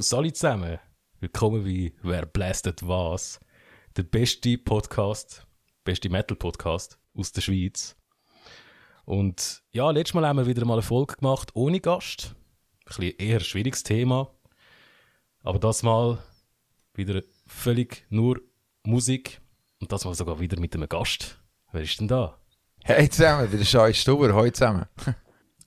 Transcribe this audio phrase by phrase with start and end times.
[0.00, 0.78] Salut zusammen.
[1.20, 3.40] Willkommen bei Wer blästet was?
[3.96, 5.46] Der beste Podcast,
[5.84, 7.96] beste Metal-Podcast aus der Schweiz.
[9.06, 12.34] Und ja, letztes Mal haben wir wieder mal eine Folge gemacht ohne Gast.
[12.34, 14.34] Ein bisschen eher schwieriges Thema.
[15.42, 16.18] Aber das Mal
[16.92, 18.42] wieder völlig nur
[18.82, 19.40] Musik.
[19.80, 21.40] Und das Mal sogar wieder mit einem Gast.
[21.72, 22.38] Wer ist denn da?
[22.84, 24.86] Hey zusammen, der Schei Stuber, heute zusammen.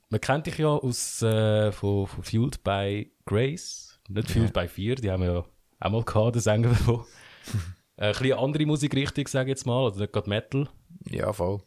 [0.09, 3.88] Man kennt dich ja aus, äh, von, von Fueled by Grace.
[4.09, 5.45] Nicht Fueled by Fear, die haben wir ja
[5.79, 7.05] auch mal gehabt, den Sänger davon.
[7.95, 10.67] äh, ein bisschen andere Musikrichtung, sage ich jetzt mal, oder nicht gerade Metal.
[11.09, 11.61] Ja, voll.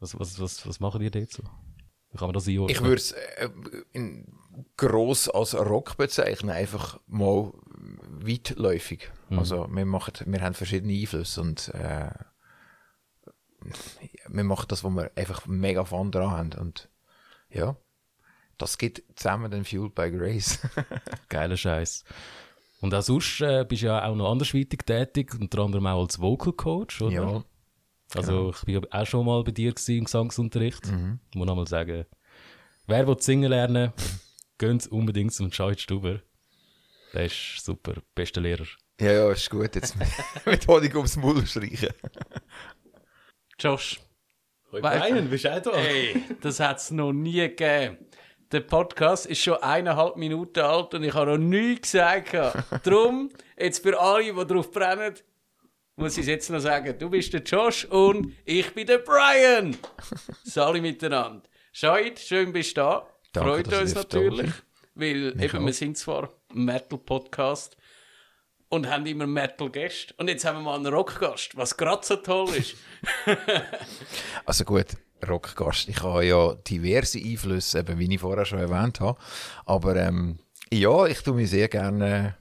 [0.00, 1.42] Was, was, was, was machen die dort so?
[2.10, 2.76] Wie kann man das einordnen?
[2.76, 3.48] Ich würde es äh,
[4.76, 7.52] gross als Rock bezeichnen, einfach mal
[8.08, 9.10] weitläufig.
[9.30, 12.10] Also wir, machen, wir haben verschiedene Einflüsse und äh,
[14.28, 16.52] wir machen das, was wir einfach mega Fun dran haben.
[16.54, 16.88] Und
[17.50, 17.76] ja,
[18.58, 20.60] das gibt zusammen den Fueled by Grace.
[21.28, 22.04] Geiler Scheiß.
[22.80, 26.20] Und auch sonst äh, bist du ja auch noch andersweitig tätig, unter anderem auch als
[26.20, 27.12] Vocal Coach, oder?
[27.14, 27.44] ja,
[28.14, 30.86] Also ich bin auch schon mal bei dir im Gesangsunterricht.
[30.86, 31.20] Mhm.
[31.30, 32.04] Ich muss noch mal sagen,
[32.86, 33.92] wer will singen lernen,
[34.58, 36.20] geht unbedingt zum Scheid Stuber.
[37.12, 38.66] Der ist super, bester Lehrer.
[39.00, 39.74] ja, ja, ist gut.
[39.74, 40.08] Jetzt mit,
[40.46, 41.90] mit Honig ums Maul streichen.
[43.58, 44.00] Josh,
[44.70, 45.70] Brian, bist du auch da?
[45.72, 47.96] ey, das hat es noch nie gegeben.
[48.52, 52.32] Der Podcast ist schon eineinhalb Minuten alt und ich habe noch nichts gesagt.
[52.84, 55.14] Darum, jetzt für alle, die drauf brennen,
[55.96, 56.96] muss ich es jetzt noch sagen.
[56.96, 59.76] Du bist der Josh und ich bin der Brian.
[60.44, 61.42] Sali miteinander.
[61.72, 63.08] Scheid, schön bist du da.
[63.32, 64.52] Danke, Freut uns natürlich,
[64.94, 65.66] weil eben, auch.
[65.66, 67.76] wir sind zwar Metal-Podcast
[68.68, 70.14] und haben immer Metal-Gäste.
[70.18, 72.76] Und jetzt haben wir mal einen Rock-Gast, was gerade so toll ist.
[74.44, 74.86] Also gut,
[75.26, 75.88] Rockgast.
[75.88, 79.18] Ich habe ja diverse Einflüsse, eben wie ich vorher schon erwähnt habe.
[79.64, 80.38] Aber ähm,
[80.72, 82.36] ja, ich tue mich sehr gerne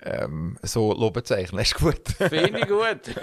[0.00, 1.60] ähm, so bezeichnen.
[1.60, 2.08] Ist gut.
[2.18, 3.14] Finde ich gut.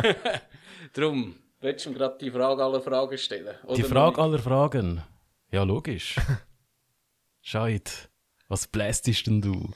[0.94, 3.56] Darum, willst du mir gerade die Frage aller Fragen stellen?
[3.66, 4.20] Oder Die Frage nicht?
[4.20, 5.04] aller Fragen.
[5.52, 6.16] Ja, logisch.
[7.42, 8.10] Scheid,
[8.48, 9.72] was blästest denn du?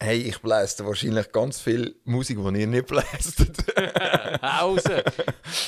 [0.00, 3.56] Hey, ich bläste wahrscheinlich ganz viel Musik, die ihr nicht blästet.
[4.42, 5.02] Hause.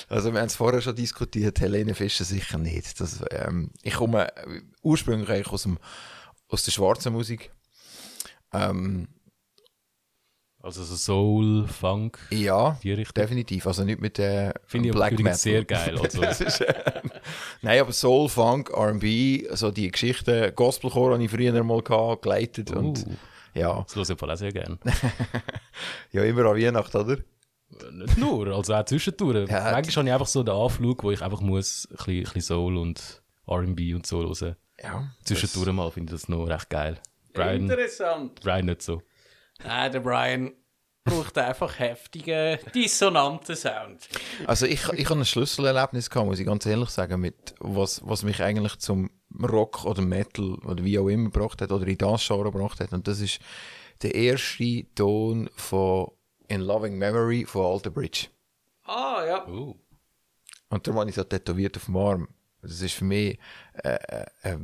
[0.09, 3.01] Also wir haben es vorher schon diskutiert, Helene Fischer sicher nicht.
[3.01, 5.79] Das, ähm, ich komme äh, ursprünglich eigentlich aus, dem,
[6.49, 7.51] aus der schwarzen Musik.
[8.53, 9.09] Ähm,
[10.63, 12.79] Also so Soul, Funk, ja,
[13.17, 13.67] definitiv.
[13.67, 15.53] Also nicht mit der Finde ich Black übrigens Metal.
[15.53, 15.99] sehr geil.
[15.99, 17.01] Also, ist, äh,
[17.63, 22.71] Nein, aber Soul, Funk, R&B, so die Geschichten, Gospelchor habe ich früher mal gehabt, geleitet
[22.71, 23.17] und uh,
[23.55, 24.79] ja, das höre ich im Fall auch sehr gerne.
[26.13, 27.17] ja, immer an Weihnachten, oder?
[27.93, 29.49] Nicht nur, also auch zwischendurch.
[29.49, 32.23] Ja, Manchmal habe ich einfach so den Anflug, wo ich einfach muss ein bisschen, ein
[32.25, 34.57] bisschen Soul und R&B und so hören.
[34.83, 35.09] Ja.
[35.25, 36.99] Zwischendurch mal finde ich das noch recht geil.
[37.33, 38.41] Brian, Interessant.
[38.41, 39.03] Brian nicht so.
[39.63, 40.53] Nein, der Brian
[41.05, 44.09] braucht einfach heftigen, dissonanten Sound.
[44.47, 48.23] Also ich, ich habe ein Schlüsselerlebnis gehabt, muss ich ganz ehrlich sagen, mit was, was
[48.23, 49.11] mich eigentlich zum
[49.43, 52.93] Rock oder Metal oder wie auch immer gebracht hat oder in das Genre gebracht hat.
[52.93, 53.41] Und das ist
[54.03, 56.11] der erste Ton von
[56.49, 58.29] In Loving Memory von Alter Bridge.
[58.85, 59.49] Ah, ja.
[59.49, 59.77] Uh.
[60.69, 62.29] Und darum habe ich so tätowiert auf dem Arm.
[62.63, 63.39] Das ist für mich
[63.83, 64.59] äh, äh, äh,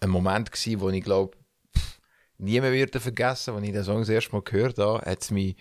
[0.00, 1.36] ein Moment gewesen, wo ich glaube,
[2.42, 3.54] nie mehr wird vergessen.
[3.54, 5.56] Als ich den Song das erste Mal gehört habe, hat es mich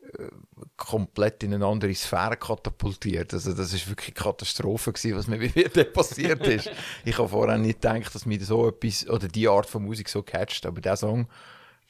[0.00, 0.28] äh,
[0.76, 3.32] komplett in eine andere Sphäre katapultiert.
[3.34, 6.70] Also das ist wirklich eine Katastrophe gewesen, was mir bei mir dort passiert ist.
[7.04, 10.22] Ich habe vorher nicht gedacht, dass mich so etwas oder die Art von Musik so
[10.22, 11.28] catcht, aber der Song,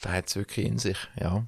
[0.05, 1.47] der hat es wirklich in sich, ja.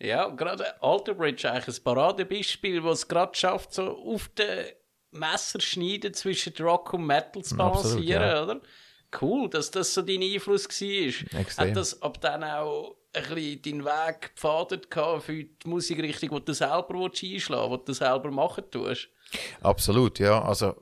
[0.00, 4.66] Ja, gerade Alter Bridge eigentlich ein Paradebeispiel, das es gerade schafft, so auf den
[5.12, 8.42] Messerschneiden zwischen Rock und Metal zu Absolut, balancieren, ja.
[8.42, 8.60] oder?
[9.20, 11.40] Cool, dass das so dein Einfluss war.
[11.40, 11.68] Extrem.
[11.68, 16.52] Hat das ab dann auch ein bisschen deinen Weg gehabt für die Musikrichtung, die du
[16.52, 19.08] selber einschlagen willst, die du selber machen tust?
[19.60, 20.42] Absolut, ja.
[20.42, 20.74] Also,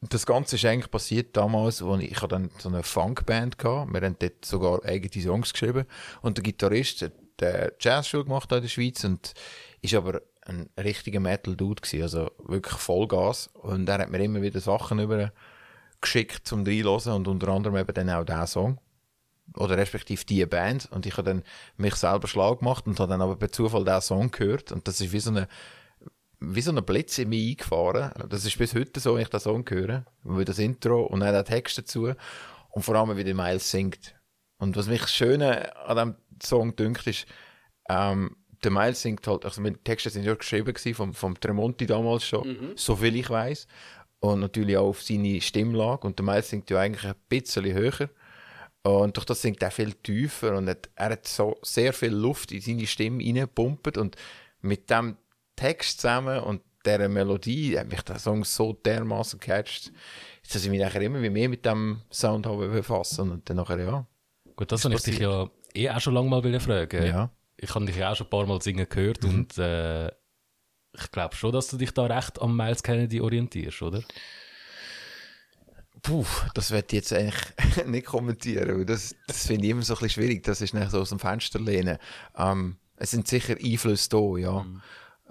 [0.00, 3.86] das Ganze ist eigentlich passiert damals, als ich, ich dann so eine Funkband hatte.
[3.92, 5.86] Wir haben dort sogar eigene Songs geschrieben.
[6.22, 9.34] Und der Gitarrist hat der Jazzschule gemacht in der Schweiz und
[9.80, 13.48] ist aber ein richtiger Metal-Dude gewesen, also wirklich Vollgas.
[13.54, 15.32] Und er hat mir immer wieder Sachen über
[16.02, 18.80] geschickt zum reinhören und unter anderem eben dann auch diesen Song.
[19.56, 20.88] Oder respektive die Band.
[20.92, 21.42] Und ich habe dann
[21.76, 24.72] mich selber schlau gemacht und habe dann aber per Zufall diesen Song gehört.
[24.72, 25.48] Und das ist wie so eine
[26.44, 28.10] wie so ein Blitz in mich eingefahren.
[28.28, 30.04] Das ist bis heute so, wenn ich den Song höre.
[30.24, 32.12] Wie das Intro und dann der Text dazu.
[32.70, 34.16] Und vor allem, wie der Miles singt.
[34.58, 37.26] Und was mich das Schöne an diesem Song dünkt, ist,
[37.88, 41.86] ähm, der Miles singt halt, also die Texte sind ja geschrieben gewesen, vom, vom Tremonti
[41.86, 43.66] damals schon, so viel ich weiß
[44.22, 46.06] Und natürlich auch auf seine Stimmlage.
[46.06, 48.08] Und der Miles singt ja eigentlich ein bisschen höher.
[48.84, 52.52] Und durch das singt er viel tiefer und hat, er hat so sehr viel Luft
[52.52, 54.16] in seine Stimme reingepumpt und
[54.60, 55.16] mit dem
[55.56, 59.92] Text zusammen und dieser Melodie hat mich der Song so dermaßen gecatcht,
[60.52, 64.06] dass ich mich nachher immer mehr mit dem Sound habe befassen und dann nachher, ja.
[64.56, 67.06] Gut, das wollte ich dich ja eh auch schon lange mal fragen.
[67.06, 67.30] Ja.
[67.56, 70.10] Ich habe dich ja auch schon ein paar Mal singen gehört und äh,
[70.94, 74.02] ich glaube schon, dass du dich da recht am Miles Kennedy orientierst, oder?
[76.02, 79.94] Puh, das werde ich jetzt eigentlich nicht kommentieren, weil das, das finde ich immer so
[79.94, 80.42] ein bisschen schwierig.
[80.42, 81.98] Das ist nicht so aus dem Fenster lehnen.
[82.36, 84.66] Ähm, es sind sicher Einflüsse da, ja.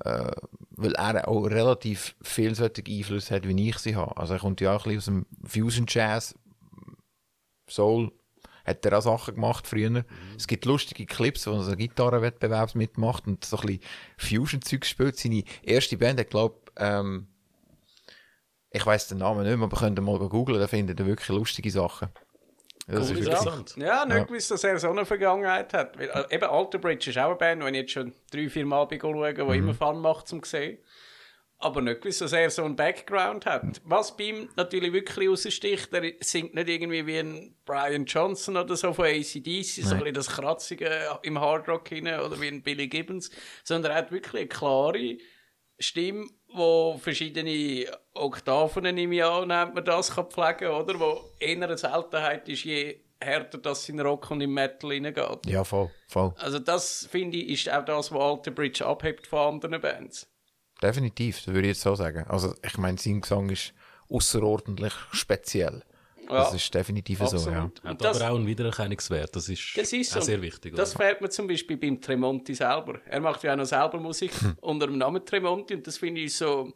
[0.04, 0.32] Äh,
[0.72, 4.18] weil er auch relativ vielseitige Einflüsse hat, wie ich sie habe.
[4.18, 6.36] Also er kommt ja auch ein bisschen aus dem Fusion Jazz,
[7.70, 8.12] Soul,
[8.66, 10.06] hat er auch Sachen gemacht früher.
[10.38, 13.82] Es gibt lustige Clips, wo er so Gitarrenwettbewerb mitmacht und so ein bisschen
[14.18, 15.18] Fusion-Zeug spielt.
[15.18, 17.28] Seine erste Band hat, glaube ähm,
[18.72, 21.28] ich weiß den Namen nicht mehr, aber könnt ihr mal googeln, da findet ihr wirklich
[21.30, 22.10] lustige Sachen.
[22.88, 23.66] Das Coole ist wirklich, Sache.
[23.78, 24.24] Ja, nicht Ja.
[24.24, 25.98] gewusst, dass er so eine Vergangenheit hat.
[26.00, 28.66] Weil, äh, eben Alter Bridge ist auch eine Band, die ich jetzt schon drei, vier
[28.66, 29.52] Mal bin schauen, die Mhm.
[29.54, 30.78] immer Fun macht zum sehen.
[31.62, 33.82] Aber nicht gewusst, dass er so einen Background hat.
[33.84, 38.76] Was bei ihm natürlich wirklich raussticht, er singt nicht irgendwie wie ein Brian Johnson oder
[38.76, 42.88] so von ACDC, so ein bisschen das Kratzige im Hardrock hinein oder wie ein Billy
[42.88, 43.30] Gibbons,
[43.64, 45.18] sondern er hat wirklich eine klare
[45.78, 51.00] Stimme, wo verschiedene Oktaven im Jahr, nennt man das, kann pflegen oder?
[51.00, 55.46] Wo eher eine Seltenheit ist, je härter das in Rock und im Metal hineingeht.
[55.46, 56.34] ja, voll, voll.
[56.38, 60.28] Also das, finde ich, ist auch das, was Alter Bridge abhebt von anderen Bands.
[60.82, 62.26] Definitiv, das würde ich jetzt so sagen.
[62.28, 63.74] Also, ich meine, sein Gesang ist
[64.10, 65.84] außerordentlich speziell.
[66.28, 67.64] Das Ja, ist definitiv so, ja.
[67.64, 67.84] absolut.
[67.84, 69.36] Hat Und das, aber auch einen Wiedererkennungswert.
[69.36, 70.76] Das ist, das ist auch sehr wichtig.
[70.76, 71.06] Das oder?
[71.06, 73.00] fehlt mir zum Beispiel beim Tremonti selber.
[73.06, 74.58] Er macht ja auch noch selber Musik Hm.
[74.62, 76.72] unter dem Namen Tremonti und das finde ich so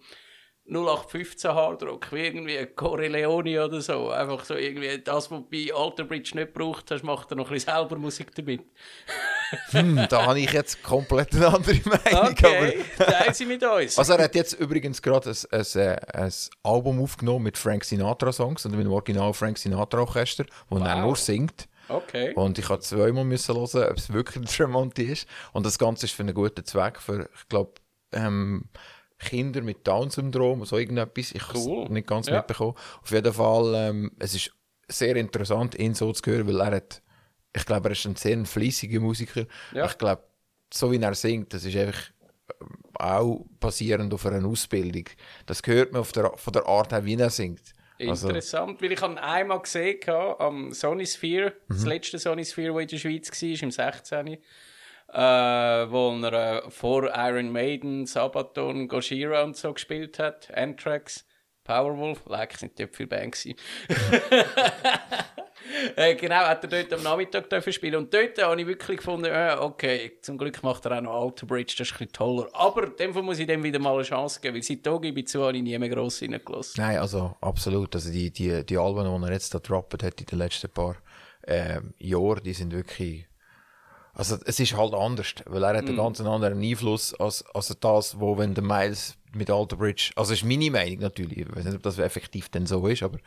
[0.68, 4.10] 0815 Hardrock, wie irgendwie Corleone oder so.
[4.10, 7.54] Einfach so irgendwie das, was bei Alter Bridge nicht braucht hast, macht er noch ein
[7.54, 8.62] bisschen selber Musik damit.
[9.71, 12.31] Hm, da habe ich jetzt komplett eine andere Meinung.
[12.31, 13.97] Okay, teilen Sie mit uns.
[13.97, 16.31] also, er hat jetzt übrigens gerade ein, ein, äh, ein
[16.63, 21.01] Album aufgenommen mit Frank Sinatra-Songs und mit dem Original Frank Sinatra-Orchester, wo er Wow.
[21.06, 21.68] nur singt.
[21.88, 22.33] Okay.
[22.33, 25.27] Und ich habe zweimal müssen hören, ob es wirklich Tremonti ist.
[25.53, 27.74] Und das Ganze ist für einen guten Zweck, für, ich glaube,
[28.12, 28.65] ähm,
[29.19, 31.31] Kinder mit Down-Syndrom, so irgendetwas.
[31.31, 31.83] Ich habe Cool.
[31.86, 32.38] es nicht ganz Ja.
[32.38, 32.74] mitbekommen.
[33.03, 34.51] Auf jeden Fall, ähm, es ist
[34.88, 37.01] sehr interessant, ihn so zu hören, weil er hat,
[37.56, 39.46] ich glaube, er ist ein sehr fleissiger Musiker.
[39.74, 39.86] Ja.
[39.86, 40.24] Ich glaube,
[40.74, 42.00] so wie er singt, das ist einfach
[42.62, 45.06] ähm, auch basierend auf einer Ausbildung.
[45.46, 47.74] Das hört man der, von der Art her, wie er singt.
[47.98, 51.74] Also, Interessant, weil ich habe einmal gesehen gehabt, am Sony Sphere, Mhm.
[51.75, 54.28] das letzte Sony Sphere, das in der Schweiz war, im 16.
[55.08, 61.25] Äh, wo er äh, vor Iron Maiden, Sabaton, Gojira und so gespielt hat, Anthrax,
[61.63, 63.48] Powerwolf, like, sind dort viele Bands.
[65.95, 69.56] äh, genau, hat er dort am Nachmittag spielen und dort habe ich wirklich gefunden, äh,
[69.59, 72.47] okay, zum Glück macht er auch noch Alter Bridge, das ist ein bisschen toller.
[72.53, 75.27] Aber dem muss ich dem wieder mal eine Chance geben, weil seit da gebe ich
[75.27, 76.83] zu, habe ich nie mehr gross reingelassen.
[76.83, 77.95] Nein, also absolut.
[77.95, 80.95] Also die, die, die Alben, die er jetzt da droppt hat in den letzten paar
[81.48, 83.27] ähm, Jahren, die sind wirklich.
[84.17, 88.17] Also es ist halt anders, weil er hat einen ganz anderen Einfluss als, als das,
[88.19, 91.75] wo wenn der Miles mit Alter Bridge, also ist meine Meinung natürlich, ich weiß nicht,
[91.75, 93.19] ob das effektiv denn so ist, aber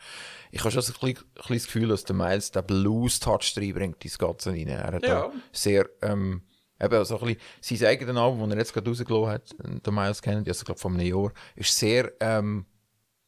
[0.51, 1.15] ich habe schon so ein
[1.47, 4.67] das Gefühl, dass der Miles den Blues-Touch reinbringt, ins Ganze rein.
[4.67, 5.27] Er hat Ja.
[5.27, 6.41] da sehr, ähm,
[6.81, 9.55] eben so ein bisschen, sein eigenes Album, das er jetzt gerade rausgelassen hat,
[9.85, 12.65] der Miles Kennedy, also ich glaube vor einem Jahr, ist sehr, ähm,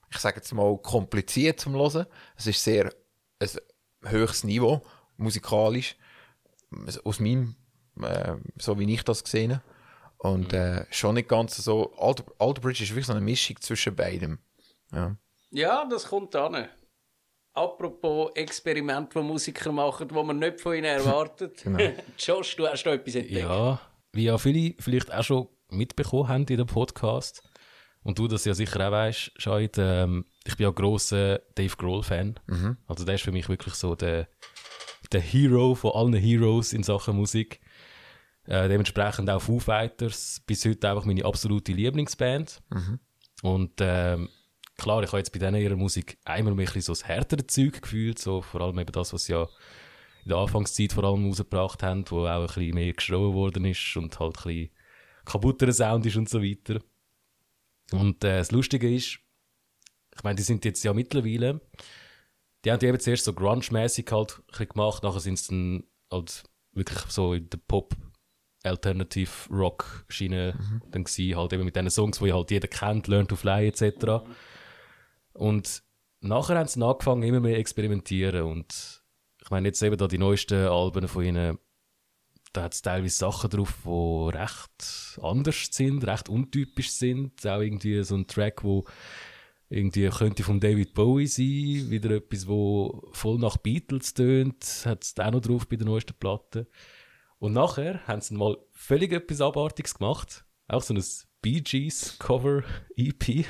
[0.10, 2.08] ich sage jetzt mal, kompliziert zum Hören.
[2.36, 2.92] Es ist sehr
[3.40, 3.50] ein
[4.10, 4.82] höchstes Niveau,
[5.18, 5.96] musikalisch,
[7.04, 7.56] aus meinem,
[8.02, 9.64] äh, so wie ich das gesehen habe.
[10.18, 11.94] Und äh, schon nicht ganz so.
[11.98, 14.38] Alter, Alter Bridge ist wirklich so eine Mischung zwischen beidem.
[14.92, 15.18] Ja.
[15.50, 16.68] Ja, das kommt an.
[17.54, 21.66] Apropos Experiment, die Musiker machen, wo man nicht von ihnen erwartet.
[22.18, 23.40] Josh, du hast da etwas entdeckt.
[23.40, 23.82] Ja,
[24.14, 27.44] wie ja viele vielleicht auch schon mitbekommen haben in dem Podcast.
[28.04, 32.40] Und du das ja sicher auch weißt, Scheid, ähm, ich bin ja grosser Dave Grohl-Fan.
[32.88, 34.28] Also der ist für mich wirklich so der,
[35.12, 37.60] der Hero von allen Heroes in Sachen Musik.
[38.46, 42.62] Äh, dementsprechend auch Foo Fighters, bis heute einfach meine absolute Lieblingsband.
[43.44, 44.30] Und ähm,
[44.78, 47.82] klar, ich habe jetzt bei denen ihrer Musik einmal ein bisschen so das härtere Zeug
[47.82, 49.48] gefühlt, so vor allem eben das, was sie ja
[50.24, 53.96] in der Anfangszeit vor allem rausgebracht haben, wo auch ein bisschen mehr geschrien worden ist
[53.98, 54.70] und halt ein bisschen
[55.26, 56.80] kaputterer Sound ist und so weiter.
[57.92, 59.20] Und äh, das Lustige ist,
[60.16, 61.62] ich meine, die sind jetzt ja mittlerweile,
[62.64, 67.00] die haben die eben zuerst so grunge-mäßig halt gemacht, nachher sind sie dann halt wirklich
[67.10, 67.96] so in der Pop-
[68.64, 70.54] Alternative Rock Schiene
[70.92, 74.24] dann gewesen, halt eben mit diesen Songs, die halt jeder kennt, Learn to Fly etc.
[75.34, 75.82] Und
[76.20, 79.02] nachher haben sie angefangen, immer mehr experimentieren und
[79.42, 81.58] ich meine jetzt eben da die neuesten Alben von ihnen,
[82.54, 87.46] da hat es teilweise Sachen drauf, die recht anders sind, recht untypisch sind.
[87.48, 88.86] Auch irgendwie so ein Track, wo
[89.72, 95.18] irgendwie könnte von David Bowie sein, wieder etwas, wo voll nach Beatles tönt, hat es
[95.18, 96.68] auch noch drauf bei der neuesten Platte.
[97.40, 100.44] Und nachher haben sie mal völlig etwas Abartiges gemacht.
[100.68, 101.04] Auch so ein
[101.42, 102.64] Bee Gees Cover
[102.98, 103.46] EP,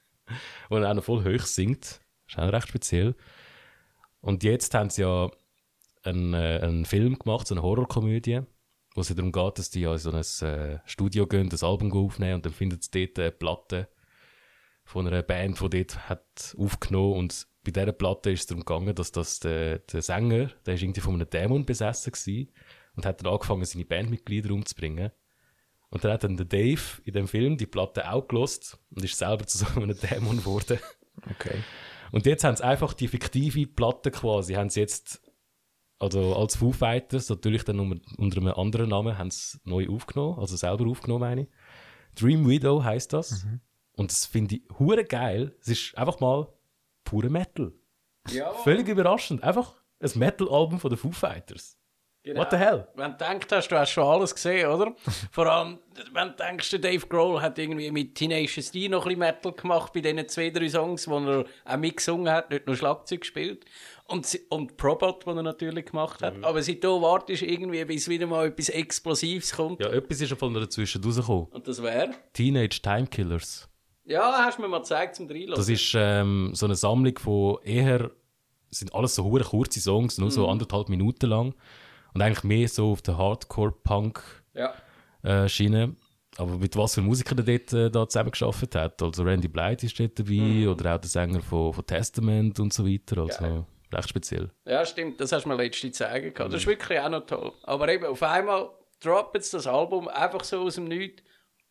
[0.68, 2.00] wo er auch noch voll hoch singt.
[2.28, 3.16] Ist auch recht speziell.
[4.20, 5.28] Und jetzt haben sie ja
[6.04, 8.42] einen, äh, einen Film gemacht, so eine Horrorkomödie,
[8.94, 11.92] wo es darum geht, dass die ja in so ein äh, Studio gehen, das Album
[11.92, 13.88] aufnehmen und dann findet sie dort eine Platte
[14.86, 18.94] von einer Band, die dort hat aufgenommen und bei dieser Platte ist es darum gegangen,
[18.94, 22.52] dass das der, der Sänger, der ist irgendwie von einem Dämon besessen gewesen
[22.94, 25.10] und hat dann angefangen, seine Bandmitglieder umzubringen.
[25.90, 29.18] Und dann hat dann der Dave in dem Film die Platte auch gelost und ist
[29.18, 30.78] selber zu so einem Dämon geworden.
[31.30, 31.58] Okay.
[32.12, 35.20] Und jetzt haben sie einfach die fiktive Platte quasi, haben sie jetzt,
[35.98, 40.54] also als Foo Fighters, natürlich dann unter, einem anderen Namen, haben sie neu aufgenommen, also
[40.54, 41.48] selber aufgenommen, meine ich.
[42.14, 43.44] Dream Widow heißt das.
[43.96, 45.54] Und das finde ich hure geil.
[45.60, 46.46] Es ist einfach mal
[47.04, 47.72] pure Metal.
[48.30, 49.42] Ja, Völlig überraschend.
[49.42, 51.78] Einfach ein Metal-Album von den Foo Fighters.
[52.22, 52.40] genau.
[52.40, 52.86] What the hell?
[52.96, 54.94] Wenn du denkst, hast, du hast schon alles gesehen, oder?
[55.30, 55.78] Vor allem,
[56.12, 59.52] wenn du denkst, der Dave Grohl hat irgendwie mit Teenage D noch ein bisschen Metal
[59.52, 63.64] gemacht bei diesen zwei, drei Songs, wo er auch mitgesungen hat, nicht nur Schlagzeug gespielt.
[64.08, 66.26] Und, und Probot, den er natürlich gemacht Mhm.
[66.26, 66.44] hat.
[66.44, 69.80] Aber seitdem wartest du irgendwie, bis wieder mal etwas Explosives kommt.
[69.80, 71.46] Ja, etwas ist von dazwischen rausgekommen.
[71.46, 72.10] Und das wäre?
[72.32, 73.68] Teenage Time Killers.
[74.06, 75.56] Ja, hast du mir mal gezeigt zum Reinlassen.
[75.56, 78.12] Das ist ähm, so eine Sammlung von eher,
[78.70, 81.56] sind alles so hure kurze Songs, nur so anderthalb Minuten lang.
[82.14, 85.80] Und eigentlich mehr so auf der Hardcore-Punk-Schiene.
[85.80, 85.88] Ja.
[86.38, 89.02] Aber mit was für Musikern der dort äh, da zusammengearbeitet hat.
[89.02, 92.86] Also Randy Blythe ist dort dabei oder auch der Sänger von, von Testament und so
[92.86, 93.22] weiter.
[93.22, 94.50] Also recht speziell.
[94.64, 96.52] Ja, stimmt, das hast du mir letzte zeigen gehabt.
[96.52, 97.52] Das ist wirklich auch noch toll.
[97.62, 98.70] Aber eben, auf einmal
[99.00, 101.22] droppt jetzt das Album einfach so aus dem Nichts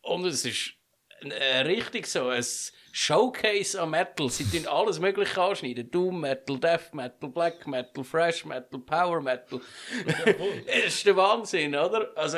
[0.02, 0.74] und es ist
[1.22, 2.44] äh, richtig so ein
[2.92, 4.30] Showcase an Metal.
[4.30, 5.90] Sie tun alles Mögliche anschneiden.
[5.92, 9.60] Doom Metal, Death Metal, Black Metal, Fresh Metal, Power Metal.
[10.06, 12.10] das ist der Wahnsinn, oder?
[12.16, 12.38] Also,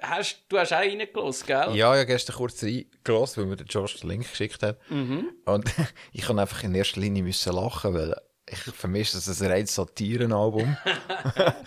[0.00, 1.76] hast, du hast auch reingelassen, gell?
[1.76, 4.78] Ja, ja, gestern kurz reingelassen, weil mir der Josh den Link geschickt hat.
[4.88, 5.64] Und
[6.12, 8.16] ich kann einfach in erster Linie müssen lachen, weil
[8.48, 10.76] ich vermisse das ein reines Satirenalbum.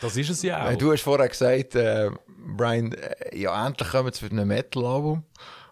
[0.02, 0.72] Das ist es ja auch.
[0.72, 5.24] Äh, Du hast vorher gesagt, äh, Brian, äh, ja, endlich kommen sie mit einem Metal-Album.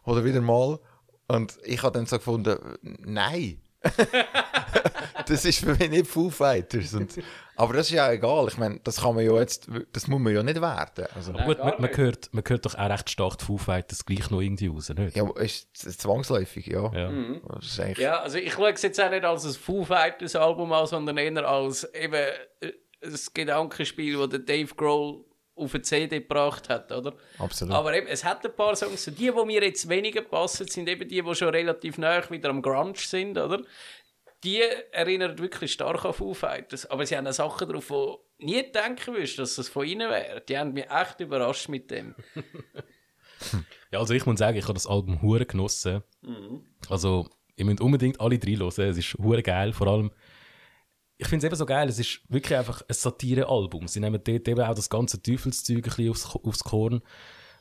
[0.05, 0.79] Oder wieder mal.
[1.27, 3.59] Und ich habe dann so gefunden, nein.
[5.27, 6.93] das ist für mich nicht Foo Fighters.
[6.93, 7.19] Und,
[7.55, 8.47] aber das ist ja egal.
[8.47, 11.05] Ich meine, das kann man ja jetzt, das muss man ja nicht werden.
[11.15, 14.05] Also, Aber gut, man, man, hört, man hört doch auch recht stark die Foo Fighters
[14.05, 15.15] gleich noch irgendwie raus, nicht?
[15.15, 16.91] ja, ist zwangsläufig, ja.
[16.93, 17.11] Ja.
[17.55, 20.35] Das ist eigentlich, Ja, also ich schaue es jetzt auch nicht als ein Foo Fighters
[20.35, 22.71] Album an, sondern eher als eben äh,
[23.03, 27.13] ein Gedankenspiel, das Dave Grohl auf eine CD gebracht hat, oder?
[27.37, 27.73] Absolut.
[27.73, 30.89] Aber eben, es hat ein paar Songs, so die, die mir jetzt weniger passen, sind
[30.89, 33.61] eben die, die schon relativ nah wieder am Grunge sind, oder?
[34.43, 39.13] Die erinnern wirklich stark an Foo Fighters, aber sie haben Sachen drauf, wo nie denken
[39.13, 40.41] würdest, dass das von ihnen wäre.
[40.41, 42.15] Die haben mich echt überrascht mit dem.
[43.91, 46.01] Ja, also ich muss sagen, ich habe das Album hure genossen.
[46.89, 48.89] Also, ihr müsst unbedingt alle drei hören.
[48.89, 49.73] Es ist hure geil.
[49.73, 50.11] Vor allem,
[51.23, 53.87] ich finde es eben so geil, es ist wirklich einfach ein Satire-Album.
[53.87, 57.01] Sie nehmen dort eben auch das ganze Teufelszeug ein bisschen aufs, aufs Korn.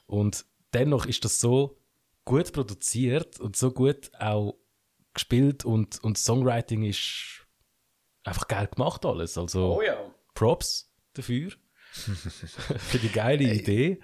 [0.06, 1.78] Und dennoch ist das so
[2.24, 4.56] gut produziert und so gut auch
[5.14, 7.46] gespielt und, und Songwriting ist
[8.24, 9.38] einfach geil gemacht alles.
[9.38, 9.96] Also, Oh ja.
[10.34, 11.52] Props dafür.
[11.92, 14.00] Für die geile Idee.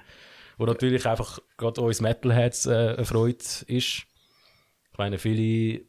[0.56, 3.66] Wo natürlich einfach gerade uns Metalheads äh, eine Freude ist.
[3.68, 5.84] Ich meine, viele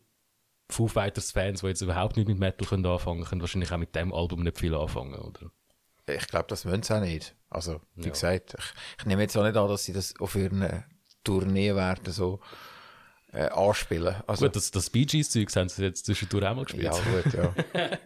[0.70, 4.14] Foo Fighters-Fans, die jetzt überhaupt nicht mit Metal können anfangen können, wahrscheinlich auch mit dem
[4.14, 5.52] Album nicht viel anfangen, oder?
[6.08, 7.36] Ich glaube, das wollen sie auch nicht.
[7.50, 8.12] Also, wie Ja.
[8.12, 8.66] gesagt, ich,
[9.00, 10.84] ich nehme jetzt auch nicht an, dass sie das auf ihren
[11.24, 12.40] Tournee werden so
[13.32, 14.16] äh, anspielen.
[14.28, 16.84] Also, Gut, das, das Bee Gees-Zeug haben sie jetzt zwischendurch auch mal gespielt.
[16.86, 17.54] ja, gut, ja.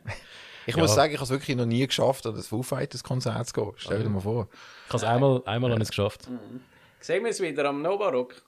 [0.65, 0.81] Ich Ja.
[0.81, 3.53] muss sagen, ich habe es wirklich noch nie geschafft, an das Foo Fighters Konzert zu
[3.53, 3.73] gehen.
[3.75, 4.47] Stell dir mal vor.
[4.87, 6.29] Ich habe es einmal, einmal habe ich es geschafft.
[7.01, 8.41] Sehen wir es wieder am Novarock?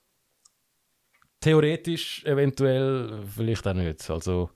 [1.46, 4.10] Theoretisch, eventuell, vielleicht auch nicht.
[4.10, 4.50] Also,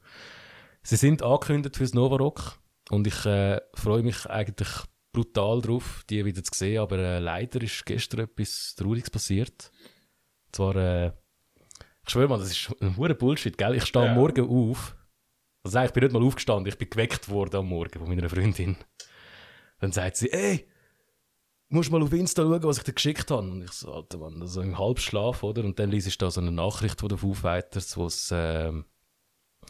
[0.82, 2.58] sie sind angekündigt fürs Novarock
[2.90, 4.70] und ich äh, freue mich eigentlich
[5.14, 9.72] brutal drauf, die wieder zu sehen, aber äh, leider ist gestern etwas Trauriges passiert.
[10.48, 11.12] Und zwar, äh,
[12.06, 13.76] ich schwöre mal, das ist ein hoher Bullshit, gell?
[13.76, 14.16] Ich stehe am Ja.
[14.16, 14.96] Morgen auf.
[15.62, 18.30] Also eigentlich, ich bin nicht mal aufgestanden, ich bin geweckt worden am Morgen von meiner
[18.30, 18.78] Freundin.
[19.78, 20.68] Dann sagt sie, ey,
[21.70, 23.44] musst mal auf Insta schauen, was ich dir geschickt habe.
[23.44, 25.64] Und ich so, Alter, Mann, so im Halbschlaf, oder?
[25.64, 28.86] Und dann liest ich da so eine Nachricht von den Foo Fighters, wo es ähm,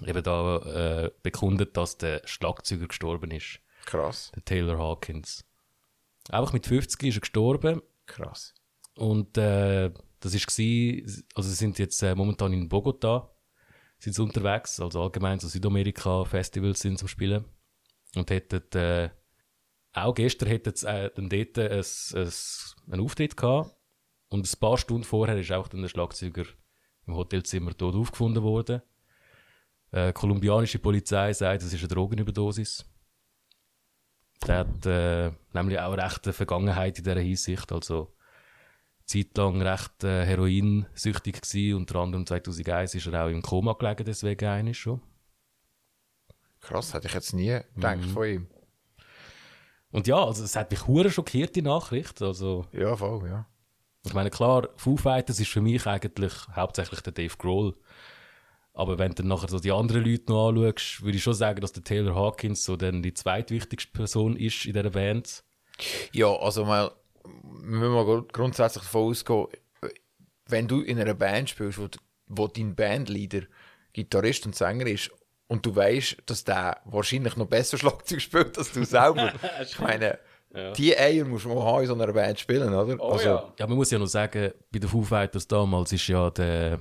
[0.05, 3.59] eben da äh, bekundet, dass der Schlagzeuger gestorben ist.
[3.85, 5.45] Krass, der Taylor Hawkins.
[6.29, 8.53] Einfach mit 50 ist er gestorben krass.
[8.95, 13.31] und äh, das ist gsi, also sie sind jetzt äh, momentan in Bogota,
[13.97, 17.45] sind sie unterwegs, also allgemein so Südamerika Festivals sind zum Spielen
[18.15, 19.09] und hätten äh,
[19.93, 22.31] auch gestern hätten sie äh, dann dort ein, ein,
[22.91, 23.75] einen Auftritt gehabt
[24.29, 26.46] und ein paar Stunden vorher ist auch dann der Schlagzeuger
[27.08, 28.81] im Hotelzimmer tot aufgefunden worden.
[29.91, 32.86] Äh, kolumbianische Polizei sagt, es ist eine Drogenüberdosis.
[34.46, 37.72] Der hat äh, nämlich auch recht eine Vergangenheit in dieser Hinsicht.
[37.72, 38.15] Also
[39.05, 41.77] zeitlang recht äh, heroinsüchtig gewesen.
[41.77, 45.01] Unter anderem 2001 ist er auch im Koma gelegen, deswegen eines schon.
[46.62, 48.10] Krass, hätte ich jetzt nie gedacht Mhm.
[48.10, 48.48] von ihm.
[49.91, 52.22] Und ja, also es hat mich hure schockiert, die Nachricht.
[52.22, 53.46] Also, Ja, voll, ja.
[54.05, 57.75] ich meine, klar, Foo Fighters ist für mich eigentlich hauptsächlich der Dave Grohl.
[58.74, 61.60] Aber wenn du dann nachher so die anderen Leute noch anschaust, würde ich schon sagen,
[61.60, 65.43] dass der Taylor Hawkins so dann die zweitwichtigste Person ist in dieser Band.
[66.13, 66.91] Ja, also mal,
[67.24, 69.48] wir müssen mal gru- grundsätzlich davon ausgehen,
[70.46, 71.88] wenn du in einer Band spielst, wo,
[72.27, 73.41] wo dein Bandleader
[73.93, 75.12] Gitarrist und Sänger ist
[75.49, 79.33] und du weißt, dass der wahrscheinlich noch besser Schlagzeug spielt als du selber.
[79.61, 80.17] ich meine,
[80.77, 82.95] die Eier musst du mal haben in so einer Band spielen, oder?
[82.99, 83.53] Oh also, ja.
[83.59, 86.79] Ja, man muss ja noch sagen, bei den Foo Fighters damals ist ja der,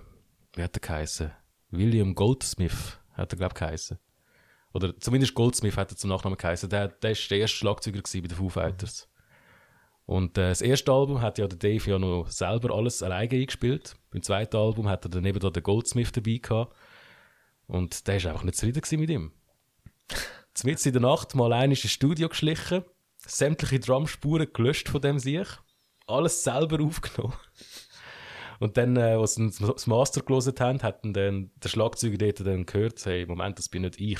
[0.55, 1.31] wie hat der geheißen?
[1.71, 3.99] William Goldsmith hat er, glaube ich, geheißen.
[4.75, 6.69] Oder zumindest Goldsmith hat er zum Nachnamen geheißen.
[6.69, 9.09] Der, der ist der erste Schlagzeuger bei den Foo Fighters.
[10.05, 13.97] Und äh, das erste Album hat ja der Dave ja noch selber alles alleine eingespielt.
[14.11, 16.75] Beim zweiten Album hat er dann eben da den Goldsmith dabei gehabt.
[17.69, 19.33] Und der ist einfach nicht zufrieden mit ihm.
[20.65, 22.85] Mitten in der Nacht mal ein ins Studio geschlichen,
[23.19, 25.47] sämtliche Drumspuren gelöscht von dem sich,
[26.09, 27.37] alles selber aufgenommen.
[28.59, 32.67] Und dann, äh, als sie das Master gelesen haben, hat dann der Schlagzeuger dort dann
[32.67, 34.19] gehört, hey, Moment, das bin nicht ich.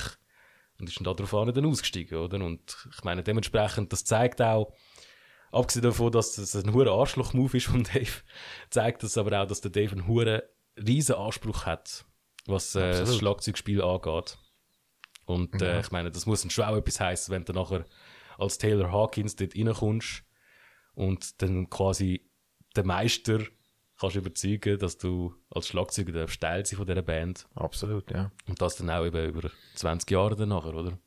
[0.79, 2.43] Und ist dann darauf dann ausgestiegen, oder?
[2.43, 4.73] Und ich meine, dementsprechend, das zeigt auch,
[5.51, 8.21] abgesehen davon, dass das ein hoher Arschloch-Move ist von Dave,
[8.69, 10.41] zeigt das aber auch, dass der Dave einen hohen
[10.77, 12.05] riesen Anspruch hat,
[12.49, 13.17] was äh, das.
[13.17, 14.37] Schlagzeugspiel angeht.
[15.25, 17.85] Und äh, ich meine, das muss schon auch etwas heißen, wenn du nachher
[18.37, 20.23] als Taylor Hawkins dort reinkommst
[20.95, 22.29] und dann quasi
[22.75, 23.39] den Meister
[23.99, 27.47] kannst überzeugen, dass du als Schlagzeuger der Steil sein von dieser Band.
[27.53, 28.31] absolut, ja.
[28.47, 30.97] Und das dann auch eben über 20 Jahre danach, oder?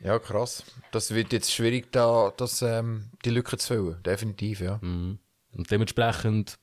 [0.00, 0.64] Ja, krass.
[0.92, 4.02] Das wird jetzt schwierig, da, das, ähm, die Lücke zu füllen.
[4.02, 4.78] Definitiv, ja.
[4.82, 5.18] Mhm.
[5.52, 6.58] Und dementsprechend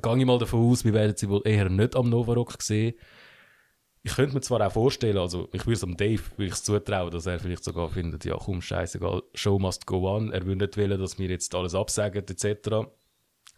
[0.00, 2.94] gehe ich mal davon aus, wir werden sie wohl eher nicht am Novarock sehen.
[4.04, 6.64] Ich könnte mir zwar auch vorstellen, also ich würde es am Dave würde ich es
[6.64, 10.32] zutrauen, dass er vielleicht sogar findet, ja komm, scheißegal, Show must go on.
[10.32, 12.68] Er würde nicht wollen, dass wir jetzt alles absagen etc.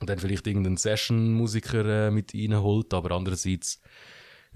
[0.00, 3.80] Und dann vielleicht irgendeinen Session-Musiker äh, mit reinholt, aber andererseits,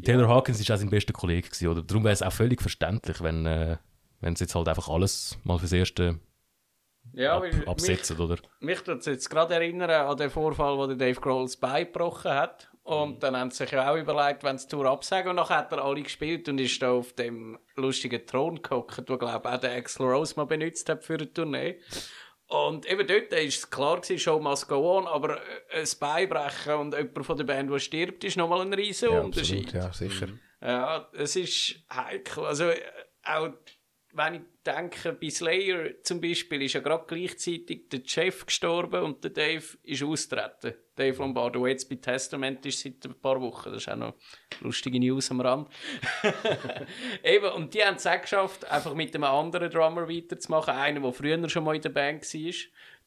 [0.05, 1.83] Taylor Hawkins ist auch sein bester Kollege gewesen, oder?
[1.83, 3.79] Darum wäre es auch völlig verständlich, wenn, äh,
[4.21, 6.21] wenn sie jetzt halt einfach alles mal fürs Erste
[7.13, 8.37] Ja, ab, weil mich, absetzen, oder?
[8.61, 11.87] mich tut es jetzt gerade erinnern an den Vorfall, wo der Dave Grohl das Bein
[11.87, 12.69] gebrochen hat.
[12.85, 15.31] Und dann haben sie sich ja auch überlegt, wenn sie die Tour absagen.
[15.31, 19.19] Und dann hat er alle gespielt und ist da auf dem lustigen Thron gehockt, wo,
[19.19, 21.81] glaube ich, auch der Axl Rose mal benutzt hat für eine Tournee.
[22.47, 26.29] Und eben dort war es klar, gewesen, Show must go on, aber äh, ein Bein
[26.31, 29.67] brechen und jemand von der Band, der stirbt, ist nochmal ein riesen ja Unterschied.
[29.67, 30.29] absolut, ja, sicher.
[30.63, 32.47] Ja, es ist heikel.
[32.47, 32.81] Also, äh,
[33.23, 33.51] auch
[34.19, 39.25] wenn ich denke, bei Slayer zum Beispiel ist ja gerade gleichzeitig der Jeff gestorben und
[39.25, 40.75] der Dave ist austreten.
[40.95, 43.73] Dave Lombardo, jetzt bei Testament ist seit ein paar Wochen.
[43.73, 44.15] Das ist auch noch
[44.61, 45.69] lustige News am Rand.
[47.23, 50.75] Eben, und die haben es auch geschafft, einfach mit einem anderen Drummer weiterzumachen.
[50.75, 52.53] Einer, der früher schon mal in der Band war.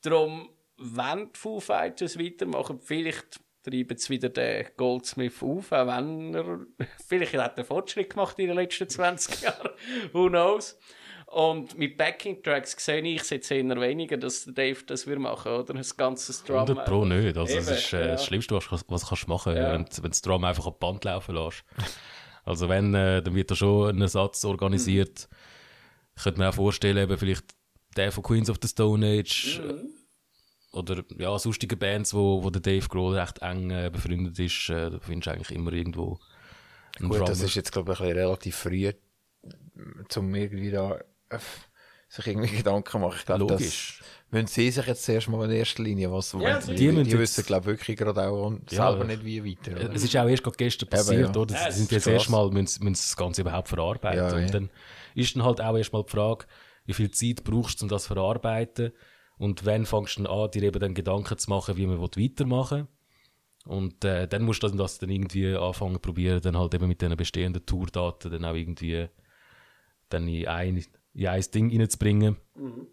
[0.02, 6.34] Darum, wenn die Foo Fighters weitermachen, vielleicht treiben sie wieder den Goldsmith auf, auch wenn
[6.34, 6.66] er,
[7.08, 9.70] vielleicht hat er Fortschritt gemacht in den letzten 20 Jahren,
[10.14, 10.80] who knows.
[11.34, 15.50] Und mit Backing-Tracks sehe ich es jetzt eher weniger, dass der Dave das wir machen,
[15.52, 15.74] oder?
[15.74, 16.58] Das ganze Drum.
[16.60, 17.38] 100 Pro nicht.
[17.38, 18.08] Also, das Eben, ist äh, ja.
[18.08, 19.72] das Schlimmste, was, was, kannst du machen Ja.
[19.74, 21.64] wenn, du- wenn das Drum einfach die Band laufen lässt.
[22.44, 25.30] Also, wenn, äh, dann wird da schon ein Ersatz organisiert.
[26.18, 27.46] Ich könnte mir auch vorstellen, eben vielleicht
[27.96, 29.62] der von Queens of the Stone Age
[30.74, 34.90] oder ja, sonstige Bands, wo, wo der Dave Grohl recht eng äh, befreundet ist, äh,
[34.90, 36.20] da findest du eigentlich immer irgendwo
[37.00, 37.46] einen Gut, das Drummer.
[37.46, 38.92] ist jetzt, glaube ich, ein relativ früh,
[40.18, 41.00] um irgendwie da
[42.08, 43.16] sich irgendwie Gedanken machen.
[43.20, 44.06] Ich glaube, das Logisch.
[44.30, 47.46] müssen sie sich jetzt zuerst mal in erster Linie, was Ja, die, Die die, wissen,
[47.46, 49.78] glaube ich, wirklich gerade auch und Ja, selber nicht wie weiter.
[49.78, 49.96] Äh, Oder?
[49.96, 51.42] Es ist auch erst gerade gestern passiert, ja.
[51.42, 51.56] oder?
[51.56, 54.18] Ja, Sie sind jetzt erstmal, müssen, müssen das Ganze überhaupt verarbeiten.
[54.18, 54.46] Ja, ja.
[54.46, 54.70] Und dann
[55.16, 56.46] ist dann halt auch erstmal die Frage,
[56.86, 58.92] wie viel Zeit brauchst du, um das zu verarbeiten?
[59.38, 62.10] Und wann fängst du dann an, dir eben dann Gedanken zu machen, wie man will
[62.24, 62.88] weitermachen
[63.66, 67.02] Und äh, dann musst du dann das dann irgendwie anfangen probieren, dann halt eben mit
[67.02, 69.08] den bestehenden Tourdaten dann auch irgendwie
[70.10, 70.84] dann in ein
[71.14, 72.38] in ein Ding reinzubringen.
[72.56, 72.88] Mhm.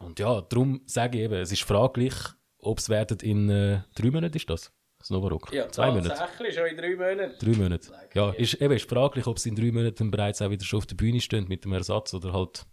[0.00, 2.14] Und ja, darum sage ich eben, es ist fraglich,
[2.58, 4.72] ob es werden in äh, drei Monaten ist das?
[4.98, 5.52] Das Novarock?
[5.52, 6.08] Ja, Zwei Monate?
[6.08, 7.34] tatsächlich, schon in drei Monaten.
[7.38, 7.92] Drei Monate.
[8.14, 10.86] Ja, ist, eben, ist fraglich, ob sie in drei Monaten bereits auch wieder schon auf
[10.86, 12.66] der Bühne stehen mit dem Ersatz oder halt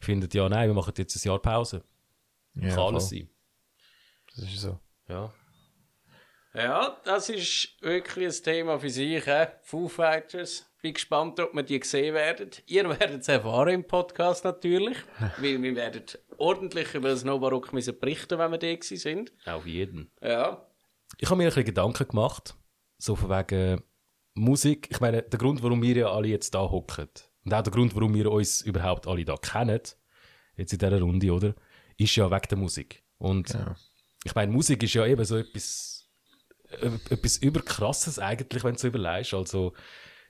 [0.00, 1.84] findet, ja, nein, wir machen jetzt ein Jahr Pause.
[2.54, 3.28] Ja, Kann alles sein.
[4.34, 4.78] Das ist so.
[5.08, 5.32] Ja.
[6.54, 9.24] Ja, das ist wirklich ein Thema für sich.
[9.24, 9.46] He?
[9.62, 10.70] Foo Fighters.
[10.82, 12.50] Bin gespannt, ob wir die gesehen werden.
[12.66, 14.98] Ihr werdet es erfahren im Podcast natürlich.
[15.38, 16.02] weil wir werden
[16.38, 19.32] ordentlich über das Novarock müssen berichten, wenn wir da sind.
[19.46, 20.10] Auf jeden.
[20.20, 20.66] Ja.
[21.18, 22.56] Ich habe mir ein bisschen Gedanken gemacht,
[22.98, 23.80] so von wegen
[24.34, 24.88] Musik.
[24.90, 27.08] Ich meine, der Grund, warum wir ja alle jetzt da hocken
[27.44, 29.80] und auch der Grund, warum wir uns überhaupt alle da kennen,
[30.56, 31.54] jetzt in dieser Runde, oder,
[31.96, 33.04] ist ja wegen der Musik.
[33.18, 33.76] Und Ja.
[34.24, 36.08] ich meine, Musik ist ja eben so etwas,
[36.80, 39.32] äh, etwas überkrasses eigentlich, wenn du so überlegst.
[39.34, 39.74] Also,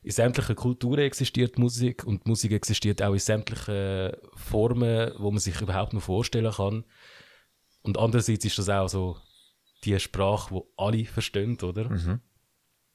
[0.03, 5.61] in sämtlichen Kulturen existiert Musik und Musik existiert auch in sämtlichen Formen, wo man sich
[5.61, 6.85] überhaupt nur vorstellen kann.
[7.83, 9.17] Und andererseits ist das auch so
[9.85, 11.89] die Sprache, die alle verstehen, oder?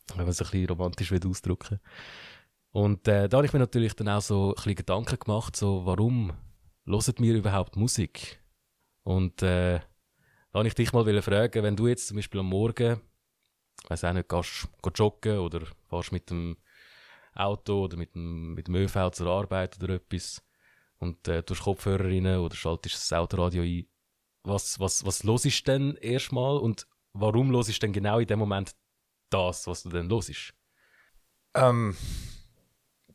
[0.09, 1.79] Wenn man es ein bisschen romantisch will ausdrücken
[2.71, 5.85] Und äh, da habe ich mir natürlich dann auch so ein bisschen Gedanken gemacht, so,
[5.85, 6.33] warum
[6.85, 8.41] hören wir überhaupt Musik?
[9.03, 12.47] Und äh, da wollte ich dich mal wollen fragen, wenn du jetzt zum Beispiel am
[12.47, 12.99] Morgen,
[13.87, 16.57] weiß auch nicht, gehst, gehst joggen oder fährst mit dem
[17.37, 20.41] Auto oder mit dem, mit dem ÖV zur Arbeit oder etwas
[20.99, 23.87] und äh, du hast Kopfhörer rein oder schaltest das Autoradio ein.
[24.43, 28.39] Was, was, was hörst du denn erstmal und warum hörst du denn genau in dem
[28.39, 28.75] Moment
[29.29, 30.53] das, was du denn hörst?
[31.53, 31.95] Ähm,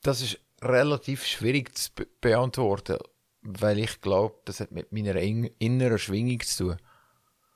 [0.03, 2.99] das ist relativ schwierig zu be beantworten,
[3.41, 6.77] weil ich glaube, das hat mit meiner in inneren Schwingung zu tun.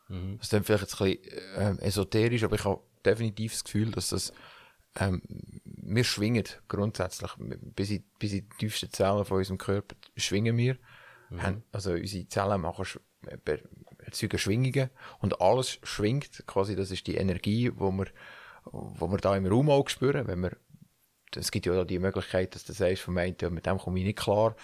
[0.09, 0.39] Mhm.
[0.39, 3.91] Das ist dann vielleicht jetzt ein bisschen ähm, esoterisch, aber ich habe definitiv das Gefühl,
[3.93, 4.33] dass das
[4.99, 5.23] ähm,
[5.89, 10.79] wir schwingen grundsätzlich bis in, bis in die tiefsten Zellen von unserem Körper schwingen wir.
[11.39, 12.87] Haben, also unsere Zellen machen
[13.99, 16.77] erzeugen Schwingungen und alles schwingt quasi.
[16.77, 18.07] Das ist die Energie, wo wir,
[18.65, 20.57] wo wir da im Raum auch spüren, wenn wir
[21.35, 23.99] es gibt ja auch die Möglichkeit, dass du sagst, von meint, ja, mit dem komme
[23.99, 24.55] ich nicht klar,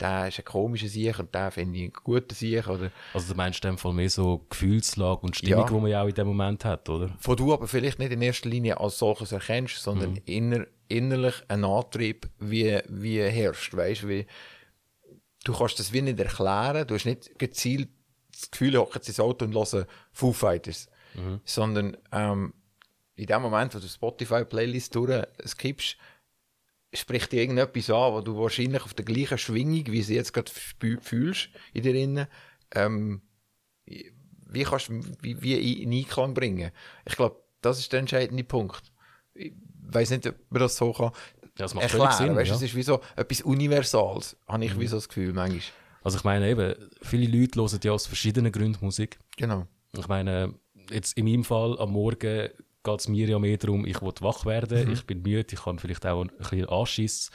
[0.00, 2.66] der ist ein komischer Sieg und der finde ich einen guten Sieg.
[2.68, 5.66] Oder Also du meinst in dem Fall mehr so Gefühlslage und Stimmung, Ja.
[5.66, 7.10] die man ja auch in dem Moment hat, oder?
[7.20, 11.64] wo du aber vielleicht nicht in erster Linie als solches erkennst, sondern inner, innerlich ein
[11.64, 13.74] Antrieb wie, wie herrscht.
[13.76, 14.26] Weißt wie,
[15.44, 17.88] du kannst das wie nicht erklären, du hast nicht gezielt
[18.32, 20.88] das Gefühl, ich hocke jetzt ins Auto und höre Foo Fighters,
[21.44, 22.54] sondern ähm,
[23.16, 25.96] in dem Moment, wo du Spotify-Playlist durchskippst,
[26.92, 30.50] spricht dir irgendetwas an, wo du wahrscheinlich auf der gleichen Schwingung, wie sie jetzt gerade
[31.00, 32.26] fühlst in dir innen,
[32.74, 33.22] ähm,
[33.84, 36.70] wie kannst du wie, wie in Einklang bringen?
[37.04, 38.92] Ich glaube, das ist der entscheidende Punkt.
[39.34, 41.12] Ich weiß nicht, ob man das so kann
[41.58, 42.12] das macht erklären.
[42.12, 42.54] Sinn, weißt, ja.
[42.54, 42.62] Mhm.
[42.62, 45.60] Es ist wie so etwas Universales, habe ich wie so das Gefühl manchmal.
[46.02, 49.18] Also ich meine eben, viele Leute hören ja aus verschiedenen Gründen Musik.
[49.36, 49.66] Genau.
[49.92, 50.54] Ich meine,
[50.90, 52.48] jetzt in meinem Fall am Morgen
[52.84, 55.78] geht es mir ja mehr darum, ich will wach werden, ich bin müde, ich kann
[55.78, 57.30] vielleicht auch ein bisschen Anschiss,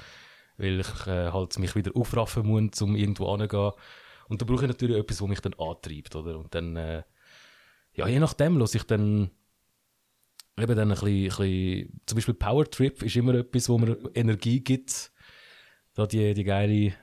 [0.58, 3.71] weil ich äh, halt mich wieder aufraffen muss, um irgendwo anzugehen.
[4.29, 6.39] Und da brauche ich natürlich etwas, was mich dann antreibt, oder?
[6.39, 7.03] Und dann, äh,
[7.93, 9.29] ja, je nachdem höre ich dann
[10.58, 13.97] eben dann ein bisschen, ein bisschen zum Beispiel Power Trip ist immer etwas, wo mir
[14.13, 15.12] Energie gibt.
[15.93, 16.93] Da die, die geile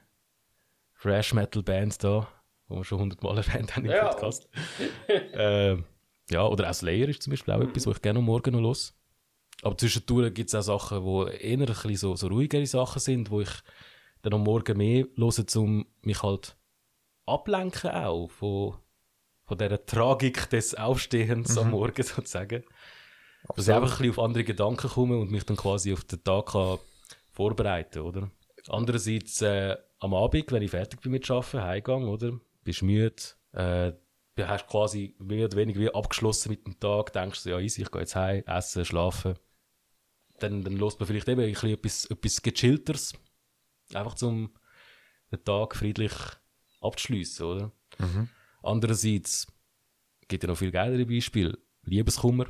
[1.00, 2.26] Thrash Metal Band da,
[2.68, 4.08] wo wir schon hundertmal erwähnt haben im Ja.
[4.08, 4.48] Podcast.
[5.08, 5.84] ähm,
[6.30, 8.60] ja, oder auch Slayer ist zum Beispiel auch etwas, was ich gerne am Morgen noch
[8.60, 8.94] los.
[9.62, 13.30] Aber zwischendurch gibt es auch Sachen, wo eher ein bisschen so, so ruhigere Sachen sind,
[13.30, 13.50] wo ich
[14.22, 16.56] dann am Morgen mehr höre, um mich halt
[17.26, 18.74] ablenken auch von,
[19.44, 22.64] von dieser Tragik des Aufstehens am Morgen sozusagen.
[23.54, 26.22] Dass ich einfach ein bisschen auf andere Gedanken komme und mich dann quasi auf den
[26.22, 26.78] Tag kann
[27.30, 28.30] vorbereiten oder?
[28.68, 32.32] Andererseits äh, am Abend, wenn ich fertig bin mit Arbeiten, heimgehe, oder?
[32.62, 33.16] Bist müde,
[33.52, 33.92] äh,
[34.40, 37.82] du hast quasi mehr oder weniger wie abgeschlossen mit dem Tag, denkst du, ja easy,
[37.82, 39.34] ich gehe jetzt heim, essen, schlafen.
[40.38, 43.14] Dann, dann lässt man vielleicht eben ein bisschen etwas, etwas gechillteres.
[43.92, 44.54] Einfach zum
[45.30, 46.12] den Tag friedlich
[46.80, 47.72] abzuschliessen, oder?
[48.62, 49.46] Andererseits
[50.28, 51.58] gibt ja noch viel geilere Beispiele.
[51.82, 52.46] Liebeskummer.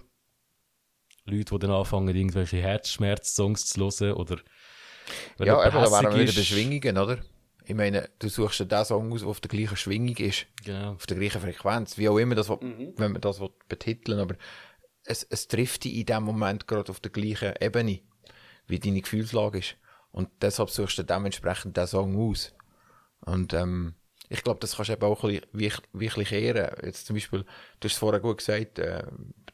[1.25, 4.37] Leute, die dann anfangen, irgendwelche Herzschmerz-Songs zu hören oder
[5.39, 6.33] wenn Ja, eben, da wären wieder.
[6.43, 7.19] Schwingungen, oder?
[7.65, 10.93] Ich meine, du suchst dir den Song aus, der auf der gleichen Schwingung ist, Genau.
[10.93, 14.37] auf der gleichen Frequenz, wie auch immer, das, will- wenn man das will betiteln aber
[15.05, 18.01] es, es trifft dich in dem Moment gerade auf der gleichen Ebene,
[18.67, 19.77] wie deine Gefühlslage ist.
[20.13, 22.55] Und deshalb suchst du dementsprechend den Song aus.
[23.21, 23.95] Und ähm,
[24.29, 26.71] ich glaube, das kannst du eben auch ein bisschen wirklich, wirklich ehren.
[26.85, 29.05] Jetzt zum Beispiel, du hast es vorher gut gesagt, äh,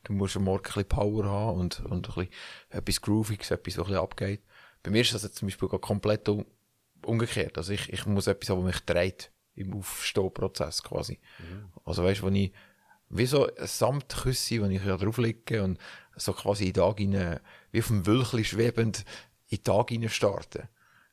[0.04, 2.28] du musst am Morgen ein bisschen Power haben und, und ein bisschen
[2.70, 4.42] etwas Grooviges, etwas, was ein bisschen abgeht.
[4.82, 6.44] Bei mir ist das jetzt zum Beispiel komplett um,
[7.04, 7.58] umgekehrt.
[7.58, 11.18] Also ich, ich muss etwas haben, was mich dreht im Aufstehprozess quasi.
[11.84, 12.52] Also weißt du, wo ich
[13.08, 15.78] wie so ein Samtküsse, wo ich ja drauflege und
[16.16, 19.04] so quasi in den Tag rein, wie auf dem Wölkchen schwebend
[19.48, 20.68] in den Tag rein starte.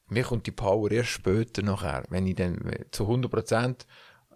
[0.07, 2.03] Mir kommt die Power erst später nachher.
[2.09, 2.59] Wenn ich dann
[2.91, 3.85] zu 100%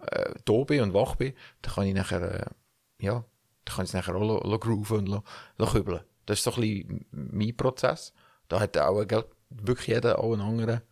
[0.02, 3.24] äh, da bin und wach bin, dann kann ich nachher, äh, ja,
[3.64, 5.24] dann kann ich es nachher auch lo, lo grooven und lo,
[5.58, 6.00] lo kübeln.
[6.26, 8.12] Das ist so ein bisschen mein Prozess.
[8.48, 10.82] Da hat auch gell, wirklich jeder auch einen anderen,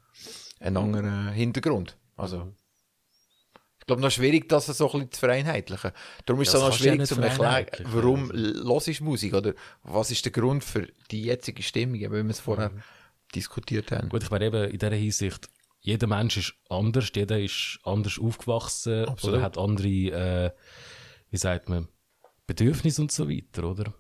[0.61, 1.97] einen anderen Hintergrund.
[2.17, 2.53] Also,
[3.79, 5.93] ich glaube, noch schwierig, das so ein bisschen zu vereinheitlichen.
[6.25, 10.11] Darum ist es auch noch ja schwierig zu erklären, warum hörst du Musik oder was
[10.11, 12.83] ist der Grund für die jetzige Stimmung, wie wir es vorher Mhm.
[13.35, 14.09] diskutiert haben.
[14.09, 15.49] Gut, ich meine eben in dieser Hinsicht,
[15.81, 19.37] jeder Mensch ist anders, jeder ist anders aufgewachsen Absolut.
[19.37, 20.51] oder hat andere, äh,
[21.31, 21.87] wie sagt man,
[22.49, 23.95] Bedürfnisse und so weiter, oder?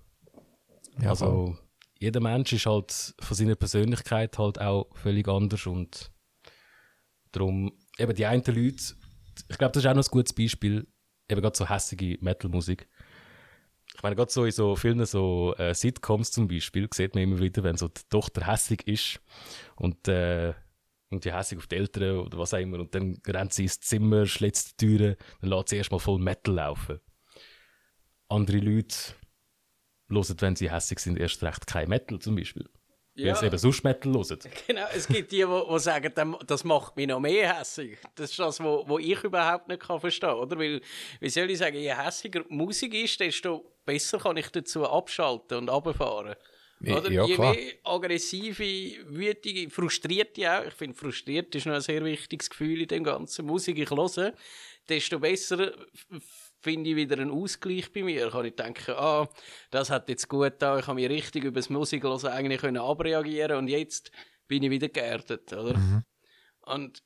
[1.00, 1.56] Ja, also,
[1.98, 6.10] jeder Mensch ist halt von seiner Persönlichkeit halt auch völlig anders und
[7.32, 8.94] darum, eben die einen Leute,
[9.48, 10.86] ich glaube, das ist auch noch ein gutes Beispiel,
[11.28, 12.88] eben gerade so hässige Metal-Musik.
[13.94, 17.38] Ich meine, gerade so in so Filmen, so äh, Sitcoms zum Beispiel, sieht man immer
[17.38, 19.20] wieder, wenn so die Tochter hässig ist
[19.76, 20.54] und äh,
[21.10, 24.26] irgendwie hässig auf die Eltern oder was auch immer und dann rennt sie ins Zimmer,
[24.26, 27.00] schlitzt die Türen, dann lässt sie erstmal voll Metal laufen.
[28.28, 28.96] Andere Leute
[30.08, 32.68] hören, wenn sie hässig sind, erst recht kein Metal zum Beispiel.
[33.16, 33.34] Weil Ja.
[33.34, 34.38] sie eben sonst Metal hören.
[34.66, 36.12] Genau, es gibt die, die, sagen,
[36.46, 37.98] das macht mich noch mehr hässig.
[38.14, 40.38] Das ist das, was ich überhaupt nicht kann verstehen kann.
[40.38, 40.58] Oder?
[40.58, 40.80] Weil,
[41.20, 45.68] wie soll ich sagen, je hässiger Musik ist, desto besser kann ich dazu abschalten und
[45.70, 46.34] runterfahren.
[46.82, 47.10] Oder?
[47.10, 52.50] ja, je mehr aggressive, wütige, frustrierte auch, ich finde, frustriert ist noch ein sehr wichtiges
[52.50, 54.34] Gefühl in dem ganzen Musik ich höre,
[54.86, 55.72] desto besser
[56.66, 58.30] finde ich wieder einen Ausgleich bei mir.
[58.30, 59.28] Kann ich denken, ah,
[59.70, 63.56] das hat jetzt gut da, ich habe mich richtig über das Musikhören eigentlich können abreagieren
[63.58, 64.10] und jetzt
[64.48, 66.02] bin ich wieder geerdet, oder?
[66.62, 67.02] Und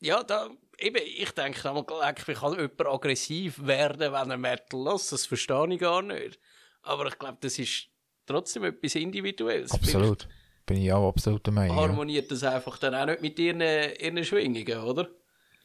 [0.00, 0.48] ja, da,
[0.78, 1.84] eben, ich denke, einmal,
[2.26, 5.12] wie kann jemand aggressiv werden, wenn er Metal lässt?
[5.12, 6.38] Das verstehe ich gar nicht.
[6.82, 7.88] Aber ich glaube, das ist
[8.26, 9.70] trotzdem etwas Individuelles.
[9.72, 10.26] Absolut.
[10.66, 11.74] Bin ich auch absolut der Meinung.
[11.76, 11.92] Vielleicht Ja.
[11.92, 15.08] harmoniert das einfach dann auch nicht mit ihren, ihren Schwingungen, oder?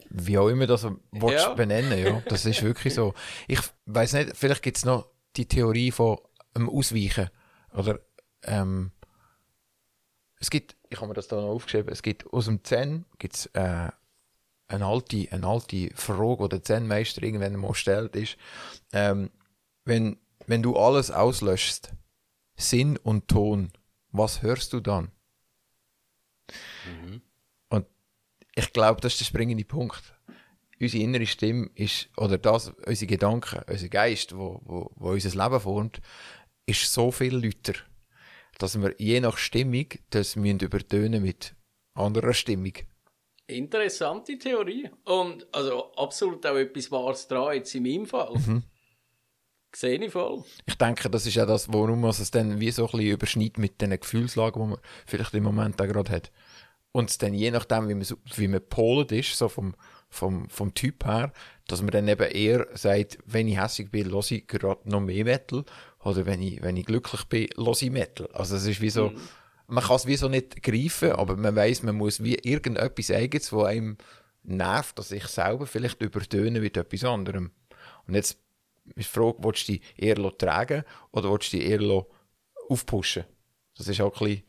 [0.10, 1.54] Wie auch immer das willst Ja.
[1.54, 2.22] benennen, ja.
[2.28, 3.14] Das ist wirklich so.
[3.48, 6.18] Ich weiß nicht, vielleicht gibt es noch die Theorie von
[6.54, 7.30] einem Ausweichen.
[7.74, 8.00] Oder
[8.44, 8.92] ähm,
[10.40, 13.48] es gibt, ich habe mir das da noch aufgeschrieben, es gibt aus dem Zen gibt's,
[13.48, 13.90] äh,
[14.68, 18.38] eine alte, eine alte Frage, die der Zen-Meister irgendwann mal stellt, ist,
[18.94, 19.30] ähm,
[19.84, 21.94] wenn, wenn du alles auslöschst,
[22.56, 23.72] Sinn und Ton,
[24.10, 25.12] was hörst du dann?
[26.86, 27.22] Und
[28.56, 30.02] ich glaube, das ist der springende Punkt.
[30.80, 35.60] Unsere innere Stimme ist, oder das, unsere Gedanken, unser Geist, wo, wo, wo unser Leben
[35.60, 36.02] formt,
[36.66, 37.80] ist so viel lauter,
[38.58, 41.56] dass wir je nach Stimmung das müssen übertönen mit
[41.94, 42.74] anderer Stimmung.
[43.48, 44.90] Interessante Theorie.
[45.04, 48.34] Und also absolut auch etwas Wahres dran, jetzt in meinem Fall.
[49.76, 50.44] Sehe ich voll.
[50.66, 53.58] Ich denke, das ist ja das, warum man es dann wie so ein bisschen überschneidet
[53.58, 56.32] mit den Gefühlslagen, die man vielleicht im Moment auch gerade hat.
[56.96, 59.76] Und dann je nachdem, wie man, wie man polet ist, so vom,
[60.10, 61.34] vom, vom Typ her,
[61.68, 65.26] dass man dann eben eher sagt, wenn ich hässlich bin, höre ich gerade noch mehr
[65.26, 65.66] Metal.
[66.00, 68.30] Oder wenn ich, wenn ich glücklich bin, höre ich Metal.
[68.32, 69.12] Also es ist wie so,
[69.68, 73.52] man kann es wie so nicht greifen, aber man weiß, man muss wie irgendetwas eigenes,
[73.52, 73.98] wo einem
[74.44, 77.52] nervt, dass ich selber vielleicht übertönen mit etwas anderem.
[78.08, 78.40] Und jetzt
[78.86, 82.06] ist die Frage, willst du dich eher tragen oder willst du dich eher
[82.70, 83.26] aufpushen?
[83.78, 84.44] Das ist auch ein bisschen,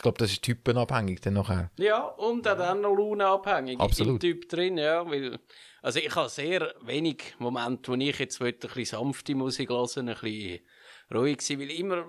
[0.00, 1.70] ich glaube, das ist typenabhängig dann nachher.
[1.78, 4.14] Ja, und auch dann noch launenabhängig Absolut.
[4.14, 5.04] im Typ drin, ja.
[5.04, 5.38] Weil,
[5.82, 10.14] also ich habe sehr wenig Momente, wo ich jetzt ein bisschen sanfte Musik hören ein
[10.14, 10.60] bisschen
[11.12, 12.06] ruhig sein weil immer,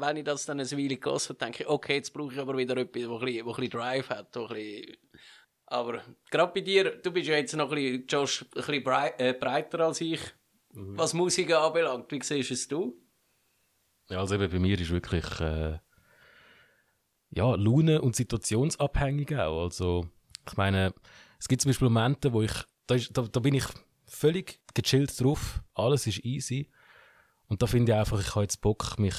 [0.00, 2.56] wenn ich das dann eine Weile gehört habe, denke ich, okay, jetzt brauche ich aber
[2.56, 4.96] wieder etwas, wo ein bisschen, wo ein bisschen Drive hat, wo ein bisschen
[5.66, 9.14] aber gerade bei dir, du bist ja jetzt noch ein bisschen, Josh, ein bisschen brei
[9.18, 10.20] äh, breiter als ich,
[10.70, 12.10] was Musik anbelangt.
[12.10, 13.00] Wie siehst es du?
[14.08, 15.78] Ja, also eben bei mir ist wirklich äh,
[17.30, 19.64] ja, Laune- und situationsabhängig auch.
[19.64, 20.08] Also,
[20.46, 20.94] ich meine,
[21.38, 22.52] es gibt zum Beispiel Momente, wo ich,
[22.86, 23.64] da, ist, da, da bin ich
[24.06, 26.70] völlig gechillt drauf, alles ist easy.
[27.48, 29.16] Und da finde ich einfach, ich habe jetzt Bock, mich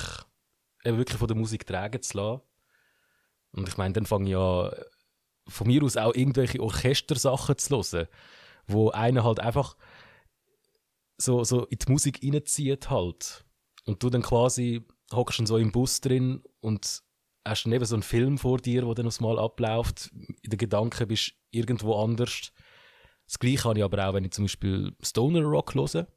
[0.83, 2.41] eben wirklich von der Musik tragen zu lassen.
[3.51, 4.71] Und ich meine, dann fange ich ja
[5.47, 8.07] von mir aus auch irgendwelche Orchestersachen zu hören,
[8.67, 9.75] wo einer halt einfach
[11.17, 13.45] so, so in die Musik reinzieht halt.
[13.85, 17.01] Und du dann quasi hockst dann so im Bus drin und
[17.49, 20.11] hast dann eben so einen Film vor dir, der dann aufs Mal abläuft.
[20.41, 22.51] In den Gedanken bist du irgendwo anders.
[23.25, 26.07] Das Gleiche habe ich aber auch, wenn ich zum Beispiel Stoner Rock höre.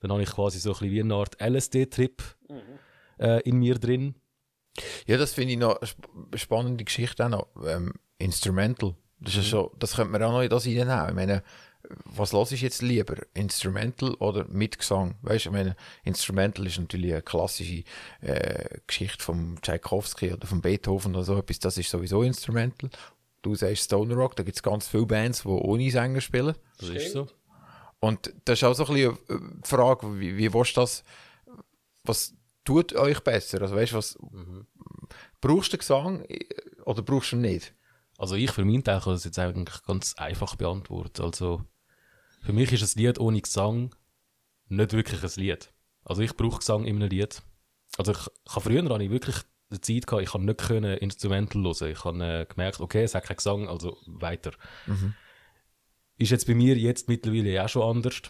[0.00, 2.22] Dann habe ich quasi so ein bisschen wie eine Art LSD-Trip
[3.18, 4.14] äh, in mir drin.
[5.06, 7.46] Ja, das finde ich noch eine sp- spannende Geschichte auch noch.
[7.66, 11.08] Ähm, Instrumental Das, ist so, das könnte man auch noch in das reinnehmen.
[11.08, 11.42] Ich meine,
[12.04, 13.16] was los ist jetzt lieber?
[13.34, 15.16] Instrumental oder mit Gesang?
[15.22, 17.84] Weißt du, ich meine, Instrumental ist natürlich eine klassische
[18.20, 21.58] äh, Geschichte von Tchaikovsky oder von Beethoven oder so etwas.
[21.58, 22.90] Das ist sowieso Instrumental.
[23.42, 26.54] Du sagst Stoner Rock, da gibt es ganz viele Bands, die ohne Sänger spielen.
[26.78, 27.28] Das ist so.
[27.98, 31.04] Und das ist auch so ein bisschen eine Frage, wie, wie willst du das,
[32.04, 33.62] was tut euch besser?
[33.62, 34.18] Also weißt du, was,
[35.40, 36.24] brauchst du Gesang
[36.84, 37.74] oder brauchst du ihn nicht?
[38.18, 41.22] Also ich für meinen Teil kann das jetzt eigentlich ganz einfach beantworten.
[41.22, 41.62] Also
[42.42, 43.94] für mich ist ein Lied ohne Gesang
[44.68, 45.72] nicht wirklich ein Lied.
[46.04, 47.42] Also ich brauche Gesang in einem Lied.
[47.96, 49.36] Also ich, ich habe früher habe ich wirklich
[49.70, 51.90] die Zeit gehabt, ich kann nicht können Instrumental hören.
[51.90, 54.52] Ich habe äh, gemerkt, okay, es hat keinen Gesang, also weiter.
[56.18, 58.22] Ist jetzt bei mir jetzt mittlerweile auch schon anders.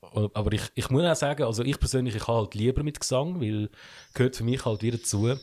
[0.00, 3.40] Aber ich, ich muss auch sagen, also ich persönlich, ich habe halt lieber mit Gesang,
[3.40, 3.70] weil
[4.14, 5.34] gehört für mich halt wieder dazu.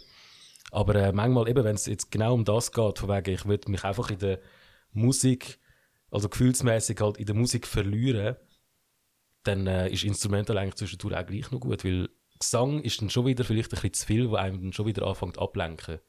[0.71, 3.69] Aber äh, manchmal eben, wenn es jetzt genau um das geht, von wegen, ich würde
[3.69, 4.39] mich einfach in der
[4.91, 5.59] Musik,
[6.13, 8.35] also gefühlsmäßig halt in der Musik verlieren,
[9.43, 12.07] dann äh, ist Instrumental eigentlich zwischendurch auch gleich noch gut, weil
[12.39, 15.07] Gesang ist dann schon wieder vielleicht ein bisschen zu viel, wo einem dann schon wieder
[15.07, 15.99] anfängt ablenken.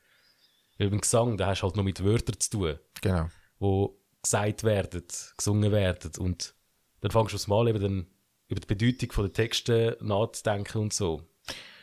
[0.79, 3.31] Weil beim Gesang, da hast du halt noch mit Wörtern zu tun, Genau.
[3.59, 5.05] wo gesagt werden,
[5.37, 6.55] gesungen werden und
[7.01, 8.07] dann fängst du aufs Mal eben dann
[8.49, 11.23] über die Bedeutung der Texte nachzudenken und so.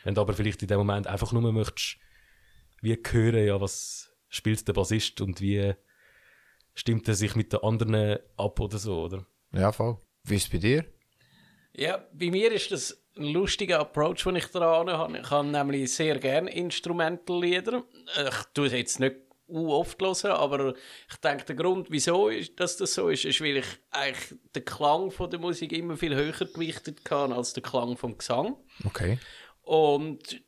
[0.04, 1.96] Wenn du aber vielleicht in dem Moment einfach nur möchtest,
[2.82, 5.74] wie hören, ja, was spielt der Bassist und wie
[6.74, 9.26] stimmt er sich mit den anderen ab oder so, oder?
[9.52, 9.98] Ja, voll.
[10.24, 10.84] Wie ist es bei dir?
[11.74, 15.18] Ja, bei mir ist das ein lustiger Approach, den ich daran habe.
[15.18, 17.84] Ich habe nämlich sehr gerne Instrumentallieder.
[18.28, 19.16] Ich tue es jetzt nicht
[19.48, 20.74] u oft hören, aber
[21.10, 24.64] ich denke, der Grund, wieso ist, dass das so ist, ist, weil ich eigentlich den
[24.64, 28.56] Klang von der Musik immer viel höher gewichtet kann als der Klang vom Gesang.
[28.84, 29.18] Okay.
[29.62, 30.42] Und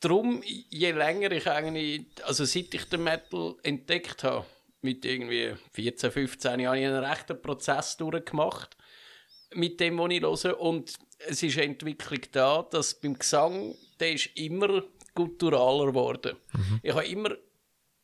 [0.00, 4.46] darum, je länger ich eigentlich, also seit ich den Metal entdeckt habe,
[4.80, 8.76] mit irgendwie 14, 15 Jahren, habe ich einen rechten Prozess durchgemacht
[9.54, 10.60] mit dem, was ich höre.
[10.60, 10.94] Und
[11.26, 14.82] es ist eine Entwicklung da, dass beim Gesang, der ist immer
[15.14, 16.36] gutturaler geworden.
[16.82, 17.30] Ich habe immer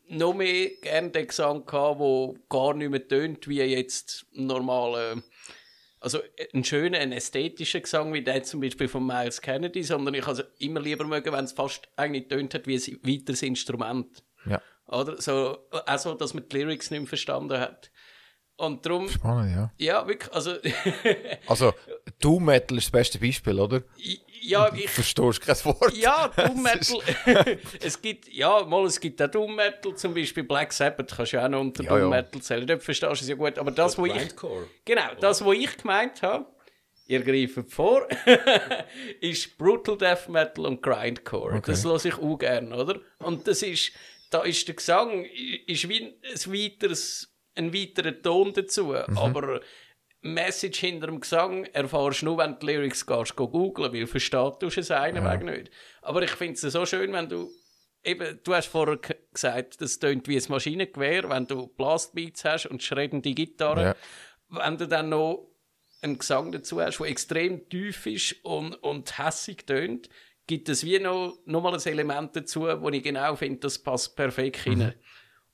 [0.09, 5.23] noch mehr gerne den Gesang gehabt, der gar nicht mehr tönt, wie jetzt ein normaler,
[6.01, 6.19] also
[6.53, 10.43] ein schöner, ein ästhetischer Gesang, wie der zum Beispiel von Miles Kennedy, sondern ich also
[10.59, 14.24] immer lieber mögen, wenn es fast eigentlich tönt hat wie ein weiteres Instrument.
[14.89, 15.21] Oder?
[15.21, 17.91] So, auch so, dass man die Lyrics nicht mehr verstanden hat.
[18.57, 19.73] Und darum, Spannend, ja.
[19.79, 20.55] ja, wirklich, also,
[21.49, 21.73] Also,
[22.21, 23.83] Doom Metal ist das beste Beispiel, oder?
[24.43, 25.93] ja, ich, Verstehst kein Wort?
[25.97, 26.99] ja, Doom Metal,
[27.83, 31.37] es gibt, ja, mal, es gibt auch Doom Metal, zum Beispiel Black Sabbath, kannst du
[31.39, 32.09] ja auch noch unter Ja, Doom ja.
[32.09, 34.69] Metal zählen, dort verstehst du es ja gut, aber das, wo ich, Grindcore.
[34.85, 36.47] genau, das, was ich gemeint habe,
[37.09, 38.07] ihr greift vor,
[39.21, 41.61] ist Brutal Death Metal und Grindcore.
[41.61, 43.01] Das lasse ich auch gerne, oder?
[43.19, 43.91] Und das ist,
[44.35, 49.61] da ist der Gesang ist wie ein, weiteres, ein weiterer Ton dazu, aber
[50.23, 54.07] Message hinter dem Gesang erfährst du nur, wenn du die Lyrics gehst, go googlen, weil
[54.07, 55.71] versteht du es einen Weg nicht.
[56.03, 57.51] Aber ich finde es so schön, wenn du
[58.07, 58.99] Eben, du hast vorher
[59.33, 63.83] gesagt, das tönt wie ein Maschinengewehr, wenn du Blastbeats hast und schreddende Gitarre.
[63.83, 63.97] Ja.
[64.51, 65.49] Wenn du dann noch
[66.03, 70.11] einen Gesang dazu hast, der extrem tief ist und, und hässig tönt,
[70.47, 74.17] gibt es wie noch, noch mal ein Element dazu, wo ich genau finde, das passt
[74.17, 74.81] perfekt Mhm.
[74.83, 74.95] rein.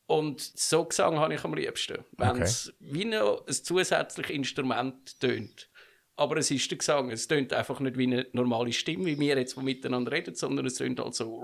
[0.06, 2.04] Und so Gesang habe ich am liebsten.
[2.16, 5.70] Wenn es wie noch ein zusätzliches Instrument tönt.
[6.16, 7.10] Aber es ist der Gesang.
[7.12, 10.74] Es tönt einfach nicht wie eine normale Stimme, wie wir jetzt, miteinander reden, sondern es
[10.74, 11.40] tönt halt so.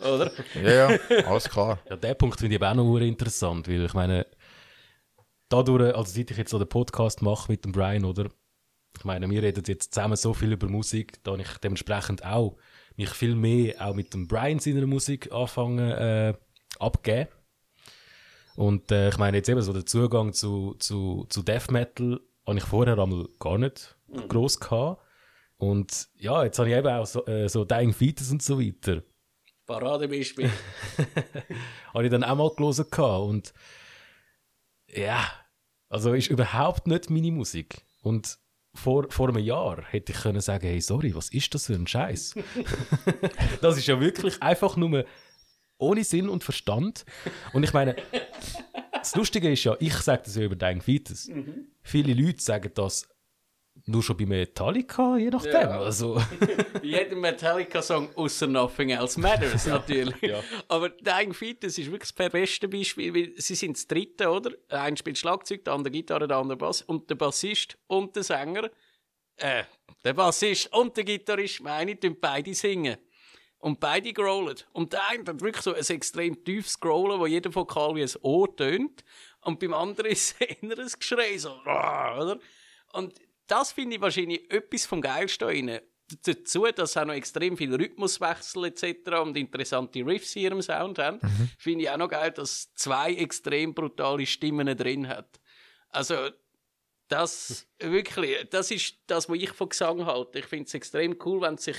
[0.00, 0.32] Oder?
[0.62, 1.78] Ja, ja, alles klar.
[1.88, 4.26] Ja, der Punkt finde ich eben auch noch interessant, weil ich meine,
[5.48, 8.28] dadurch, also seit ich jetzt so den Podcast mache mit dem Brian, oder?
[8.98, 12.56] Ich meine, wir reden jetzt zusammen so viel über Musik, da ich dementsprechend auch
[12.96, 16.34] mich viel mehr auch mit dem Brian seiner Musik anfangen äh,
[16.78, 17.28] abgeben.
[18.56, 22.58] Und äh, ich meine jetzt eben so der Zugang zu, zu, zu Death Metal habe
[22.58, 23.96] ich vorher einmal gar nicht
[24.28, 25.02] groß gehabt.
[25.58, 29.02] Und ja, jetzt habe ich eben auch so, äh, so Dying Fetus und so weiter.
[29.66, 30.50] Paradebeispiel.
[31.94, 33.24] habe ich dann auch mal gelesen gehabt.
[33.24, 33.52] und
[34.88, 35.30] ja,
[35.88, 37.82] also ist überhaupt nicht meine Musik.
[38.02, 38.38] Und
[38.76, 41.86] vor, vor einem Jahr hätte ich können sagen, hey, sorry, was ist das für ein
[41.86, 42.34] Scheiß?
[43.60, 45.04] das ist ja wirklich einfach nur
[45.78, 47.04] ohne Sinn und Verstand.
[47.52, 47.96] Und ich meine,
[48.92, 51.28] das Lustige ist ja, ich sage das ja über Dying Fetus.
[51.82, 53.08] Viele Leute sagen das
[53.84, 55.52] nur schon bei Metallica, je nachdem.
[55.52, 55.80] Ja.
[55.80, 56.20] Also,
[56.82, 60.20] Jeder Metallica-Song außer Nothing Else Matters, natürlich.
[60.22, 60.42] Ja.
[60.68, 64.52] Aber Dying Fetus ist wirklich das beste Beispiel, weil sie sind das dritte, oder?
[64.68, 66.82] Einer spielt Schlagzeug, der andere Gitarre, der andere Bass.
[66.82, 68.70] Und der Bassist und der Sänger,
[69.36, 69.64] äh,
[70.04, 72.96] der Bassist und der Gitarrist, meine ich, beide singen.
[73.58, 74.56] Und beide growlen.
[74.72, 78.10] Und der eine hat wirklich so ein extrem tiefes Growlen, wo jeder Vokal wie ein
[78.22, 79.04] O tönt.
[79.42, 82.38] Und beim anderen ist es eher ein Geschrei, so, oder?
[82.92, 83.14] Und
[83.46, 85.80] das finde ich wahrscheinlich etwas vom Geilsten.
[86.24, 89.10] Dazu, dass auch noch extrem viel Rhythmuswechsel etc.
[89.22, 91.18] und interessante Riffs hier im Sound haben,
[91.58, 95.40] finde ich auch noch geil, dass zwei extrem brutale Stimmen drin hat.
[95.88, 96.30] Also,
[97.08, 100.38] das wirklich, das ist das, was ich von Gesang halte.
[100.38, 101.76] Ich finde es extrem cool, wenn sich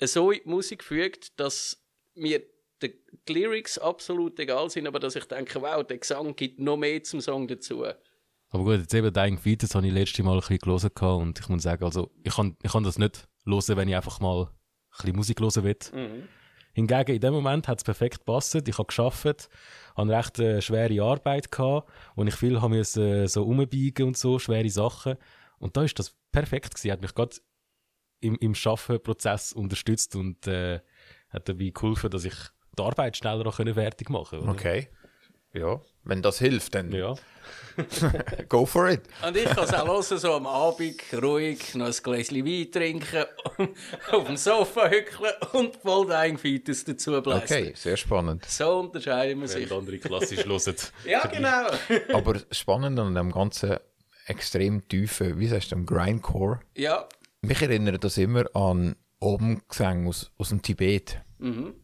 [0.00, 1.82] so in die Musik fügt, dass
[2.14, 2.42] mir
[2.82, 2.94] die
[3.28, 7.20] Lyrics absolut egal sind, aber dass ich denke, wow, der Gesang gibt noch mehr zum
[7.20, 7.84] Song dazu.
[8.50, 11.22] Aber gut, jetzt eben Dying Feet, das habe ich letztes Mal ein bisschen gelesen gehabt
[11.22, 14.20] und ich muss sagen, also ich kann, ich kann das nicht hören, wenn ich einfach
[14.20, 14.48] mal ein
[14.90, 15.76] bisschen Musik hören will.
[15.92, 16.28] Mhm.
[16.72, 18.54] Hingegen, in dem Moment hat es perfekt gepasst.
[18.54, 19.48] Ich habe geschafft, hatte
[19.96, 24.16] eine recht äh, schwere Arbeit gehabt, wo ich viel habe müssen, äh, so umbiegen und
[24.16, 25.16] so, schwere Sachen.
[25.58, 26.92] Und da ist das perfekt gewesen.
[26.92, 27.36] Hat mich gerade
[28.20, 30.80] im, im Schaffenprozess unterstützt und äh,
[31.28, 32.34] hat dabei geholfen, dass ich
[32.78, 34.52] die Arbeit schneller auch können fertig machen konnte.
[34.52, 34.88] Okay.
[35.52, 37.14] Ja, wenn das hilft, dann Ja.
[38.48, 39.02] go for it.
[39.26, 43.24] Und ich kann es auch hören, so am Abend, ruhig, noch ein Gläschen Wein trinken,
[44.12, 47.42] auf dem Sofa hückeln und voll Dying Fetus dazu bläsen.
[47.42, 48.44] Okay, sehr spannend.
[48.46, 49.68] So unterscheiden wir Wenn sich.
[49.68, 50.74] die andere klassisch hören.
[51.06, 51.68] Ja, genau.
[52.12, 53.76] Aber spannend an dem ganzen
[54.26, 57.08] extrem tiefen, wie sagst du, dem Grindcore, Ja,
[57.40, 61.20] mich erinnert das immer an Omgesang aus, aus dem Tibet.
[61.38, 61.74] Mhm.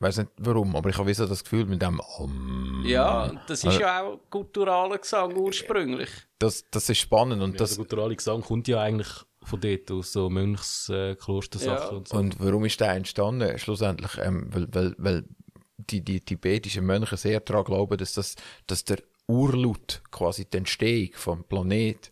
[0.00, 2.82] Ich weiß nicht warum, aber ich habe wie so das Gefühl mit dem Om.
[2.86, 6.08] ja, das ist ja auch kulturaler Gesang ursprünglich.
[6.38, 9.08] Das, das ist spannend und Ja, das, der gutturale Gesang kommt ja eigentlich
[9.42, 11.96] von dort, aus so Mönchsklostersachen äh, Klostersachen Ja.
[11.98, 12.16] und so.
[12.16, 13.58] Und warum ist der entstanden?
[13.58, 15.24] Schlussendlich, ähm, weil, weil, weil
[15.76, 18.36] die, die tibetischen Mönche sehr daran glauben, dass, das,
[18.66, 22.10] dass der Urlaut, quasi die Entstehung vom Planet,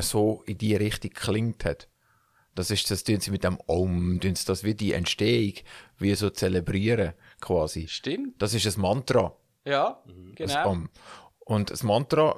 [0.00, 1.87] so in die Richtung klingt hat.
[2.58, 5.54] Das ist, das tun sie mit dem Om, tun sie das wie die Entstehung,
[5.96, 7.86] wie so zelebrieren, quasi.
[7.86, 8.42] Stimmt.
[8.42, 9.36] Das ist ein Mantra.
[9.64, 10.02] Ja,
[10.36, 10.70] Das genau.
[10.70, 10.88] Om.
[11.38, 12.34] Und das Mantra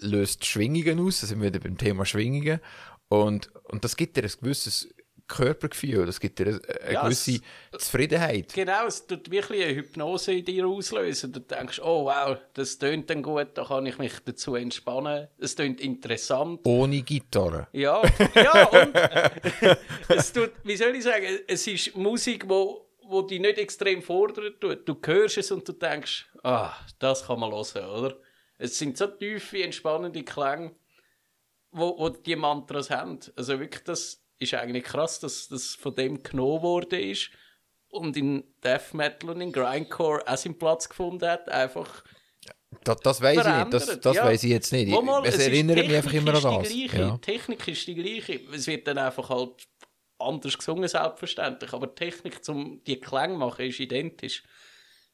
[0.00, 2.60] löst Schwingungen aus, da sind wir wieder beim Thema Schwingungen.
[3.08, 4.86] Und, und das gibt dir ein gewisses
[5.28, 7.42] Körpergefühl, das gibt dir eine, eine Ja, es- gewisse
[7.78, 8.52] Zufriedenheit.
[8.54, 11.32] Genau, es tut wirklich eine Hypnose in dir auslösen.
[11.32, 15.28] Du denkst, oh wow, das tönt dann gut, da kann ich mich dazu entspannen.
[15.38, 16.60] Es tönt interessant.
[16.64, 17.68] Ohne Gitarre.
[17.72, 18.02] Ja,
[18.34, 18.94] ja, und
[20.08, 24.54] es tut, wie soll ich sagen, es ist Musik, wo, wo dich nicht extrem fordern
[24.58, 24.88] tut.
[24.88, 28.16] Du hörst es und du denkst, ah, das kann man hören, oder?
[28.58, 30.74] Es sind so tiefe, entspannende Klänge,
[31.70, 33.20] wo, wo die Mantras haben.
[33.36, 37.30] Also wirklich, das ist eigentlich krass, dass das von dem genommen worden ist
[37.88, 42.04] und in Death Metal und in Grindcore auch seinen Platz gefunden hat, einfach
[42.84, 44.24] Das, das weiß ich nicht, das, das Ja.
[44.24, 44.88] weiß ich jetzt nicht.
[44.90, 46.68] Mal, es ist- erinnert mich einfach immer an ist das.
[46.68, 47.02] Die gleiche.
[47.02, 47.18] Ja.
[47.18, 48.40] Technik ist die gleiche.
[48.52, 49.66] Es wird dann einfach halt
[50.18, 51.72] anders gesungen, selbstverständlich.
[51.72, 54.42] Aber die Technik, um die Klänge zu machen, ist identisch.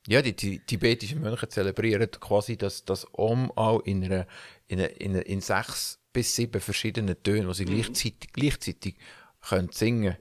[0.09, 4.27] Ja, die, die tibetischen Mönche zelebrieren quasi das, das Om auch in, einer,
[4.67, 8.97] in, einer, in, einer, in sechs bis sieben verschiedenen Tönen, die sie gleichzeitig, gleichzeitig
[9.47, 10.17] können singen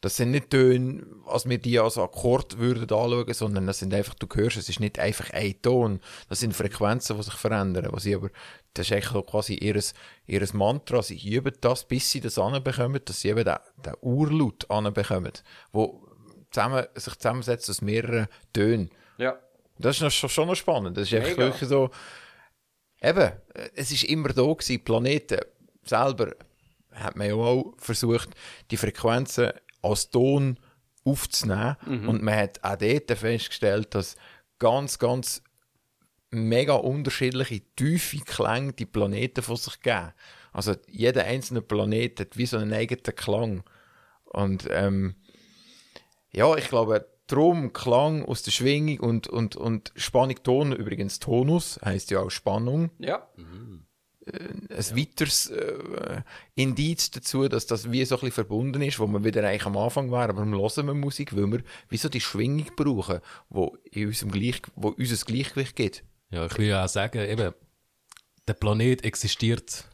[0.00, 4.14] Das sind nicht Töne, als wir die als Akkord würden anschauen, sondern das sind einfach,
[4.14, 6.00] du hörst, es ist nicht einfach ein Ton.
[6.28, 7.88] Das sind Frequenzen, die sich verändern.
[7.92, 8.30] Was sie aber,
[8.74, 9.94] das ist eigentlich quasi ihres,
[10.26, 11.02] ihres Mantra.
[11.02, 15.32] Sie üben das, bis sie das anbekommen, dass sie eben den, den Urlaut anbekommen,
[15.70, 16.08] wo
[16.50, 18.90] zusammen, sich zusammensetzt aus mehreren Tönen.
[19.18, 19.38] Ja.
[19.78, 20.96] Das ist noch, schon, noch spannend.
[20.96, 21.90] Das ist einfach wirklich so.
[23.02, 23.32] Eben,
[23.74, 25.40] es ist immer da gewesen, die Planeten
[25.84, 26.34] selber
[26.92, 28.30] hat man ja auch versucht,
[28.70, 30.58] die Frequenzen als Ton
[31.04, 31.76] aufzunehmen.
[32.08, 34.16] Und man hat auch dort festgestellt, dass
[34.58, 35.42] ganz, ganz
[36.30, 40.12] mega unterschiedliche, tiefe Klänge die Planeten von sich geben.
[40.52, 43.62] Also jeder einzelne Planet hat wie so einen eigenen Klang.
[44.24, 45.14] Und ähm,
[46.32, 51.78] ja, ich glaube, Drum, Klang aus der Schwingung und, und, und Spannung, Ton, übrigens Tonus,
[51.84, 52.90] heißt ja auch Spannung.
[52.98, 53.28] Ja.
[53.36, 56.22] Ein weiteres äh,
[56.54, 59.76] Indiz dazu, dass das wie so ein bisschen verbunden ist, wo man wieder eigentlich am
[59.76, 61.36] Anfang war, aber warum hören wir Musik?
[61.36, 66.04] Weil wir wie so die Schwingung brauchen, wo, in unserem Gleich, wo unser Gleichgewicht gibt.
[66.30, 67.54] Ja, ich will ja auch sagen, eben,
[68.46, 69.89] der Planet existiert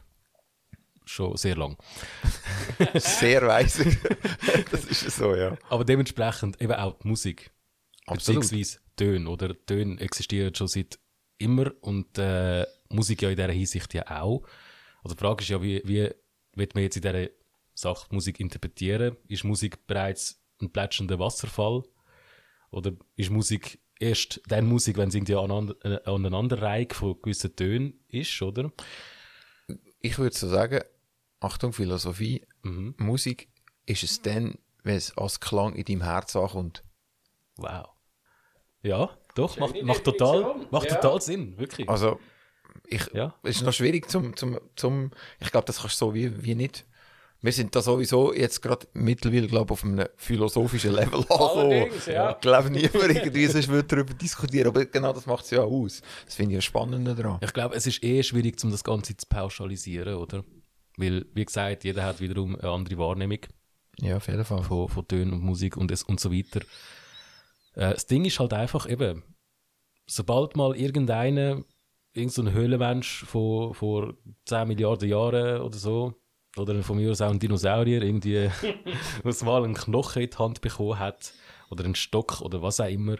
[1.07, 1.77] schon sehr lang.
[2.95, 3.85] Sehr weise.
[4.71, 5.57] das ist so, ja.
[5.69, 7.51] Aber dementsprechend eben auch die Musik.
[8.05, 8.41] Absolut.
[8.41, 9.65] Beziehungsweise Töne, oder?
[9.65, 10.99] Töne existieren schon seit
[11.37, 14.43] immer und äh, Musik ja in dieser Hinsicht ja auch.
[15.03, 16.09] Also die Frage ist ja, wie, wie
[16.53, 17.29] wird man jetzt in dieser
[17.73, 19.17] Sache Musik interpretieren?
[19.27, 21.83] Ist Musik bereits ein plätschender Wasserfall?
[22.71, 27.99] Oder ist Musik erst dann Musik, wenn es irgendwie aneinander, äh, Aneinanderreihung von gewissen Tönen
[28.07, 28.71] ist, oder?
[30.01, 30.83] Ich würde so sagen,
[31.39, 32.95] Achtung, Philosophie, Mhm.
[32.97, 33.49] Musik
[33.85, 36.83] ist es dann, wenn es als Klang in deinem Herz ankommt.
[37.57, 37.87] Wow.
[38.83, 40.95] Ja, doch, macht, macht, total, macht Ja.
[40.95, 41.87] total Sinn, wirklich.
[41.89, 42.19] Also,
[42.87, 43.33] ich, Ja.
[43.43, 46.55] es ist noch schwierig zum, zum, zum ich glaube, das kannst du so wie, wie
[46.55, 46.85] nicht.
[47.41, 52.31] Wir sind da sowieso jetzt gerade mittlerweile, glaube ich, auf einem philosophischen Level Allerdings, ja.
[52.31, 56.01] Ich glaube, niemand irgendwie sonst würde darüber diskutieren, aber genau das macht es ja aus.
[56.25, 57.39] Das finde ich ja spannend daran.
[57.43, 60.43] Ich glaube, es ist eh schwierig, um das Ganze zu pauschalisieren, oder?
[60.97, 63.39] Weil, wie gesagt, jeder hat wiederum eine andere Wahrnehmung
[64.01, 64.63] Ja, auf jeden Fall.
[64.63, 66.61] von, von Tönen und Musik und, es, und so weiter.
[67.75, 69.23] Äh, das Ding ist halt einfach eben,
[70.07, 71.63] sobald mal irgendeiner,
[72.13, 76.15] irgend so ein Höhlenmensch von, vor 10 Milliarden Jahren oder so,
[76.57, 78.49] oder von mir aus auch ein Dinosaurier, irgendwie
[79.23, 81.33] aus mal einen Knochen in die Hand bekommen hat,
[81.69, 83.17] oder einen Stock oder was auch immer,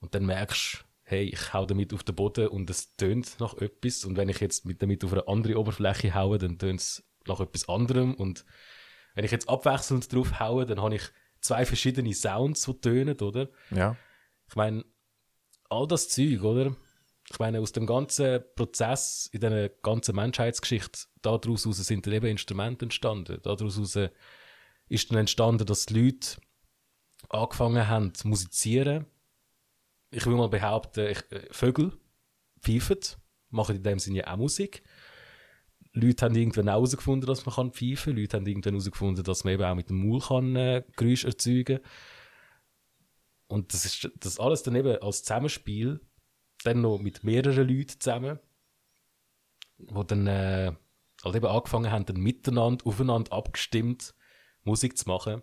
[0.00, 4.04] und dann merkst hey, ich hau damit auf den Boden und es tönt nach etwas,
[4.04, 7.40] und wenn ich jetzt mit damit auf eine andere Oberfläche haue, dann tönt es nach
[7.40, 8.44] etwas anderem, und
[9.14, 11.02] wenn ich jetzt abwechselnd drauf haue, dann habe ich
[11.40, 13.48] zwei verschiedene Sounds, die tönen, oder?
[13.70, 13.96] Ja.
[14.48, 14.84] Ich meine,
[15.68, 16.76] all das Zeug, oder?
[17.30, 22.26] Ich meine, aus dem ganzen Prozess in dieser ganzen Menschheitsgeschichte, daraus raus sind dann eben
[22.26, 23.40] Instrumente entstanden.
[23.42, 23.96] Daraus raus
[24.88, 26.36] ist dann entstanden, dass die Leute
[27.28, 29.06] angefangen haben zu musizieren.
[30.10, 31.92] Ich will mal behaupten, ich, äh, Vögel
[32.60, 32.98] pfeifen,
[33.50, 34.82] machen in dem Sinne auch Musik.
[35.92, 38.22] Leute haben irgendwann herausgefunden, dass man pfeifen kann.
[38.22, 41.78] Leute haben irgendwann herausgefunden, dass man eben auch mit dem Maul kann, äh, Geräusch erzeugen
[41.78, 41.90] kann.
[43.48, 46.00] Und das ist das alles dann eben als Zusammenspiel,
[46.64, 48.38] dann noch mit mehreren Leuten zusammen,
[49.78, 50.72] wo dann äh,
[51.24, 54.14] halt eben angefangen haben, dann miteinander, aufeinander abgestimmt
[54.64, 55.42] Musik zu machen.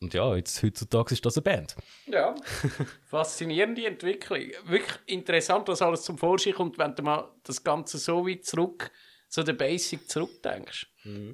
[0.00, 1.76] Und ja, jetzt heutzutage ist das eine Band.
[2.06, 2.34] Ja,
[3.10, 4.40] faszinierende Entwicklung.
[4.64, 8.90] Wirklich interessant, was alles zum Vorschein kommt, wenn du mal das Ganze so weit zurück,
[9.28, 10.86] zu der Basic zurückdenkst.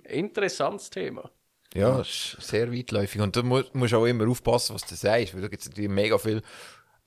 [0.04, 1.30] Interessantes Thema.
[1.74, 3.20] Ja, es ist sehr weitläufig.
[3.20, 5.90] Und du musst, musst auch immer aufpassen, was du sagst, weil da gibt es natürlich
[5.90, 6.42] mega viele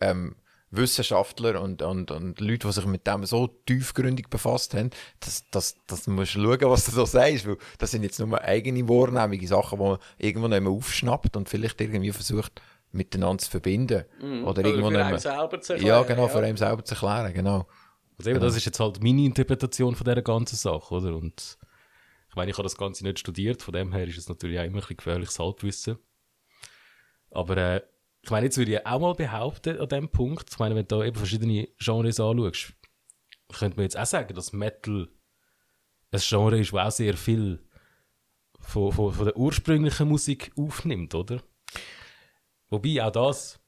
[0.01, 0.35] ähm,
[0.69, 4.89] Wissenschaftler und, und, und Leute, die sich mit dem so tiefgründig befasst haben,
[5.21, 8.41] dass, dass, dass du musst schauen, was du da sagst, weil das sind jetzt nur
[8.41, 12.61] eigene wahrnehmige Sachen, die man irgendwo nicht mehr aufschnappt und vielleicht irgendwie versucht,
[12.91, 14.05] miteinander zu verbinden.
[14.45, 15.19] Oder irgendwo für einen mehr.
[15.19, 17.67] selber zu Ja, erklären, genau, für einen selber zu erklären, genau.
[18.17, 21.15] Also eben, das ist jetzt halt meine Interpretation von dieser ganzen Sache, oder?
[21.15, 21.57] Und
[22.29, 24.63] ich meine, ich habe das Ganze nicht studiert, von dem her ist es natürlich auch
[24.63, 25.97] immer ein bisschen gefährliches Halbwissen.
[27.31, 27.81] Aber äh,
[28.27, 30.97] ich meine, jetzt würde ich auch mal behaupten, an dem Punkt, ich meine, wenn du
[30.97, 32.73] da eben verschiedene Genres anschaust,
[33.57, 35.07] könnte man jetzt auch sagen, dass Metal
[36.11, 37.63] ein Genre ist, das auch sehr viel
[38.59, 41.41] von, von, von der ursprünglichen Musik aufnimmt, oder?
[42.67, 43.61] Wobei auch das,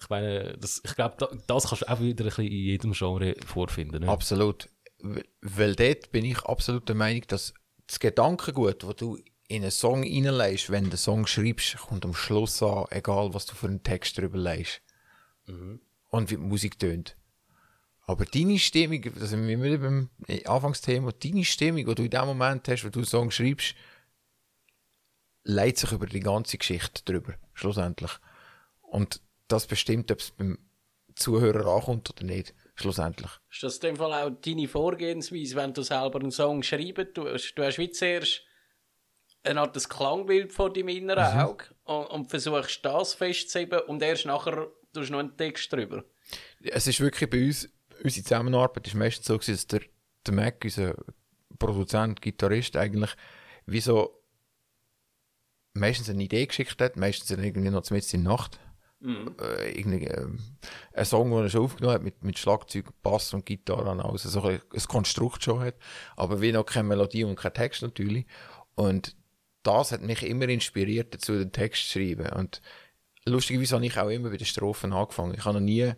[0.00, 2.92] ich meine, das, ich glaube, da, das kannst du auch wieder ein bisschen in jedem
[2.92, 4.00] Genre vorfinden.
[4.00, 4.08] Ne?
[4.08, 4.70] Absolut.
[5.42, 7.52] Weil dort bin ich absolut der Meinung, dass
[7.86, 9.18] das Gedankengut, das du
[9.48, 13.46] in einen Song reinlegst, wenn du den Song schreibst, kommt am Schluss an, egal was
[13.46, 14.80] du für einen Text drüber legst.
[15.46, 17.16] Und wie die Musik tönt.
[18.06, 20.10] Aber deine Stimmung, das sind wir wieder beim
[20.44, 23.74] Anfangsthema, deine Stimmung, die du in dem Moment hast, wo du einen Song schreibst,
[25.42, 28.12] leitet sich über die ganze Geschichte drüber, schlussendlich.
[28.80, 30.58] Und das bestimmt, ob es beim
[31.14, 33.30] Zuhörer ankommt oder nicht, schlussendlich.
[33.50, 37.52] Ist das in dem Fall auch deine Vorgehensweise, wenn du selber einen Song schreiben tust?
[37.56, 38.42] Du hast wie zuerst
[39.44, 44.26] eine Art des Klangbild vor deinem inneren Auge und, und versuchst das festzuheben und erst
[44.26, 46.04] nachher tust du noch einen Text drüber.
[46.62, 47.68] es ist wirklich bei uns,
[48.02, 49.80] unsere Zusammenarbeit ist meistens so gewesen, dass der,
[50.26, 50.94] der Mac, unser
[51.58, 53.10] Produzent, Gitarrist, eigentlich
[53.66, 54.22] wie so
[55.74, 58.60] meistens eine Idee geschickt hat, meistens dann irgendwie noch mitten in der Nacht.
[59.38, 60.38] Äh, irgendwie, ähm,
[60.94, 64.22] ein Song, den er schon aufgenommen hat, mit, mit Schlagzeug, Bass und Gitarre und alles,
[64.22, 65.74] so ein, ein Konstrukt schon hat,
[66.16, 68.24] aber wie noch keine Melodie und kein Text natürlich.
[68.76, 69.14] Und
[69.64, 72.28] das hat mich immer inspiriert, dazu den Text zu schreiben.
[72.30, 72.60] Und
[73.26, 75.34] lustigerweise habe ich auch immer bei den Strophen angefangen.
[75.34, 75.94] Ich habe noch nie äh,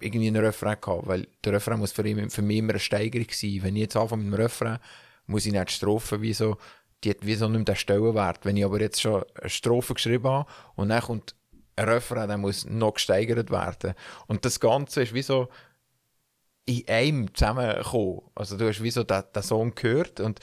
[0.00, 3.28] irgendwie einen Refrain gehabt, weil der Refrain muss für, ihn, für mich immer eine Steigerung
[3.30, 3.60] sein.
[3.62, 4.78] Wenn ich jetzt anfange mit dem Refrain,
[5.26, 6.58] muss ich nicht die Strophe wie so,
[7.04, 8.44] die hat wie so nicht mehr den Stellenwert.
[8.44, 11.34] Wenn ich aber jetzt schon eine Strophe geschrieben habe und dann kommt
[11.76, 13.94] ein Refrain, dann muss noch gesteigert werden.
[14.26, 15.48] Und das Ganze ist wie so
[16.64, 18.22] in einem zusammengekommen.
[18.34, 20.40] Also du hast wie so den, den Song gehört und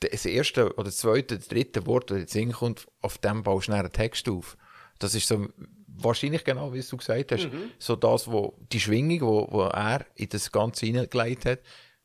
[0.00, 3.92] das erste oder das zweite, dritte Wort, das jetzt hinkommt, auf dem baust du einen
[3.92, 4.56] Text auf.
[4.98, 5.48] Das ist so
[5.86, 10.28] wahrscheinlich genau, wie du gesagt hast, so das, wo die Schwingung, wo, wo er in
[10.28, 11.60] das Ganze hineingelegt hat,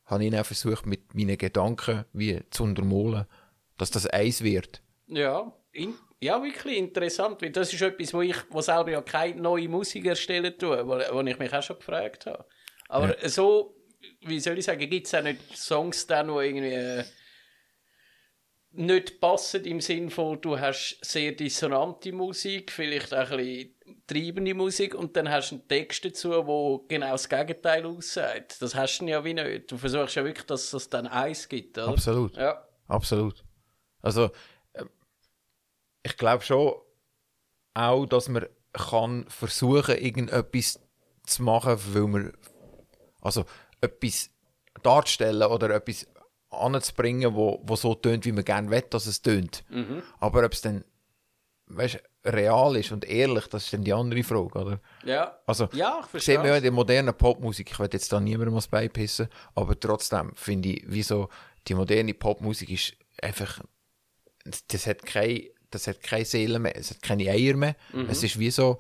[0.05, 3.25] habe ich dann versucht, mit meinen Gedanken wie zu untermalen,
[3.77, 4.81] dass das eins wird.
[5.07, 9.41] Ja, in, ja, wirklich interessant, weil das ist etwas, wo ich wo selber ja keine
[9.41, 12.45] neue Musik erstellen tue, wo, wo ich mich auch schon gefragt habe.
[12.87, 13.75] Aber so,
[14.21, 17.03] wie soll ich sagen, gibt es auch nicht Songs dann, wo irgendwie, äh,
[18.77, 23.75] nicht passen im Sinne von, du hast sehr dissonante Musik, vielleicht auch ein bisschen
[24.07, 28.61] treibende Musik und dann hast du einen Text dazu, wo genau das Gegenteil aussagt.
[28.61, 29.71] Das hast du ja wie nicht.
[29.71, 31.89] Du versuchst ja wirklich, dass es dann eins gibt, oder?
[31.89, 32.35] Absolut.
[32.35, 32.67] Ja.
[32.87, 33.43] Absolut.
[34.01, 34.29] Also,
[34.73, 34.85] äh,
[36.03, 36.73] ich glaube schon
[37.73, 40.79] auch, dass man kann versuchen, irgendetwas
[41.25, 42.33] zu machen, weil man,
[43.21, 43.45] also,
[43.81, 44.29] etwas
[44.83, 46.07] darzustellen oder etwas
[46.59, 49.63] anzubringen, wo, wo so tönt, wie man gerne will, dass es tönt.
[50.19, 50.83] Aber ob es dann,
[51.67, 54.79] weißt, real ist und ehrlich, das ist dann die andere Frage, oder?
[55.03, 55.37] Ja.
[55.45, 56.57] Also, Ja, ich verstehe ja es.
[56.57, 60.83] in der modernen Popmusik, ich will jetzt da niemandem was beipissen, aber trotzdem finde ich,
[60.87, 61.29] wieso
[61.67, 63.59] die moderne Popmusik ist einfach,
[64.69, 67.75] das hat keine, das hat keine Seele mehr, es hat keine Eier mehr.
[67.93, 68.07] Mhm.
[68.09, 68.77] Es ist wie so,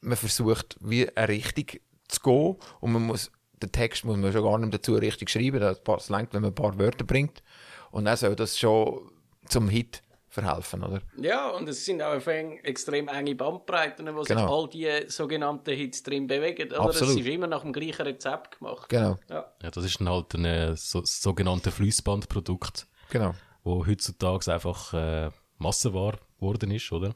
[0.00, 3.30] man versucht wie eine Richtung zu gehen und man muss,
[3.64, 6.50] den Text muss man schon gar nicht dazu richtig schreiben, das es reicht, wenn man
[6.50, 7.42] ein paar Wörter bringt
[7.90, 9.10] und dann soll das schon
[9.48, 11.00] zum Hit verhelfen, oder?
[11.16, 14.62] Ja, und es sind auch extrem enge Bandbreiten, wo sich Genau.
[14.62, 16.68] all die sogenannten Hits drin bewegen.
[16.70, 16.80] Oder?
[16.80, 17.14] Absolut.
[17.14, 18.88] Es ist immer nach dem gleichen Rezept gemacht.
[18.88, 19.52] Genau, Ja.
[19.62, 23.34] Ja, das ist dann halt ein äh, so, sogenanntes Fließbandprodukt, genau.
[23.62, 27.14] wo heutzutage einfach äh, Massenware geworden ist, oder?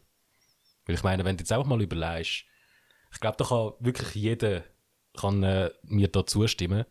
[0.86, 2.44] Weil ich meine, wenn du jetzt einfach mal überlegst,
[3.12, 4.62] ich glaube, da kann wirklich jeder
[5.20, 6.84] kann, äh, mir da zustimmen.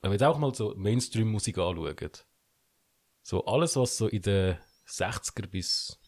[0.00, 2.10] Wenn wir jetzt auch mal so Mainstream-Musik anschauen,
[3.22, 4.56] so alles, was so in den
[4.86, 5.98] 60er bis,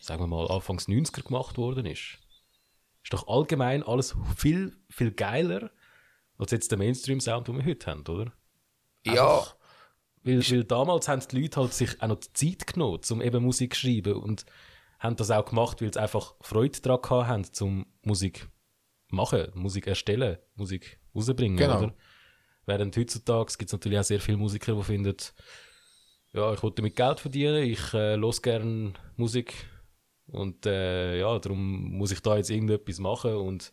[0.00, 2.18] sagen wir mal, Anfangs 90er gemacht worden ist,
[3.02, 5.70] ist doch allgemein alles viel, viel geiler
[6.36, 8.32] als jetzt der Mainstream-Sound, den wir heute haben, oder?
[9.04, 9.46] Ja,
[10.22, 13.44] Weil, weil damals haben die Leute halt sich auch noch die Zeit genommen, um eben
[13.44, 14.44] Musik zu schreiben und
[14.98, 18.48] haben das auch gemacht, weil sie einfach Freude daran gehabt haben, zum Musik
[19.10, 21.78] machen, Musik erstellen, Musik rausbringen, Genau.
[21.78, 21.94] oder?
[22.66, 25.16] Während heutzutage gibt es natürlich auch sehr viele Musiker, die finden,
[26.32, 29.54] ja, ich will damit Geld verdienen, ich äh, los gern Musik
[30.26, 33.72] und äh, ja, darum muss ich da jetzt irgendetwas machen und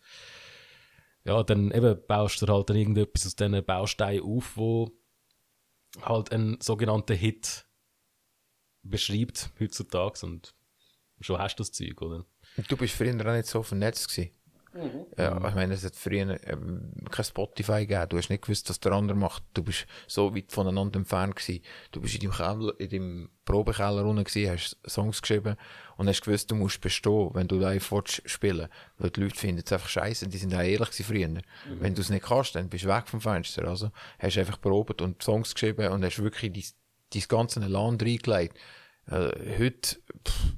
[1.26, 4.92] ja, dann eben baust du halt dann irgendetwas aus diesen Bausteinen auf, wo
[6.02, 7.66] halt einen sogenannten Hit
[8.84, 10.56] beschreibt heutzutage und
[11.20, 12.26] schon hast du das Zeug, oder?
[12.58, 14.32] Und du bist früher auch nicht so vernetzt gewesen.
[15.18, 18.10] Ja, ich meine, es hat früher ähm, kein Spotify gegeben.
[18.10, 19.44] Du hast nicht gewusst, was der andere macht.
[19.54, 21.64] Du bist so weit voneinander entfernt gewesen.
[21.92, 25.56] Du bist in deinem, Keller, in deinem Probekeller unten gewesen, hast Songs geschrieben
[25.98, 27.94] und hast gewusst, du musst bestehen, wenn du live
[28.26, 28.68] spielen
[28.98, 30.28] Weil die Leute finden es einfach scheiße.
[30.28, 31.42] Die sind auch ehrlich gewesen früher.
[31.80, 33.68] Wenn du es nicht kannst, dann bist du weg vom Fenster.
[33.68, 36.64] Also hast einfach probiert und Songs geschrieben und hast wirklich dein,
[37.14, 38.58] dein ganze Land reingelegt.
[39.08, 39.98] Äh, heute,
[40.28, 40.56] pff,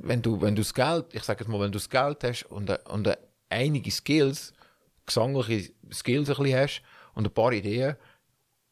[0.00, 2.44] wenn du, wenn du das Geld, ich sage jetzt mal, wenn du das Geld hast
[2.44, 3.16] und, äh, und äh,
[3.48, 4.52] einige Skills,
[5.06, 6.82] gesangliche Skills ein bisschen hast
[7.14, 7.96] und ein paar Ideen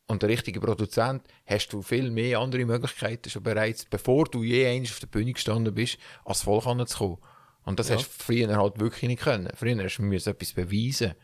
[0.06, 4.66] und der richtige Produzent, hast du viel mehr andere Möglichkeiten schon bereits, bevor du je
[4.66, 7.18] einst auf der Bühne gestanden bist, als Volk anzukommen.
[7.64, 9.50] Und das hast du früher halt wirklich nicht können.
[9.54, 11.14] Früher hast du etwas beweisen.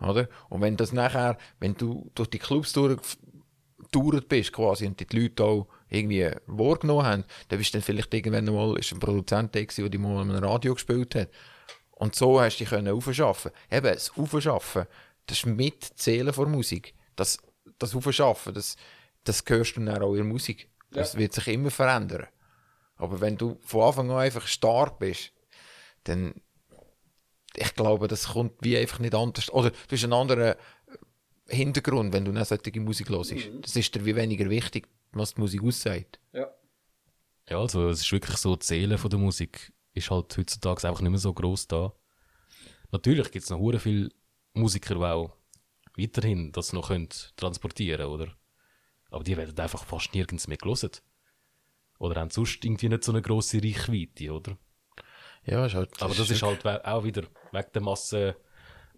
[0.00, 0.28] Oder?
[0.48, 2.98] Und wenn das nachher, wenn du durch die Clubs durch,
[3.78, 8.14] getourt bist quasi und die Leute auch irgendwie wahrgenommen haben, dann bist du dann vielleicht
[8.14, 11.28] irgendwann mal ist ein Produzent da gewesen, der dich mal an einem Radio gespielt hat.
[11.90, 13.50] Und so hast du dich können aufschaffen.
[13.70, 14.86] Eben, das Aufschaffen,
[15.26, 16.94] das ist mit Zählen von Musik.
[17.16, 17.38] Das,
[17.78, 18.76] das Aufschaffen, das,
[19.24, 20.68] das hörst du dann auch in der Musik.
[20.92, 22.26] Das wird sich immer verändern.
[22.96, 25.32] Aber wenn du von Anfang an einfach stark bist,
[26.04, 26.34] dann,
[27.54, 29.50] ich glaube, das kommt wie einfach nicht anders.
[29.50, 30.54] Oder du hast einen anderen
[31.50, 33.34] Hintergrund, wenn du eine solche Musik hörst.
[33.62, 36.20] Das ist dir wie weniger wichtig, was die Musik aussagt.
[36.32, 36.48] Ja.
[37.48, 41.00] Ja, also es ist wirklich so, die Seele von der Musik ist halt heutzutage einfach
[41.00, 41.92] nicht mehr so groß da.
[42.92, 44.10] Natürlich gibt es noch hure viele
[44.54, 45.36] Musiker, die auch
[45.96, 48.28] weiterhin das noch können transportieren oder?
[49.10, 50.92] Aber die werden einfach fast nirgends mehr gelesen.
[51.98, 54.56] Oder haben sonst irgendwie nicht so eine grosse Reichweite, oder?
[55.44, 58.36] Ja, ist halt, Aber das ist halt auch wieder wegen der Masse,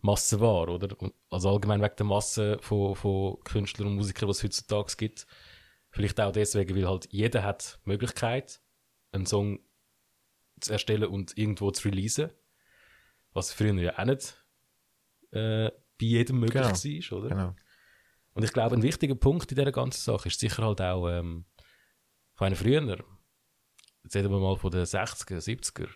[0.02, 1.00] Massenware, oder?
[1.00, 5.26] Und Also allgemein wegen der Masse von, von Künstlern und Musikern, die es heutzutage gibt.
[5.90, 8.60] Vielleicht auch deswegen, weil halt jeder hat die Möglichkeit,
[9.12, 9.60] einen Song
[10.60, 12.30] zu erstellen und irgendwo zu releasen.
[13.32, 14.44] Was früher ja auch nicht
[15.30, 16.62] äh, bei jedem möglich
[17.10, 17.28] war, oder?
[17.28, 17.56] Genau.
[18.34, 21.44] Und ich glaube, ein wichtiger Punkt in dieser ganzen Sache ist sicher halt auch, ähm,
[22.34, 23.04] ich meine, früher,
[24.02, 25.88] jetzt reden wir mal von den 60er, 70er,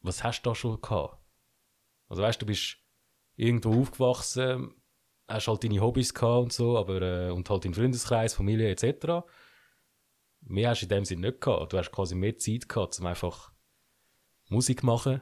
[0.00, 1.25] was hast du da schon gehabt?
[2.08, 2.78] Also weißt du, bist
[3.36, 4.74] irgendwo aufgewachsen,
[5.28, 9.26] hast halt deine Hobbys gehabt und so, aber, äh, und halt deinen Freundeskreis, Familie etc.
[10.40, 11.72] Mehr hast du in dem Sinne nicht gehabt.
[11.72, 13.52] Du hast quasi mehr Zeit gehabt, um einfach
[14.48, 15.20] Musik machen.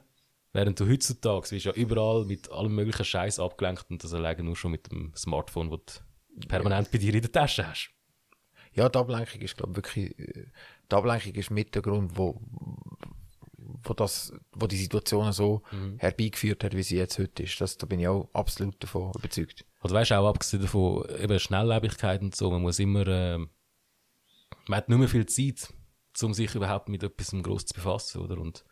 [0.53, 4.55] Während du heutzutage bist ja überall mit allem möglichen Scheiß abgelenkt und das alleine nur
[4.55, 6.05] schon mit dem Smartphone, das
[6.37, 7.91] du permanent bei dir in der Tasche hast.
[8.72, 10.47] Ja, die Ablenkung ist, glaube ich, wirklich, äh,
[10.91, 12.41] die Ablenkung ist mit der Grund, wo,
[13.82, 15.62] wo das, wo die Situation so
[15.98, 17.60] herbeigeführt hat, wie sie jetzt heute ist.
[17.60, 19.64] Das, da bin ich auch absolut davon überzeugt.
[19.80, 23.50] Also weißt du, auch abgesehen davon, eben Schnelllebigkeit und so, man muss immer, ähm,
[24.66, 25.72] man hat nicht mehr viel Zeit,
[26.22, 28.38] um sich überhaupt mit etwas groß zu befassen, oder?
[28.38, 28.64] Und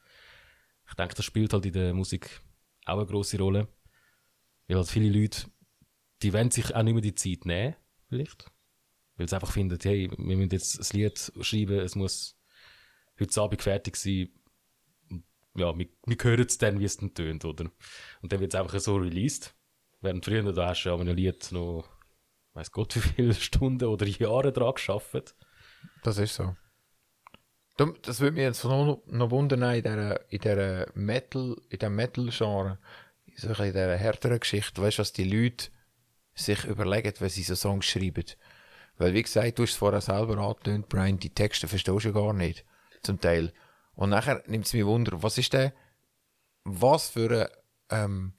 [0.88, 2.42] ich denke, das spielt halt in der Musik
[2.84, 3.68] auch eine große Rolle.
[4.68, 5.46] Weil halt viele Leute,
[6.22, 7.74] die wollen sich auch nicht mehr die Zeit nehmen,
[8.08, 8.50] vielleicht.
[9.16, 12.38] Weil sie einfach finden, hey, wir müssen jetzt ein Lied schreiben, es muss
[13.18, 14.28] heute Abend fertig sein.
[15.54, 17.66] Ja, wir, wir hören es dann, wie es dann tönt, oder?
[18.22, 19.54] Und dann wird es einfach so released.
[20.00, 21.88] Während früher, da hast du ja an einem Lied noch,
[22.54, 25.34] weiß Gott, wie viele Stunden oder Jahre dran geschafft.
[26.02, 26.56] Das ist so.
[27.76, 32.78] Das würde mich jetzt noch, noch wundern in dieser, in dieser Metal, in diesem Metal-Genre,
[33.36, 35.68] so in dieser härteren Geschichte, weißt du, was die Leute
[36.34, 38.24] sich überlegen, wenn sie so Songs schreiben.
[38.98, 42.32] Weil, wie gesagt, du hast es vorher selber angetönt, Brian, die Texte verstehst du gar
[42.32, 42.64] nicht.
[43.02, 43.52] Zum Teil.
[43.94, 45.72] Und nachher nimmt es mich Wunder, was ist der,
[46.64, 47.50] was für
[47.88, 48.32] ein ähm,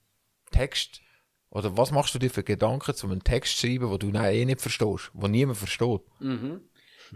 [0.51, 1.01] Text,
[1.49, 4.45] oder was machst du dir für Gedanken, um einen Text zu schreiben, den du eh
[4.45, 6.01] nicht verstehst, den niemand versteht?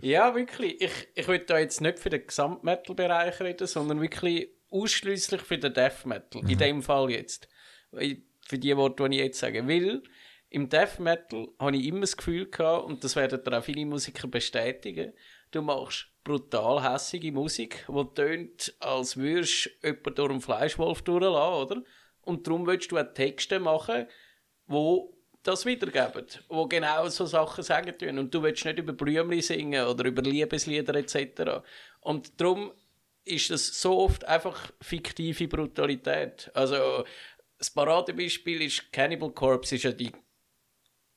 [0.01, 0.79] Ja, wirklich.
[0.79, 5.73] Ich, ich will da jetzt nicht für den Gesamtmetal-Bereich reden, sondern wirklich ausschließlich für den
[5.73, 6.41] Death Metal.
[6.47, 7.47] In dem Fall jetzt.
[7.91, 9.67] Für die Worte, die ich jetzt sage.
[9.67, 10.03] Weil
[10.49, 14.27] im Death Metal habe ich immer das Gefühl gehabt, und das werden auch viele Musiker
[14.27, 15.13] bestätigen,
[15.51, 21.53] du machst brutal hässige Musik, die tönt, als würdest du jemanden durch einen Fleischwolf durchlassen,
[21.53, 21.84] oder?
[22.21, 24.07] Und darum willst du auch Texte machen,
[24.67, 25.13] wo
[25.43, 28.19] das wiedergeben, wo genau so Sachen sagen tun.
[28.19, 31.63] Und du willst nicht über Blümchen singen oder über Liebeslieder etc.
[32.01, 32.73] Und darum
[33.23, 36.51] ist das so oft einfach fiktive Brutalität.
[36.53, 37.05] Also
[37.57, 40.11] das Paradebeispiel ist Cannibal Corpse, ist ja die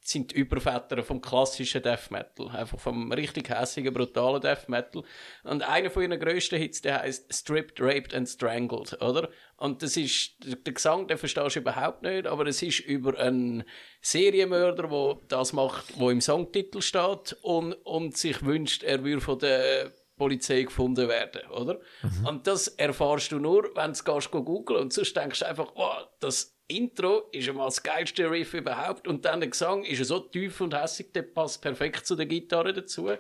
[0.03, 5.03] sind die Überväter vom klassischen Death Metal, einfach vom richtig hässigen, brutalen Death Metal.
[5.45, 9.29] Und einer von ihren grössten Hits, der heißt Stripped, Raped and Strangled, oder?
[9.57, 13.65] Und das ist, der Gesang, den verstehst du überhaupt nicht, aber es ist über einen
[14.01, 19.39] Serienmörder, der das macht, wo im Songtitel steht und, und sich wünscht, er würde von
[19.39, 21.81] der Polizei gefunden werden, oder?
[22.27, 25.73] Und das erfahrst du nur, wenn du gehst go googlen und sonst denkst du einfach,
[25.75, 30.21] oh, das Intro ist einmal das geilste Riff überhaupt und dann der Gesang ist so
[30.21, 33.11] tief und hässig, der passt perfekt zu der Gitarre dazu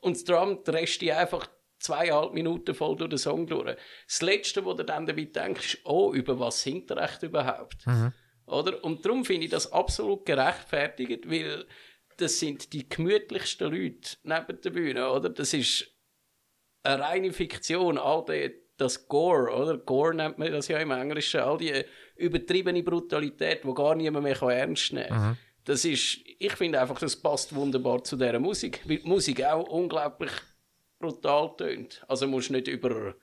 [0.00, 1.48] und das Drum drescht die einfach
[1.78, 3.76] zweieinhalb Minuten voll durch den Song durch.
[4.06, 7.84] Das Letzte, wo du dann dabei denkst, ist, oh, über was singt er echt überhaupt?
[8.46, 8.82] Oder?
[8.84, 11.66] Und darum finde ich das absolut gerechtfertigt, weil
[12.16, 15.28] das sind die gemütlichsten Leute neben der Bühne, oder?
[15.28, 15.88] Das ist
[16.82, 19.76] eine reine Fiktion, all die, das Gore, oder?
[19.76, 21.84] Gore nennt man das ja im Englischen, all die
[22.16, 25.38] übertriebene Brutalität, die gar niemand mehr kann ernst nehmen kann.
[25.64, 29.68] Das ist, ich finde einfach, das passt wunderbar zu dieser Musik, weil die Musik auch
[29.68, 30.30] unglaublich
[30.98, 32.04] brutal tönt.
[32.08, 33.14] Also musst du nicht über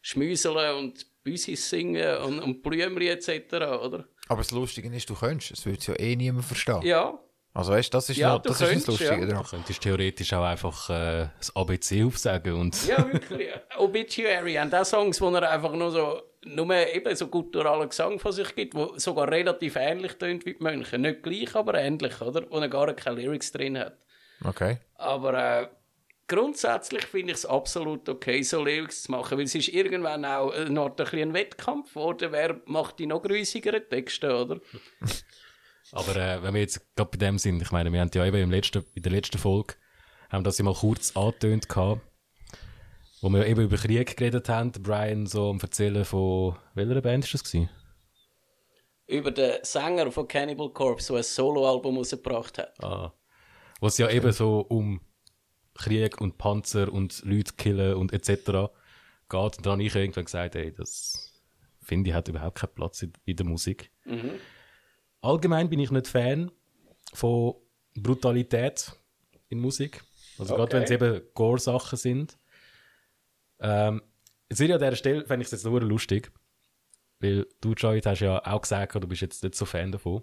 [0.00, 4.04] Schmüseln und Büsis singen und, und Blümchen etc., oder?
[4.28, 6.82] Aber das Lustige ist, du könntest, es würde ja eh niemand verstehen.
[6.82, 7.18] Ja,
[7.54, 9.26] Also weißt du, das ist, Ja, du das, ist das könntest, Lustige ja.
[9.26, 9.42] daran.
[9.44, 13.48] Du könntest theoretisch auch einfach äh, das ABC aufsagen und Ja, wirklich.
[13.78, 18.32] Obituary haben auch Songs, wo er einfach nur so, nur eben so gutturalen Gesang von
[18.32, 20.98] sich gibt, wo sogar relativ ähnlich tönt wie die Mönche.
[20.98, 22.46] Nicht gleich, aber ähnlich, oder?
[22.50, 23.98] Wo er gar keine Lyrics drin hat.
[24.44, 24.78] Okay.
[24.94, 25.68] Aber äh,
[26.28, 30.52] grundsätzlich finde ich es absolut okay, so Lyrics zu machen, weil es ist irgendwann auch
[30.52, 34.60] eine Art ein, bisschen ein Wettkampf geworden, wer macht die noch grüßigeren Texte, oder?
[35.92, 38.36] Aber äh, wenn wir jetzt gerade bei dem sind, ich meine, wir haben ja eben
[38.36, 39.74] im letzten, in der letzten Folge,
[40.30, 42.02] haben das ja mal kurz angetönt gehabt,
[43.20, 47.34] wo wir eben über Krieg geredet haben, Brian so am Erzählen von, welcher Band ist
[47.34, 47.68] das gewesen?
[49.06, 52.84] Über den Sänger von Cannibal Corpse, der ein Soloalbum rausgebracht hat.
[52.84, 53.12] Ah.
[53.80, 55.00] Wo es ja eben so um
[55.74, 58.28] Krieg und Panzer und Leute killen und etc.
[58.28, 59.32] geht.
[59.32, 61.32] Und dann habe ich irgendwann gesagt, ey, das
[61.80, 63.90] finde ich hat überhaupt keinen Platz in, in der Musik.
[65.22, 66.50] Allgemein bin ich nicht Fan
[67.14, 67.54] von
[67.94, 68.92] Brutalität
[69.48, 70.02] in Musik.
[70.38, 70.76] Also gerade Okay.
[70.76, 72.38] wenn es eben Gore-Sachen sind.
[73.60, 74.02] Ähm,
[74.48, 76.32] jetzt an dieser Stelle fände ich es jetzt nur lustig.
[77.20, 80.22] Weil du, Joy, hast ja auch gesagt, du bist jetzt nicht so Fan davon.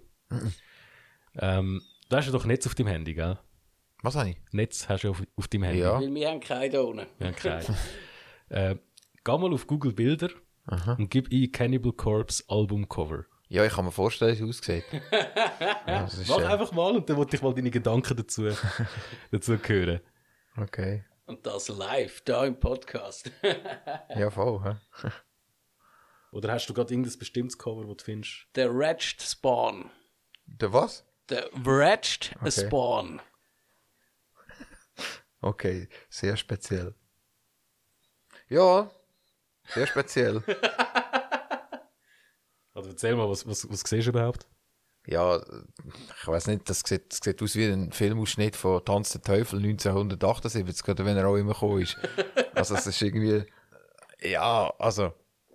[1.38, 3.38] ähm, du hast ja doch Netz auf deinem Handy, gell?
[4.02, 4.36] Was habe ich?
[4.52, 5.80] Netz hast du auf, auf deinem Handy.
[5.80, 6.00] Ja.
[6.00, 7.06] Weil wir haben keine da unten.
[7.18, 7.64] Ja, kein.
[8.48, 8.76] äh,
[9.24, 10.30] geh mal auf Google Bilder
[10.98, 13.24] und gib ein Cannibal Corpse Albumcover.
[13.48, 14.84] Ja, ich kann mir vorstellen, wie es aussieht.
[15.86, 18.48] ja, Mach äh, einfach mal und dann wollte ich mal deine Gedanken dazu,
[19.30, 20.00] dazu hören.
[20.56, 21.04] okay.
[21.26, 23.30] Und das live, da im Podcast.
[24.16, 24.62] Ja, voll.
[24.62, 25.10] Hä?
[26.30, 28.46] Oder hast du gerade irgendein bestimmtes Cover, das du findest?
[28.54, 29.90] Der Wretched Spawn.
[30.46, 31.04] Der was?
[31.28, 33.20] Der Wretched Spawn.
[35.42, 36.94] Okay, sehr speziell.
[38.48, 38.90] Ja,
[39.74, 40.42] sehr speziell.
[42.74, 44.46] Also erzähl mal, was, was, was siehst du überhaupt?
[45.06, 45.40] Ja,
[46.20, 49.58] ich weiß nicht, das sieht, das sieht aus wie ein Filmausschnitt von Tanz der Teufel
[49.58, 51.96] 1978, oder wenn er auch immer gekommen ist.
[52.54, 53.44] Also es ist irgendwie,
[54.22, 55.12] ja, also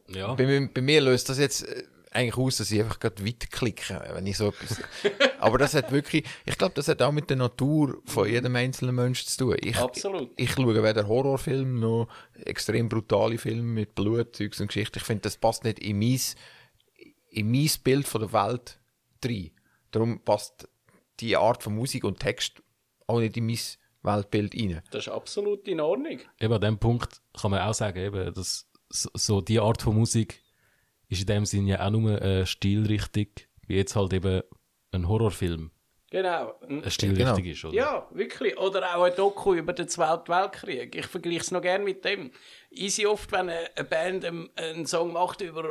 [0.08, 0.34] Ja.
[0.36, 1.84] bei, mir- bei mir löst das jetzt äh,
[2.14, 4.78] eigentlich aus, dass ich einfach gerade weiterklicke, wenn ich so etwas.
[5.39, 8.95] Aber das hat wirklich, ich glaube, das hat auch mit der Natur von jedem einzelnen
[8.95, 9.56] Menschen zu tun.
[9.62, 10.30] Ich, Absolut.
[10.36, 12.08] Ich, schaue weder Horrorfilme noch
[12.45, 14.99] extrem brutale Filme mit Blut, Zeugs und Geschichte.
[14.99, 16.20] Ich finde, das passt nicht in mein,
[17.30, 18.78] in mein Bild von der Welt
[19.26, 19.52] rein.
[19.92, 20.68] Darum passt
[21.20, 22.64] die Art von Musik und Text
[23.08, 23.60] auch nicht in mein
[24.04, 24.82] Weltbild rein.
[24.92, 26.20] Das ist absolut in Ordnung.
[26.40, 29.96] Eben an dem Punkt kann man auch sagen, eben, dass so, so die Art von
[29.96, 30.42] Musik
[31.08, 33.28] ist in dem Sinne ja auch nur eine Stilrichtung,
[33.68, 34.42] wie jetzt halt eben
[34.92, 35.72] ein Horrorfilm
[36.12, 36.55] Genau.
[36.68, 37.51] eine Stilrichtung Genau.
[37.51, 37.74] ist, oder?
[37.74, 38.57] Ja, wirklich.
[38.59, 40.93] Oder auch ein Doku über den Zweiten Weltkrieg.
[40.93, 42.32] Ich vergleiche es noch gerne mit dem.
[42.70, 45.64] Easy oft, wenn eine Band einen, einen Song macht über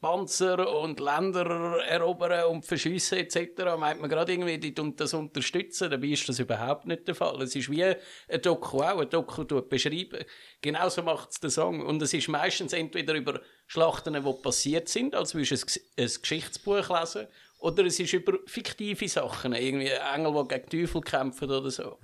[0.00, 5.90] Panzer und Länder erobern und verschiessen etc., meint man gerade irgendwie, die tun das unterstützen.
[5.90, 7.42] Dabei ist das überhaupt nicht der Fall.
[7.42, 7.96] Es ist wie ein
[8.40, 9.00] Doku auch.
[9.00, 10.24] Ein Doku tut beschreiben.
[10.60, 11.84] Genauso macht es der Song.
[11.84, 16.12] Und es ist meistens entweder über Schlachten, die passiert sind, als würdest du ein, ein
[16.22, 17.26] Geschichtsbuch lesen,
[17.62, 21.98] oder es ist über fiktive Sachen, irgendwie Engel, die gegen Teufel kämpfen oder so.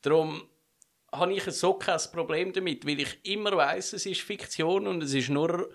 [0.00, 0.42] Darum
[1.12, 5.12] habe ich so kein Problem damit, weil ich immer weiß, es ist Fiktion und es
[5.12, 5.70] ist nur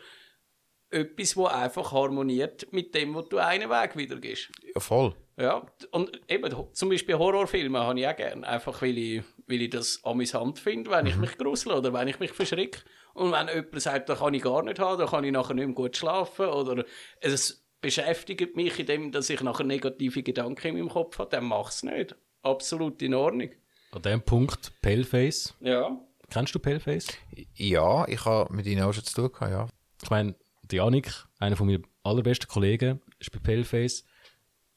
[0.90, 4.50] etwas, wo einfach harmoniert mit dem, wo du einen Weg wieder gehst.
[4.74, 5.14] Ja, voll.
[5.40, 9.70] Ja, und eben, zum Beispiel Horrorfilme habe ich auch gerne, einfach weil ich, weil ich
[9.70, 12.82] das amüsant finde, wenn ich mich grusel oder wenn ich mich verschrecke.
[13.14, 15.68] Und wenn jemand sagt, das kann ich gar nicht haben, dann kann ich nachher nicht
[15.68, 16.86] mehr gut schlafen oder
[17.20, 21.46] es beschäftigt mich in dem, dass ich nachher negative Gedanken in meinem Kopf habe, dann
[21.46, 22.18] mach es nicht.
[22.42, 23.50] Absolut in Ordnung.
[23.92, 25.54] An dem Punkt Paleface.
[25.62, 25.98] Ja.
[26.30, 27.08] Kennst du Paleface?
[27.54, 29.68] Ja, ich habe mit ihnen auch schon zu tun gehabt, ja.
[30.04, 34.04] Ich meine, die Janik, einer von meinen allerbesten Kollegen, ist bei Paleface.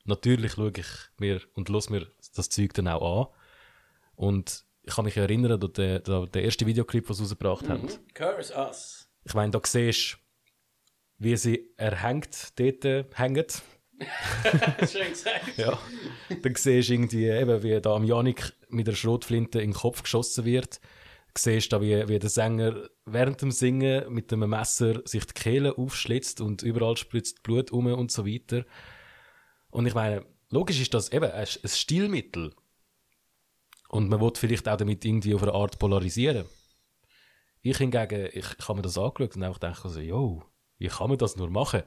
[0.05, 0.87] Natürlich schaue ich
[1.19, 2.07] mir und los mir
[2.37, 3.37] das Zeug dann auch an.
[4.15, 7.89] Und ich kann mich erinnern, an den, den, ersten Videoclip, den sie rausgebracht haben.
[8.15, 9.11] Curse us.
[9.25, 10.19] Ich meine, da siehst du,
[11.21, 13.45] wie sie erhängt dort äh, hängen.
[14.91, 15.59] Schön gesagt.
[15.59, 15.79] Ja.
[16.43, 20.03] Dann siehst du irgendwie, eben, wie da am Janik mit der Schrotflinte in den Kopf
[20.03, 20.81] geschossen wird.
[21.37, 25.77] Siehst da, wie, wie der Sänger während dem Singen mit einem Messer sich die Kehle
[25.77, 28.65] aufschlitzt und überall spritzt Blut um und so weiter.
[29.71, 32.55] Und ich meine, logisch ist das eben ein, Stilmittel.
[33.91, 36.47] Und man will vielleicht auch damit irgendwie auf eine Art polarisieren.
[37.61, 40.43] Ich hingegen, ich, ich habe mir das angeschaut und einfach gedacht, also, yo,
[40.81, 41.83] wie kann man das nur machen?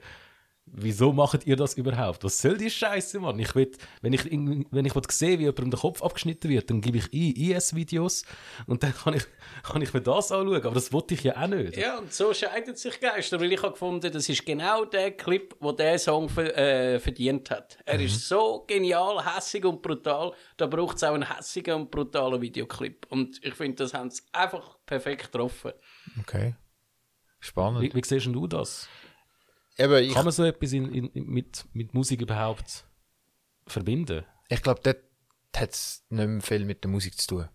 [0.65, 2.23] Wieso macht ihr das überhaupt?
[2.23, 3.37] Was soll die Scheiße, Mann?
[3.37, 3.69] Ich will,
[4.01, 7.11] wenn ich, wenn ich will sehen wie jemandem der Kopf abgeschnitten wird, dann gebe ich
[7.11, 8.23] ein IS-Videos
[8.65, 9.23] und dann kann ich,
[9.63, 10.63] kann ich mir das anschauen.
[10.63, 11.75] Aber das wollte ich ja auch nicht.
[11.75, 15.53] Ja, und so scheiden sich Geister, weil ich habe gefunden, das ist genau der Clip,
[15.59, 17.77] wo der Song äh, verdient hat.
[17.85, 22.41] Er ist so genial, hässig und brutal, da braucht es auch einen hässigen und brutalen
[22.41, 23.05] Videoclip.
[23.09, 25.73] Und ich finde, das haben sie einfach perfekt getroffen.
[26.21, 26.55] Okay.
[27.43, 27.81] Spannend.
[27.81, 28.87] Wie, wie siehst denn du das?
[29.77, 32.85] Eben, ich, Kann man so etwas in, in, mit, mit Musik überhaupt
[33.67, 34.25] verbinden?
[34.49, 34.99] ich glaube, dort
[35.55, 37.49] hat es nicht mehr viel mit der Musik zu tun.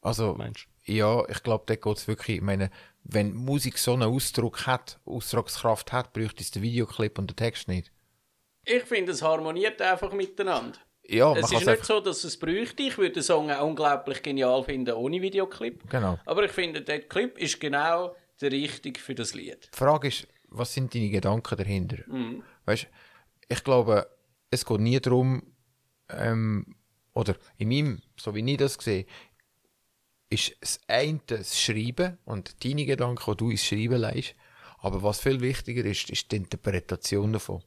[0.00, 2.70] Also, Meinst ja, ich glaube, dort geht es wirklich, ich meine,
[3.04, 7.68] wenn Musik so einen Ausdruck hat, Ausdruckskraft hat, bräuchte es den Videoclip und den Text
[7.68, 7.92] nicht.
[8.66, 10.78] Ich finde, es harmoniert einfach miteinander.
[11.06, 12.82] Ja, Es ist nicht einfach, so, dass es bräuchte.
[12.82, 15.88] Ich würde den Song unglaublich genial finden ohne Videoclip.
[15.90, 16.18] Genau.
[16.24, 19.70] Aber ich finde, der Clip ist genau der richtige für das Lied.
[19.72, 21.98] Die Frage ist, was sind deine Gedanken dahinter?
[22.64, 22.86] Weißt,
[23.48, 24.08] ich glaube,
[24.50, 25.42] es geht nie darum,
[26.08, 26.76] ähm,
[27.12, 29.06] oder in meinem, so wie ich das sehe,
[30.30, 34.34] ist das eine das Schreiben und deine Gedanken, die du ins Schreiben leist.
[34.78, 37.62] Aber was viel wichtiger ist, ist die Interpretation davon.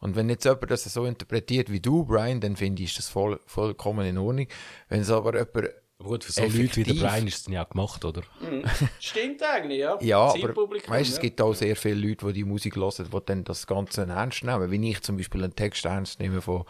[0.00, 3.08] Und wenn jetzt jemand das so interpretiert wie du, Brian, dann finde ich, ist das
[3.08, 4.48] voll, vollkommen in Ordnung.
[4.88, 5.72] Wenn es aber jemand,
[6.02, 7.00] Aber gut, für so Leute wie der Effektiv.
[7.00, 8.22] Brian ist es dann ja gemacht, oder?
[8.98, 9.96] Stimmt eigentlich, ja.
[10.00, 11.22] ja, aber weißt, es ja.
[11.22, 14.68] gibt auch sehr viele Leute, die die Musik hören, die dann das Ganze ernst nehmen.
[14.70, 16.64] Wie ich zum Beispiel einen Text ernst nehme von,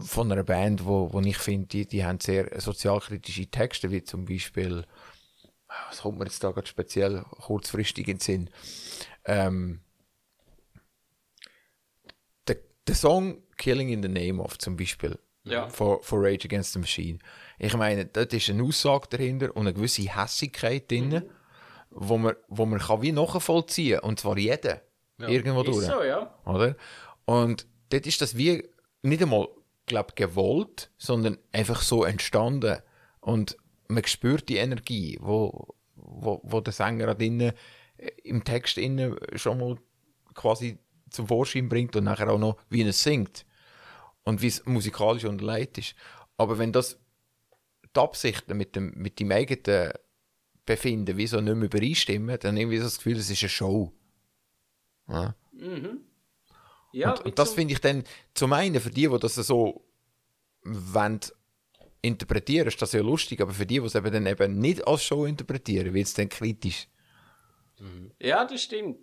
[0.00, 4.24] von einer Band, wo, wo ich finde, die, die haben sehr sozialkritische Texte, wie zum
[4.24, 4.86] Beispiel,
[5.90, 8.50] was kommt mir jetzt da gerade speziell kurzfristig in den Sinn?
[9.26, 9.80] Ähm,
[12.48, 15.68] der, der Song Killing in the Name of zum Beispiel Ja.
[15.68, 17.18] von, von Rage Against the Machine.
[17.62, 21.22] Ich meine, dort ist eine Aussage dahinter und eine gewisse Hässigkeit drin, Mhm.
[21.90, 24.80] wo man, wo man kann wie nachvollziehen und zwar jeder.
[25.18, 25.78] Irgendwo durch.
[25.78, 26.34] Ist so, ja.
[26.46, 26.74] Oder?
[27.26, 28.66] Und dort ist das wie
[29.02, 29.48] nicht einmal,
[29.84, 32.78] glaube gewollt, sondern einfach so entstanden.
[33.20, 33.58] Und
[33.88, 37.52] man spürt die Energie, wo, wo, wo der Sänger drinnen
[37.98, 39.76] äh, im Text innen schon mal
[40.32, 40.78] quasi
[41.10, 43.44] zum Vorschein bringt und nachher auch noch, wie er singt
[44.22, 45.94] und wie es musikalisch unterlegt ist.
[46.38, 46.98] Aber wenn das
[47.94, 49.92] die Absichten mit dem, mit dem eigenen
[50.64, 53.92] Befinden wie so nicht mehr übereinstimmen, dann irgendwie so das Gefühl, es ist eine Show.
[55.08, 55.34] Ja.
[56.92, 59.84] Ja, und, und das finde ich dann zum einen für die, die das so
[60.62, 61.20] wollen,
[62.02, 65.04] interpretieren, ist das ja lustig, aber für die, die es eben dann eben nicht als
[65.04, 66.88] Show interpretieren, wird es dann kritisch.
[68.18, 68.98] Ja, das stimmt.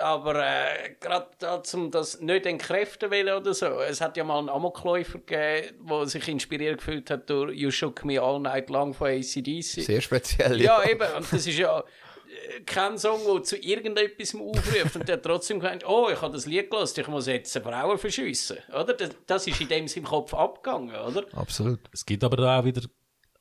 [0.00, 1.26] Aber äh, gerade
[1.74, 6.06] um das nicht entkräften will oder so, es hat ja mal einen Amokläufer gegeben, der
[6.06, 9.62] sich inspiriert gefühlt hat durch You Shook Me All Night Long von ACDC.
[9.62, 10.60] Sehr speziell.
[10.60, 11.06] Ja, eben.
[11.16, 14.96] Und das ist ja äh, kein Song, der zu irgendetwas aufruft.
[14.96, 17.98] Und der hat trotzdem gemeint, oh, ich habe das Lied gelesen, ich muss jetzt Frauen
[17.98, 18.58] verschiessen.
[18.68, 18.94] Oder?
[18.94, 21.24] Das, das ist in dem im Kopf abgegangen, oder?
[21.34, 21.80] Absolut.
[21.92, 22.82] Es gibt aber da auch wieder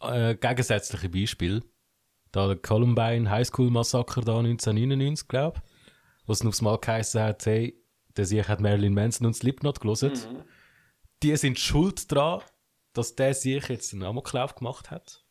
[0.01, 1.61] äh, gegensätzliche Beispiele.
[2.31, 5.68] Da der Columbine High School Massaker da 1999, glaube ich,
[6.29, 7.75] wo es aufs Mal geheißen hat, hey,
[8.15, 10.11] der sich hat Marilyn Manson und Slipknot gelesen.
[11.23, 12.43] Die sind schuld daran,
[12.93, 15.25] dass der sich jetzt einen Amoklauf gemacht hat.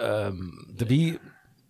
[0.00, 1.20] Ähm, dabei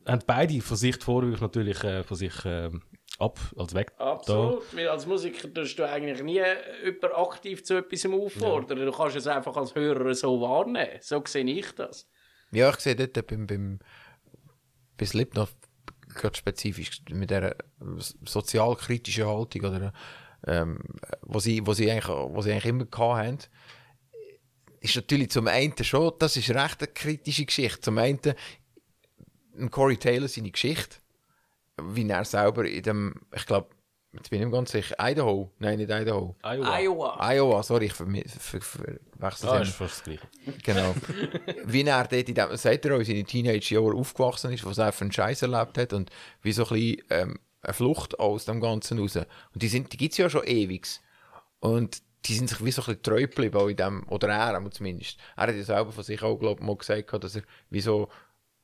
[0.06, 2.84] haben beide von sich die Vorwürfe natürlich äh, von sich ähm,
[3.18, 3.92] ab, also weg.
[3.98, 4.62] Absolut.
[4.72, 6.40] Weil als Musiker tust du eigentlich nie
[6.84, 8.86] jemanden aktiv zu etwas auffordern.
[8.86, 11.00] Du kannst es einfach als Hörer so wahrnehmen.
[11.00, 12.08] So sehe ich das.
[12.52, 13.80] Ja, ich sehe dort beim, beim,
[14.96, 15.48] bei Slipknot
[16.16, 17.56] gerade spezifisch mit dieser
[18.24, 19.92] sozialkritischen Haltung oder
[20.46, 20.78] ähm,
[21.22, 23.38] wo sie, wo sie eigentlich, wo sie eigentlich immer gehabt haben,
[24.80, 27.80] ist natürlich zum einen schon, das ist recht eine kritische Geschichte.
[27.80, 28.20] Zum einen
[29.58, 30.96] ein Corey Taylor seine Geschichte,
[31.82, 33.68] wie er selber in dem, ich glaube,
[34.16, 36.78] jetzt bin ich mir ganz sicher, Idaho, nein, nicht Idaho, Iowa.
[36.78, 37.32] Iowa.
[37.32, 40.28] Iowa, sorry, ich verwechsel ver, ver, verwechsel Ah, es ist fast das Gleiche.
[40.62, 40.94] Genau.
[41.66, 44.92] wie er dort in dem, sagt er auch, in seinen Teenage-Jahren aufgewachsen ist, was er
[44.92, 46.10] für einen Scheiß erlebt hat und
[46.42, 49.16] wie so ein bisschen ähm, eine Flucht aus dem Ganzen raus.
[49.16, 50.86] Und die, sind, die gibt es ja schon ewig.
[51.60, 54.70] Und die sind sich wie so ein bisschen treu geblieben, auch in dem, oder er
[54.70, 55.18] zumindest.
[55.36, 58.08] Er hat ja selber von sich auch, glaube ich, mal gesagt, dass er wie so,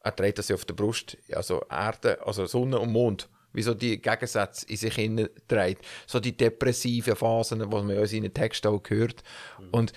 [0.00, 3.74] er trägt das ja auf der Brust, also Erde, also Sonne und Mond, wie so
[3.74, 5.84] die Gegensätze in sich hinein trägt.
[6.06, 9.22] So die depressiven Phasen, die man in seinen Texten auch hört.
[9.70, 9.92] Und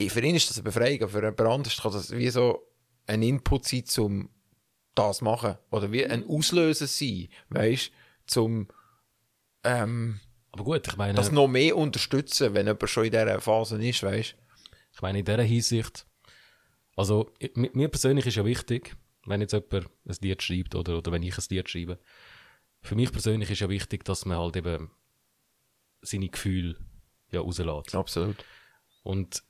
[0.00, 2.66] für ihn ist das eine Befreiung, aber für jemand anderes kann das wie so
[3.06, 4.30] ein Input sein, um
[4.94, 5.56] das zu machen.
[5.70, 7.90] Oder wie ein Auslöser sein, weißt
[8.26, 8.68] zum
[9.64, 10.20] ähm,
[10.52, 14.02] Aber gut, ich meine, das noch mehr unterstützen, wenn jemand schon in dieser Phase ist,
[14.02, 14.36] weißt
[14.92, 16.06] ich meine in dieser Hinsicht,
[16.96, 21.22] also mir persönlich ist ja wichtig, wenn jetzt jemand ein Lied schreibt oder, oder wenn
[21.22, 21.98] ich ein Lied schreibe,
[22.80, 24.90] für mich persönlich ist ja wichtig, dass man halt eben
[26.02, 26.76] seine Gefühle
[27.30, 27.94] ja rauslässt.
[27.94, 28.36] Absolut.
[29.02, 29.42] Und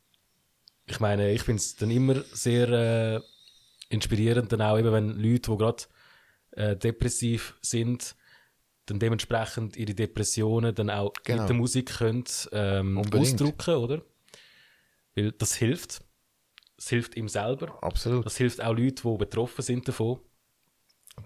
[0.87, 3.21] ich meine, ich finde es dann immer sehr äh,
[3.91, 5.85] inspirierend, dann auch eben, wenn Leute, die gerade
[6.53, 8.17] äh, depressiv sind,
[8.87, 11.43] dann dementsprechend ihre Depressionen dann auch Genau.
[11.43, 14.03] mit der Musik können ähm, ausdrücken, oder?
[15.15, 16.01] Weil das hilft.
[16.79, 17.83] Es hilft ihm selber.
[17.83, 18.25] Absolut.
[18.25, 20.21] Das hilft auch Leuten, die betroffen sind davon,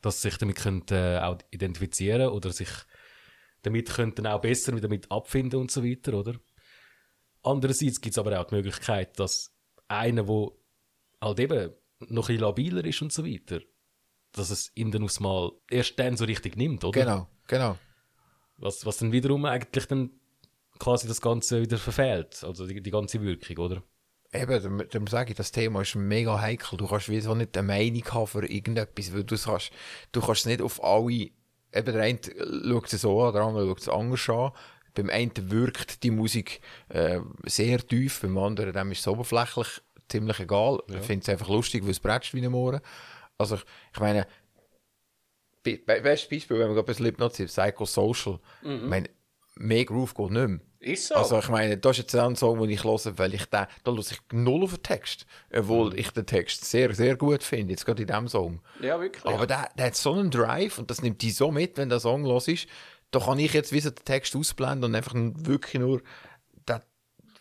[0.00, 2.68] dass sie sich damit können, äh, auch identifizieren oder sich
[3.62, 6.34] damit können dann auch besser damit abfinden und so weiter, oder?
[7.42, 9.54] Andererseits gibt es aber auch die Möglichkeit, dass
[9.88, 10.48] einer, der
[11.20, 11.70] halt eben
[12.00, 13.60] noch ein bisschen labiler ist und so weiter,
[14.32, 17.00] dass es ihn dann aufs Mal erst dann so richtig nimmt, oder?
[17.00, 17.78] Genau, genau.
[18.58, 20.10] Was, was dann wiederum eigentlich dann
[20.78, 23.82] quasi das Ganze wieder verfehlt, also die, die ganze Wirkung, oder?
[24.34, 26.78] Eben, darum, darum sage ich, das Thema ist mega heikel.
[26.78, 29.70] Du kannst wie so nicht eine Meinung haben für irgendetwas, weil du kannst,
[30.12, 31.32] du kannst nicht auf alle, eben
[31.72, 32.18] der eine
[32.66, 34.52] schaut es so an, der andere schaut es anders an.
[34.94, 40.40] Beim einen wirkt die Musik äh, sehr tief, beim anderen dem ist es oberflächlich ziemlich
[40.40, 40.80] egal.
[40.88, 42.80] Ich finde es einfach lustig, weil es bretscht wie ein Mohren.
[43.38, 43.64] Also ich,
[43.94, 44.26] ich meine,
[45.62, 48.38] be- be- bestes Beispiel, wenn wir gerade bei Slipknot sind, Psychosocial.
[48.62, 49.08] Ich meine,
[49.56, 50.60] mehr Groove geht nicht mehr.
[50.82, 51.14] Ist so.
[51.14, 53.92] Also ich meine, das ist jetzt ein Song, den ich höre, weil ich den, da
[53.92, 55.26] höre ich null auf den Text.
[55.54, 58.60] Obwohl ich den Text sehr, sehr gut finde, jetzt gerade in diesem Song.
[58.80, 59.24] ja, wirklich.
[59.24, 62.00] Aber der, der hat so einen Drive und das nimmt die so mit, wenn der
[62.00, 62.66] Song los ist.
[63.12, 66.02] Da kann ich jetzt wie so den Text ausblenden und einfach wirklich nur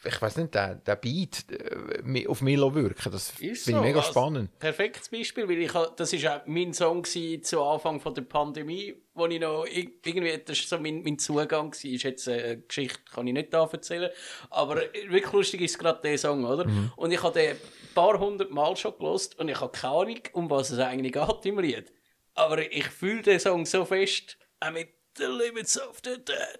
[0.04, 3.12] ich weiß nicht, der, der Beat äh, auf mich wirken.
[3.12, 3.82] Das finde Ist ich so.
[3.82, 4.58] mega Also, spannend.
[4.60, 9.28] Perfektes Beispiel, weil ich, das ist auch mein Song zu Anfang von der Pandemie, wo
[9.28, 12.99] ich noch ir- irgendwie, das ist so mein, mein Zugang gewesen, ist jetzt eine Geschichte,
[13.14, 14.10] kann ich nicht da erzählen,
[14.49, 16.68] aber wirklich lustig ist gerade der Song, oder?
[16.68, 16.91] Mhm.
[16.95, 20.20] Und ich habe den ein paar hundert Mal schon gelost und ich habe keine Ahnung,
[20.34, 21.91] um was es eigentlich geht im Lied.
[22.34, 26.60] Aber ich fühle den Song so fest, auch mit The Limits of the Dead.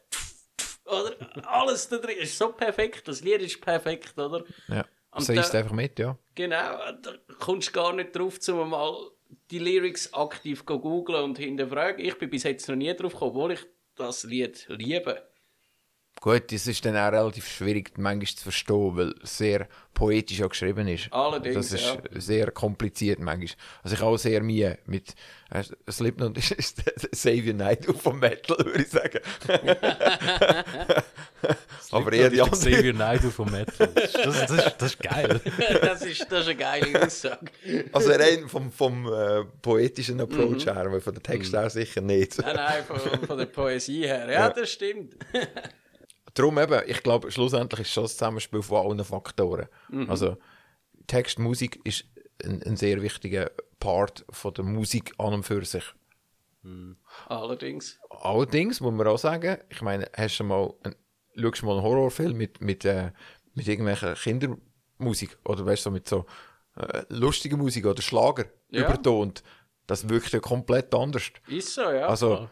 [0.92, 1.16] Oder?
[1.48, 4.44] Alles da drin ist so perfekt, das Lied ist perfekt, oder?
[4.68, 4.86] Ja.
[5.12, 6.18] Und so ist es einfach mit, ja.
[6.36, 6.56] Genau,
[7.02, 9.12] da kommst du gar nicht drauf, um mal
[9.50, 12.04] die Lyrics aktiv zu googlen und hinterfragen.
[12.04, 13.66] Ich bin bis jetzt noch nie drauf gekommen, obwohl ich
[13.96, 15.31] das Lied liebe.
[16.22, 20.50] Gut, das ist dann auch relativ schwierig manchmal zu verstehen, weil es sehr poetisch auch
[20.50, 21.12] geschrieben ist.
[21.12, 21.98] Allerdings, Das ist ja.
[22.22, 23.50] sehr kompliziert manchmal.
[23.82, 25.16] Also ich habe auch sehr Mühe mit
[25.50, 29.20] äh, Slipknot ist, ist der Savior Night vom Metal, würde ich sagen.
[31.92, 32.60] Aber eher die der andere.
[32.72, 33.88] Xavier Naidoo vom Metal.
[33.88, 35.42] Das, das, das, das ist geil.
[35.82, 37.52] das, ist, das ist eine geile Aussage.
[37.92, 40.22] Also rein vom, vom äh, poetischen Mhm.
[40.22, 42.38] Approach her, aber von der Text her sicher nicht.
[42.40, 44.30] Nein, nein, von, von der Poesie her.
[44.32, 45.16] Ja, das stimmt.
[46.34, 49.68] Darum eben, ich glaube, schlussendlich ist es schon das Zusammenspiel von allen Faktoren.
[50.08, 50.38] Also
[51.08, 52.06] Text, Musik ist
[52.44, 55.84] ein, ein sehr wichtiger Part von der Musik an und für sich.
[57.28, 58.00] Allerdings.
[58.10, 60.96] Allerdings muss man auch sagen, ich meine, hast du mal, ein,
[61.36, 63.12] schaust du mal einen Horrorfilm mit, mit, äh,
[63.56, 66.26] mit irgendwelcher Kindermusik oder weißt du, so mit so
[66.78, 68.86] äh, lustiger Musik oder Schlager Ja.
[68.88, 69.44] übertont,
[69.88, 71.32] das wirkt ja komplett anders.
[71.48, 72.08] Ist so, ja.
[72.08, 72.48] Also,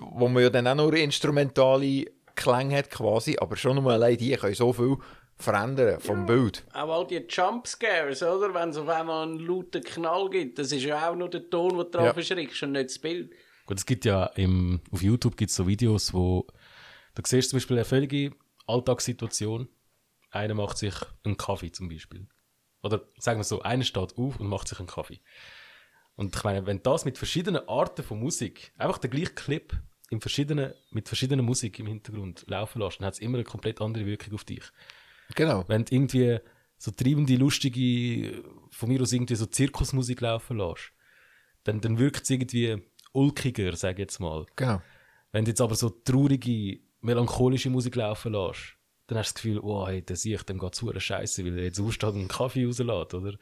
[0.00, 4.34] wo man ja dann auch nur instrumentale Klänge hat quasi, aber schon nur allein die
[4.36, 4.96] können so viel
[5.36, 6.64] verändern vom Bild.
[6.72, 8.54] Auch all die Jumpscares, oder?
[8.54, 11.76] Wenn es auf einmal einen lauten Knall gibt, das ist ja auch nur der Ton,
[11.76, 12.12] der drauf Ja.
[12.12, 13.32] erschrickst und nicht das Bild.
[13.66, 16.46] Gut, es gibt ja im, auf YouTube gibt's so Videos, wo
[17.14, 18.32] da siehst du zum Beispiel eine völlige
[18.66, 19.68] Alltagssituation.
[20.30, 22.26] Einer macht sich einen Kaffee zum Beispiel.
[22.82, 25.20] Oder sagen wir so, einer steht auf und macht sich einen Kaffee.
[26.16, 29.72] Und ich meine, wenn das mit verschiedenen Arten von Musik, einfach der gleiche Clip
[30.12, 33.80] in verschiedenen, mit verschiedener Musik im Hintergrund laufen lässt, dann hat es immer eine komplett
[33.80, 34.62] andere Wirkung auf dich.
[35.34, 35.64] Genau.
[35.68, 36.38] Wenn du irgendwie
[36.76, 40.92] so treibende, lustige, von mir aus irgendwie so Zirkusmusik laufen lässt,
[41.64, 42.82] dann, dann wirkt es irgendwie
[43.12, 44.44] ulkiger, sag ich jetzt mal.
[44.54, 44.82] Genau.
[45.32, 49.58] Wenn du jetzt aber so traurige, melancholische Musik laufen lässt, dann hast du das Gefühl,
[49.60, 52.28] oh, hey, der sehe ich, dem geht's hure Scheiße, weil er jetzt aufsteht und einen
[52.28, 53.38] Kaffee rauslässt, oder?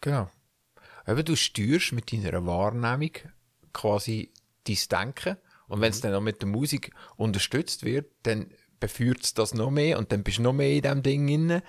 [0.00, 0.30] Genau.
[1.06, 3.12] Eben, du steuerst mit deiner Wahrnehmung
[3.74, 4.32] quasi
[4.64, 5.36] dein Denken.
[5.68, 9.70] Und wenn es dann auch mit der Musik unterstützt wird, dann beführt es das noch
[9.70, 11.62] mehr und dann bist du noch mehr in diesem Ding inne.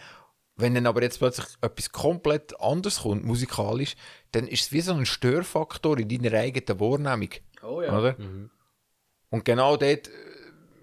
[0.56, 3.96] Wenn dann aber jetzt plötzlich etwas komplett anderes kommt, musikalisch,
[4.32, 7.30] dann ist es wie so ein Störfaktor in deiner eigenen Wahrnehmung.
[7.62, 7.98] Oh ja.
[7.98, 8.16] Oder?
[9.30, 10.12] Und genau dort äh,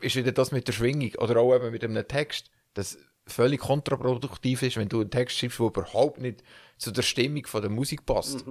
[0.01, 4.63] ist wieder das mit der Schwingung oder auch eben mit einem Text, das völlig kontraproduktiv
[4.63, 6.43] ist, wenn du einen Text schreibst, der überhaupt nicht
[6.77, 8.45] zu der Stimmung von der Musik passt.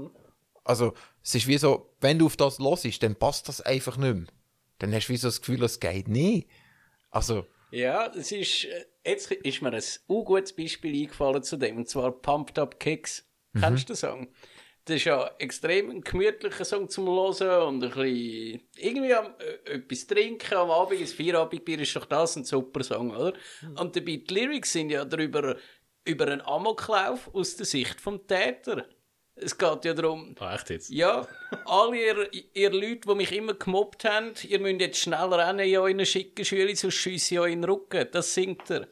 [0.64, 4.16] Also, es ist wie so, wenn du auf das hörst, dann passt das einfach nicht
[4.16, 4.28] mehr.
[4.84, 6.50] Dann hast du wie so das Gefühl, es geht nicht.
[7.10, 11.88] Also, Ja, es ist, äh, jetzt ist mir ein ungutes Beispiel eingefallen zu dem, und
[11.88, 13.26] zwar Pumped Up Kicks.
[13.58, 14.28] Kennst du den Song?
[14.84, 19.76] Das ist ja extrem ein gemütlicher Song zum Hören und ein bisschen irgendwie am, äh,
[19.76, 23.38] etwas trinken am Abend, ein Feierabendbier ist doch das ein super Song, oder?
[23.80, 25.56] Und dabei die Lyrics sind ja darüber,
[26.04, 28.86] über einen Amoklauf aus der Sicht vom Täter.
[29.36, 30.90] Es geht ja darum, Ah, echt jetzt?
[30.90, 31.28] ja,
[31.66, 35.78] alle ihr, ihr Leute, die mich immer gemobbt haben, ihr müsst jetzt schnell rennen in
[35.78, 38.08] euren schicken Schüler, sonst schiesse ich euch in den Rücken.
[38.12, 38.88] Das singt er.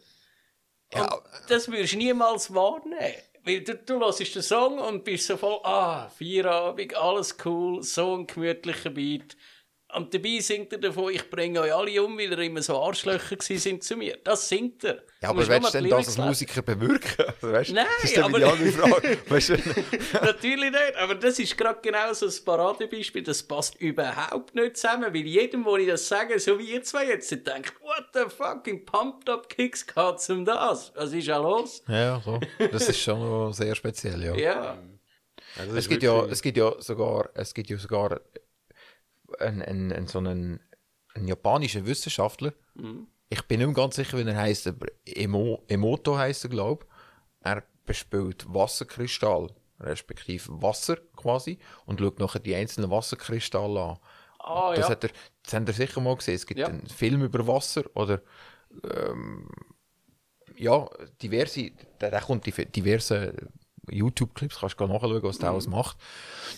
[0.93, 1.13] Ja.
[1.13, 3.13] Und das würdest du niemals wahrnehmen.
[3.43, 8.17] Weil du, du hörst den Song und bist so voll, ah, Feierabend, alles cool, so
[8.17, 9.35] ein gemütlicher Beat.
[9.95, 13.35] Und dabei singt er davon, ich bringe euch alle um, weil ihr immer so Arschlöcher
[13.39, 14.17] sind zu mir.
[14.23, 15.03] Das singt er.
[15.21, 16.17] ja, aber willst du denn das als.
[16.17, 17.25] Musiker bewirken?
[17.41, 19.17] Also, weißt, Nein, das ist aber- die andere Frage.
[19.29, 19.53] weißt du?
[20.21, 23.23] Natürlich nicht, aber das ist gerade genau so ein Paradebeispiel.
[23.23, 27.07] Das passt überhaupt nicht zusammen, weil jedem, wo ich das sage, so wie ihr zwei
[27.07, 30.91] jetzt, denkt, what the fucking pumped up kicks geht's um das?
[30.95, 31.83] Was ist ja los?
[31.87, 32.39] Ja, so.
[32.71, 34.35] Das ist schon sehr speziell, ja.
[34.35, 34.77] Ja.
[35.75, 38.21] Es gibt, ja, es gibt ja sogar, es gibt ja sogar
[39.39, 40.59] einen, einen, einen, so einen,
[41.13, 42.53] einen japanischen Wissenschaftler.
[43.29, 46.85] Ich bin nicht mehr ganz sicher, wie er heißt, aber Emo, Emoto heißt er, glaube
[47.41, 49.47] Er bespielt Wasserkristall,
[49.79, 53.97] respektive Wasser quasi, und schaut nachher die einzelnen Wasserkristalle an.
[54.39, 54.89] Ah, Das, ja.
[54.91, 55.09] hat er,
[55.43, 56.35] das habt ihr sicher mal gesehen.
[56.35, 56.67] Es gibt Ja.
[56.67, 58.21] einen Film über Wasser oder
[58.83, 59.49] ähm,
[60.55, 60.87] ja,
[61.21, 62.45] diverse, der, der kommt
[62.75, 63.33] diverse
[63.89, 65.97] YouTube-Clips, kannst du nachschauen, was der alles macht.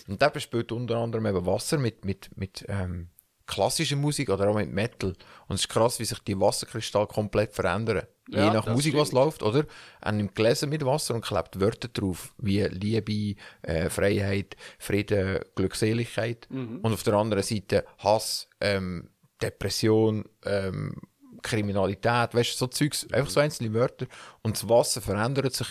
[0.08, 3.08] Und der bespielt unter anderem eben Wasser mit, mit, mit ähm,
[3.46, 5.14] klassischer Musik oder auch mit Metal.
[5.48, 8.02] Und es ist krass, wie sich die Wasserkristalle komplett verändern.
[8.28, 9.22] Ja, Je nach Musik, was stimmt.
[9.22, 9.66] läuft, oder?
[10.00, 16.46] Er nimmt Gläser mit Wasser und klebt Wörter drauf, wie Liebe, äh, Freiheit, Frieden, Glückseligkeit.
[16.50, 16.80] Mhm.
[16.80, 19.10] Und auf der anderen Seite Hass, ähm,
[19.42, 20.94] Depression, ähm,
[21.42, 24.06] Kriminalität, weißt du, so Zeugs, einfach so einzelne Wörter.
[24.42, 25.68] Und das Wasser verändert sich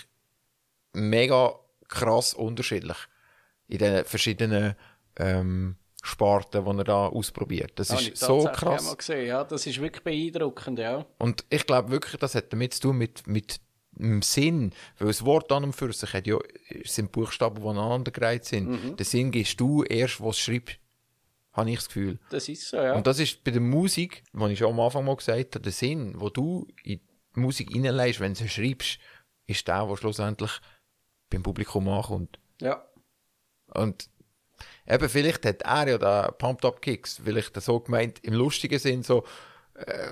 [0.94, 1.56] mega
[1.88, 2.98] krass unterschiedlich
[3.68, 4.76] in den verschiedenen
[5.18, 7.72] ähm, Sparten, die er da ausprobiert.
[7.76, 8.86] Das Habe ist so krass.
[8.86, 9.28] Mal gesehen.
[9.28, 11.06] Ja, das ist wirklich beeindruckend, ja.
[11.18, 13.62] Und ich glaube wirklich, das hat damit zu tun mit, mit
[13.98, 16.38] im Sinn, weil das Wort an und für sich hat ja,
[16.84, 19.00] es sind Buchstaben, die aneinandergereiht sind.
[19.00, 20.78] Den Sinn gibst du erst, was schreibst.
[21.54, 22.20] Habe ich das Gefühl.
[22.32, 22.96] Das ist so, ja.
[22.96, 25.72] Und das ist bei der Musik, was ich schon am Anfang mal gesagt habe, der
[25.72, 27.00] Sinn, wo du in
[27.36, 28.98] die Musik reinlegst, wenn du sie schreibst,
[29.46, 30.52] ist der, der schlussendlich
[31.34, 32.40] beim Publikum ankommt.
[32.62, 32.84] ja.
[33.74, 34.08] Und
[34.88, 39.02] eben, vielleicht hat er ja da Pumped Up Kicks, vielleicht so gemeint, im lustigen Sinn,
[39.02, 39.24] so,
[39.76, 40.10] äh,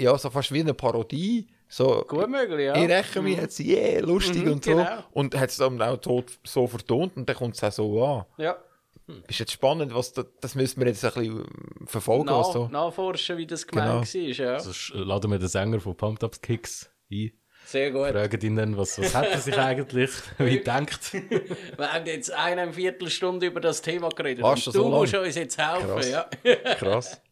[0.00, 1.48] ja, so fast wie eine Parodie.
[1.66, 2.76] So, Gut möglich, ja.
[2.76, 4.70] ich räche mich jetzt, yeah, lustig Mhm, und so.
[4.76, 5.04] genau.
[5.12, 8.24] Und hat es dann auch so, so vertont und dann kommt es auch so an.
[8.38, 8.56] Ja.
[9.26, 11.44] Ist jetzt spannend, was da, das müssen wir jetzt ein bisschen
[11.86, 12.68] verfolgen, was Nach, so.
[12.68, 14.52] Nachforschen, wie das gemeint war, ja.
[14.54, 17.32] Also sch- laden wir den Sänger von Pumped Up Kicks ein.
[17.70, 18.08] Sehr gut.
[18.08, 21.12] Fragen ihn dann, was, was hat er sich eigentlich, wie denkt.
[21.12, 24.42] Wir haben jetzt eine Viertelstunde über das Thema geredet.
[24.42, 24.98] Fast und so du lang.
[25.00, 25.86] musst uns jetzt helfen.
[25.88, 26.10] Krass.
[26.10, 26.30] Ja.
[26.74, 27.22] Krass.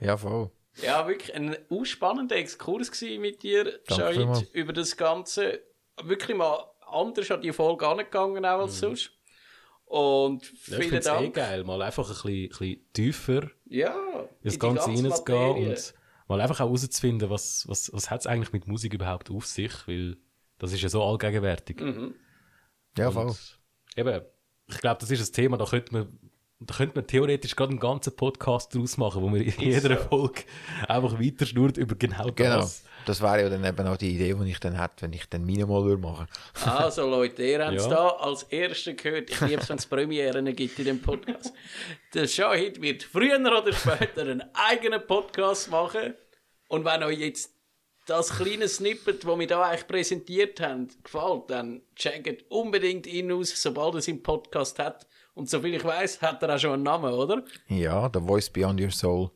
[0.00, 0.50] Ja, voll.
[0.82, 4.42] ja, wirklich ein ausspannender Exkurs mit dir, vielmals.
[4.52, 5.60] über das Ganze.
[6.02, 9.10] Wirklich mal anders an die Folge angegangen auch als sonst.
[9.84, 11.34] Und Ja, ich vielen finde es eh Dank.
[11.34, 15.94] geil, mal einfach ein bisschen, bisschen tiefer Ja, in das Ganze ganze reinzugehen und
[16.30, 19.72] mal einfach auch herauszufinden, was, was, was hat es eigentlich mit Musik überhaupt auf sich,
[19.86, 20.16] weil
[20.58, 21.80] das ist ja so allgegenwärtig.
[21.80, 22.14] Mhm.
[22.96, 23.34] Ja, voll.
[23.96, 24.22] Eben,
[24.68, 26.18] ich glaube, das ist ein Thema, da könnte man,
[26.60, 30.42] da könnte man theoretisch gerade einen ganzen Podcast draus machen, wo wir in jeder Folge
[30.86, 32.70] einfach weiter schnurrt über genau Genau.
[33.06, 33.20] Das.
[33.22, 35.66] Wäre ja dann eben auch die Idee, die ich dann hätte, wenn ich dann meine
[35.66, 36.26] mal würde machen
[36.64, 37.90] Also Leute, ihr habt es Ja.
[37.90, 39.30] da als Erster gehört.
[39.30, 41.52] Ich liebe es, wenn es Premieren gibt in dem Podcast.
[42.14, 46.14] Der Shahid wird früher oder später einen eigenen Podcast machen.
[46.68, 47.52] Und wenn euch jetzt
[48.06, 53.50] das kleine Snippet, das wir da eigentlich präsentiert haben, gefällt, dann checkt unbedingt ihn aus,
[53.60, 55.06] sobald er seinen Podcast hat.
[55.34, 57.44] Und soviel ich weiß, hat er auch schon einen Namen, oder?
[57.68, 59.30] Ja, The Voice Beyond Your Soul.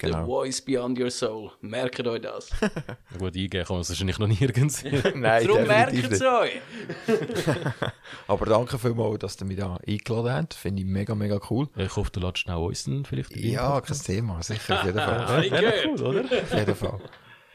[0.00, 0.26] The Genau.
[0.26, 1.52] Voice Beyond Your Soul.
[1.60, 2.50] Merkt euch das.
[3.18, 4.82] Gut, eingehen kann man es wahrscheinlich noch nirgends.
[5.14, 6.60] Nein, Darum merkt es euch.
[8.26, 10.54] Aber danke vielmals, dass ihr mich da eingeladen habt.
[10.54, 11.68] Finde ich mega, mega cool.
[11.76, 13.36] ich hoffe, du lädst auch uns dann vielleicht.
[13.36, 14.42] Ja, kein Thema.
[14.42, 15.48] Sicher, auf jeden Fall.
[15.48, 15.86] Gehört.
[15.86, 16.20] cool, oder?
[16.24, 17.00] Auf jeden Fall.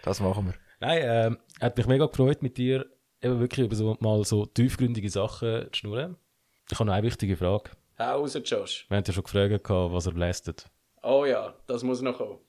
[0.01, 0.53] Das machen wir.
[0.79, 2.85] Nein, ähm, hat mich mega gefreut, mit dir
[3.21, 6.15] eben wirklich über so, mal so tiefgründige Sachen zu schnurren.
[6.71, 7.71] Ich habe noch eine wichtige Frage.
[7.97, 8.85] Hau raus, Josh.
[8.87, 10.69] Wir haben ja schon gefragt, gehabt, was er blästet.
[11.03, 12.39] Oh ja, das muss noch kommen.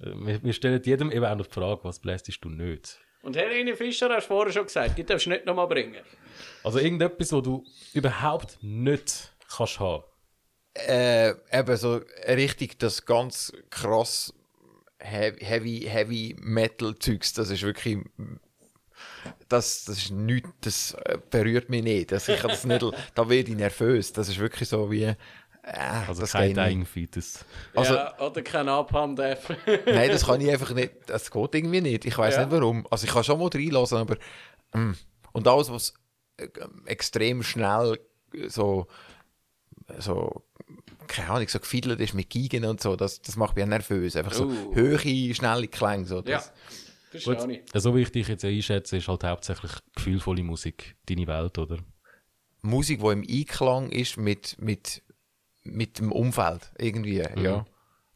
[0.00, 2.98] Äh, Wir, wir stellen jedem eben auch noch die Frage, was blästest du nicht?
[3.22, 6.02] Und Helene Fischer hast du vorher schon gesagt, die darfst du nicht nochmal bringen.
[6.64, 10.04] Also irgendetwas, was du überhaupt nicht kannst haben.
[10.74, 14.32] Äh, eben so richtig das ganz krass
[14.98, 17.98] Heavy, Heavy, Metal Zeugs, das ist wirklich,
[19.48, 22.12] das, das ist nichts, das äh, berührt mich nicht.
[22.12, 22.82] Das, ich kann das nicht,
[23.14, 24.12] da werde ich nervös.
[24.12, 25.14] Das ist wirklich so wie,
[25.62, 25.78] äh,
[26.08, 26.54] Also das kein.
[26.54, 27.44] Dying Fetus.
[27.74, 29.48] Also- ja, oder kein Abhand-F.
[29.86, 30.92] Nein, das kann ich einfach nicht.
[31.06, 32.04] Das geht irgendwie nicht.
[32.04, 32.44] Ich weiß Ja.
[32.46, 32.86] nicht warum.
[32.90, 34.16] Also ich kann schon mal reinlassen, aber
[34.74, 34.94] mm.
[35.32, 35.94] und alles, was
[36.36, 36.48] äh,
[36.86, 37.98] extrem schnell
[38.34, 38.86] äh, so
[39.98, 40.44] so
[41.08, 44.14] keine Ahnung, so gefiedelt ist mit Geigen und so, das, das macht mich auch nervös.
[44.14, 44.74] Einfach so Uh.
[44.76, 46.04] hohe, schnelle Klänge.
[46.06, 46.52] So, ja, das,
[47.10, 47.82] verstehe Gut, ich.
[47.82, 51.78] so wie ich dich jetzt einschätze, ist halt hauptsächlich gefühlvolle Musik deine Welt, oder?
[52.62, 55.02] Musik, die im Einklang ist mit, mit,
[55.62, 57.44] mit dem Umfeld, irgendwie, Mhm.
[57.44, 57.64] ja.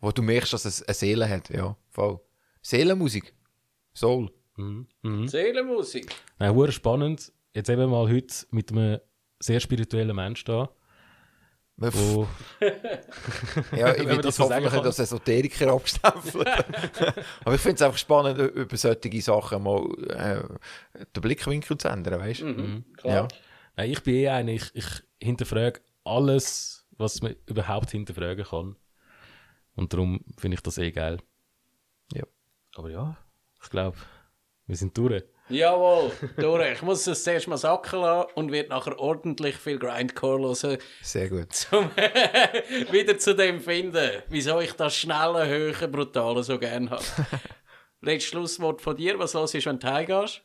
[0.00, 2.20] Wo du merkst, dass es eine Seele hat, ja, voll.
[2.62, 3.34] Seelenmusik.
[3.94, 4.30] Soul.
[4.56, 4.86] Mhm.
[5.02, 5.28] Mhm.
[5.28, 6.14] Seelenmusik.
[6.38, 7.32] Nein, hure spannend.
[7.54, 8.98] Jetzt eben mal heute mit einem
[9.40, 10.68] sehr spirituellen Menschen da,
[11.76, 12.26] wo
[13.76, 16.46] Ja, ich will man das hoffentlich nicht als Esoteriker abstempeln.
[17.44, 22.20] Aber ich finde es einfach spannend, über solche Sachen mal äh, den Blickwinkel zu ändern,
[22.20, 22.46] weißt du?
[22.46, 23.14] Mhm, klar.
[23.14, 23.28] Ja.
[23.76, 24.86] Nein, ich bin eh einer, ich, ich
[25.20, 28.76] hinterfrage alles, was man überhaupt hinterfragen kann.
[29.76, 31.18] Und darum finde ich das eh geil.
[32.12, 32.24] Ja.
[32.76, 33.16] Aber ja,
[33.62, 33.96] ich glaube,
[34.66, 35.24] wir sind durch.
[35.50, 36.72] Jawohl, durch.
[36.72, 41.28] Ich muss es zuerst mal sacken lassen und wird nachher ordentlich viel Grindcore hören, Sehr
[41.28, 41.48] gut.
[41.70, 41.90] um
[42.92, 47.04] wieder zu dem finden, wieso ich das schnelle, höhere, brutale so gerne habe.
[48.00, 49.18] Letztes Schlusswort von dir.
[49.18, 50.42] Was los ist, wenn du heimgehst?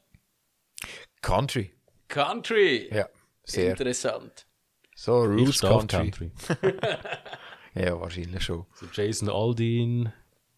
[1.22, 1.74] Country.
[2.10, 2.90] Country.
[2.94, 3.08] Ja,
[3.44, 3.72] sehr.
[3.72, 4.46] Interessant.
[5.00, 6.12] So, Roots Country.
[6.12, 6.32] Country.
[7.74, 8.66] Ja, wahrscheinlich schon.
[8.74, 10.12] So Jason Aldean,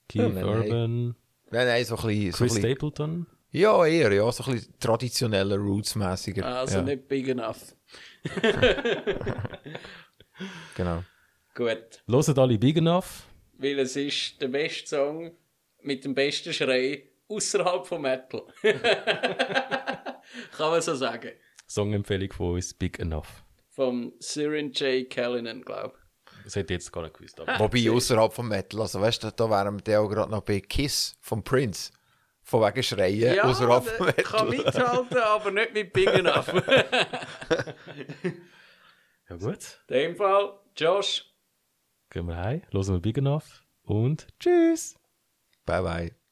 [0.08, 0.44] Keith nein.
[0.44, 1.16] Urban,
[1.52, 2.32] Nein, nein, so ein bisschen.
[2.32, 3.28] So ein Chris bisschen Stapleton.
[3.52, 6.44] ja, eher, ja, so ein bisschen traditioneller, rootsmäßiger.
[6.44, 7.76] Also ja, nicht big enough.
[10.76, 11.04] Genau.
[11.54, 12.02] Gut.
[12.08, 13.28] Hören alle Big Enough.
[13.60, 15.34] Weil es ist der beste Song
[15.84, 18.42] mit dem besten Schrei außerhalb von Metal.
[18.64, 18.82] Kann
[20.72, 21.30] man so sagen.
[21.68, 23.44] Songempfehlung von uns, Big Enough.
[23.82, 25.10] Vom Syrian J.
[25.10, 25.96] Callanan, glaube
[26.44, 27.40] Das hätte ich jetzt gar nicht gewusst.
[27.40, 30.60] Aber Wobei, außerhalb vom Metal, also weißt du, da wären wir auch gerade noch bei
[30.60, 31.92] Kiss vom Prince.
[32.44, 34.66] von wegen Schreien Ja, außerhalb vom kann Metal.
[34.66, 36.48] mithalten, aber nicht mit Big Enough.
[39.30, 41.26] Ja gut, In dem Fall, Josh,
[42.10, 44.96] gehen wir heim, hören wir Big Enough und tschüss.
[45.66, 46.21] Bye bye.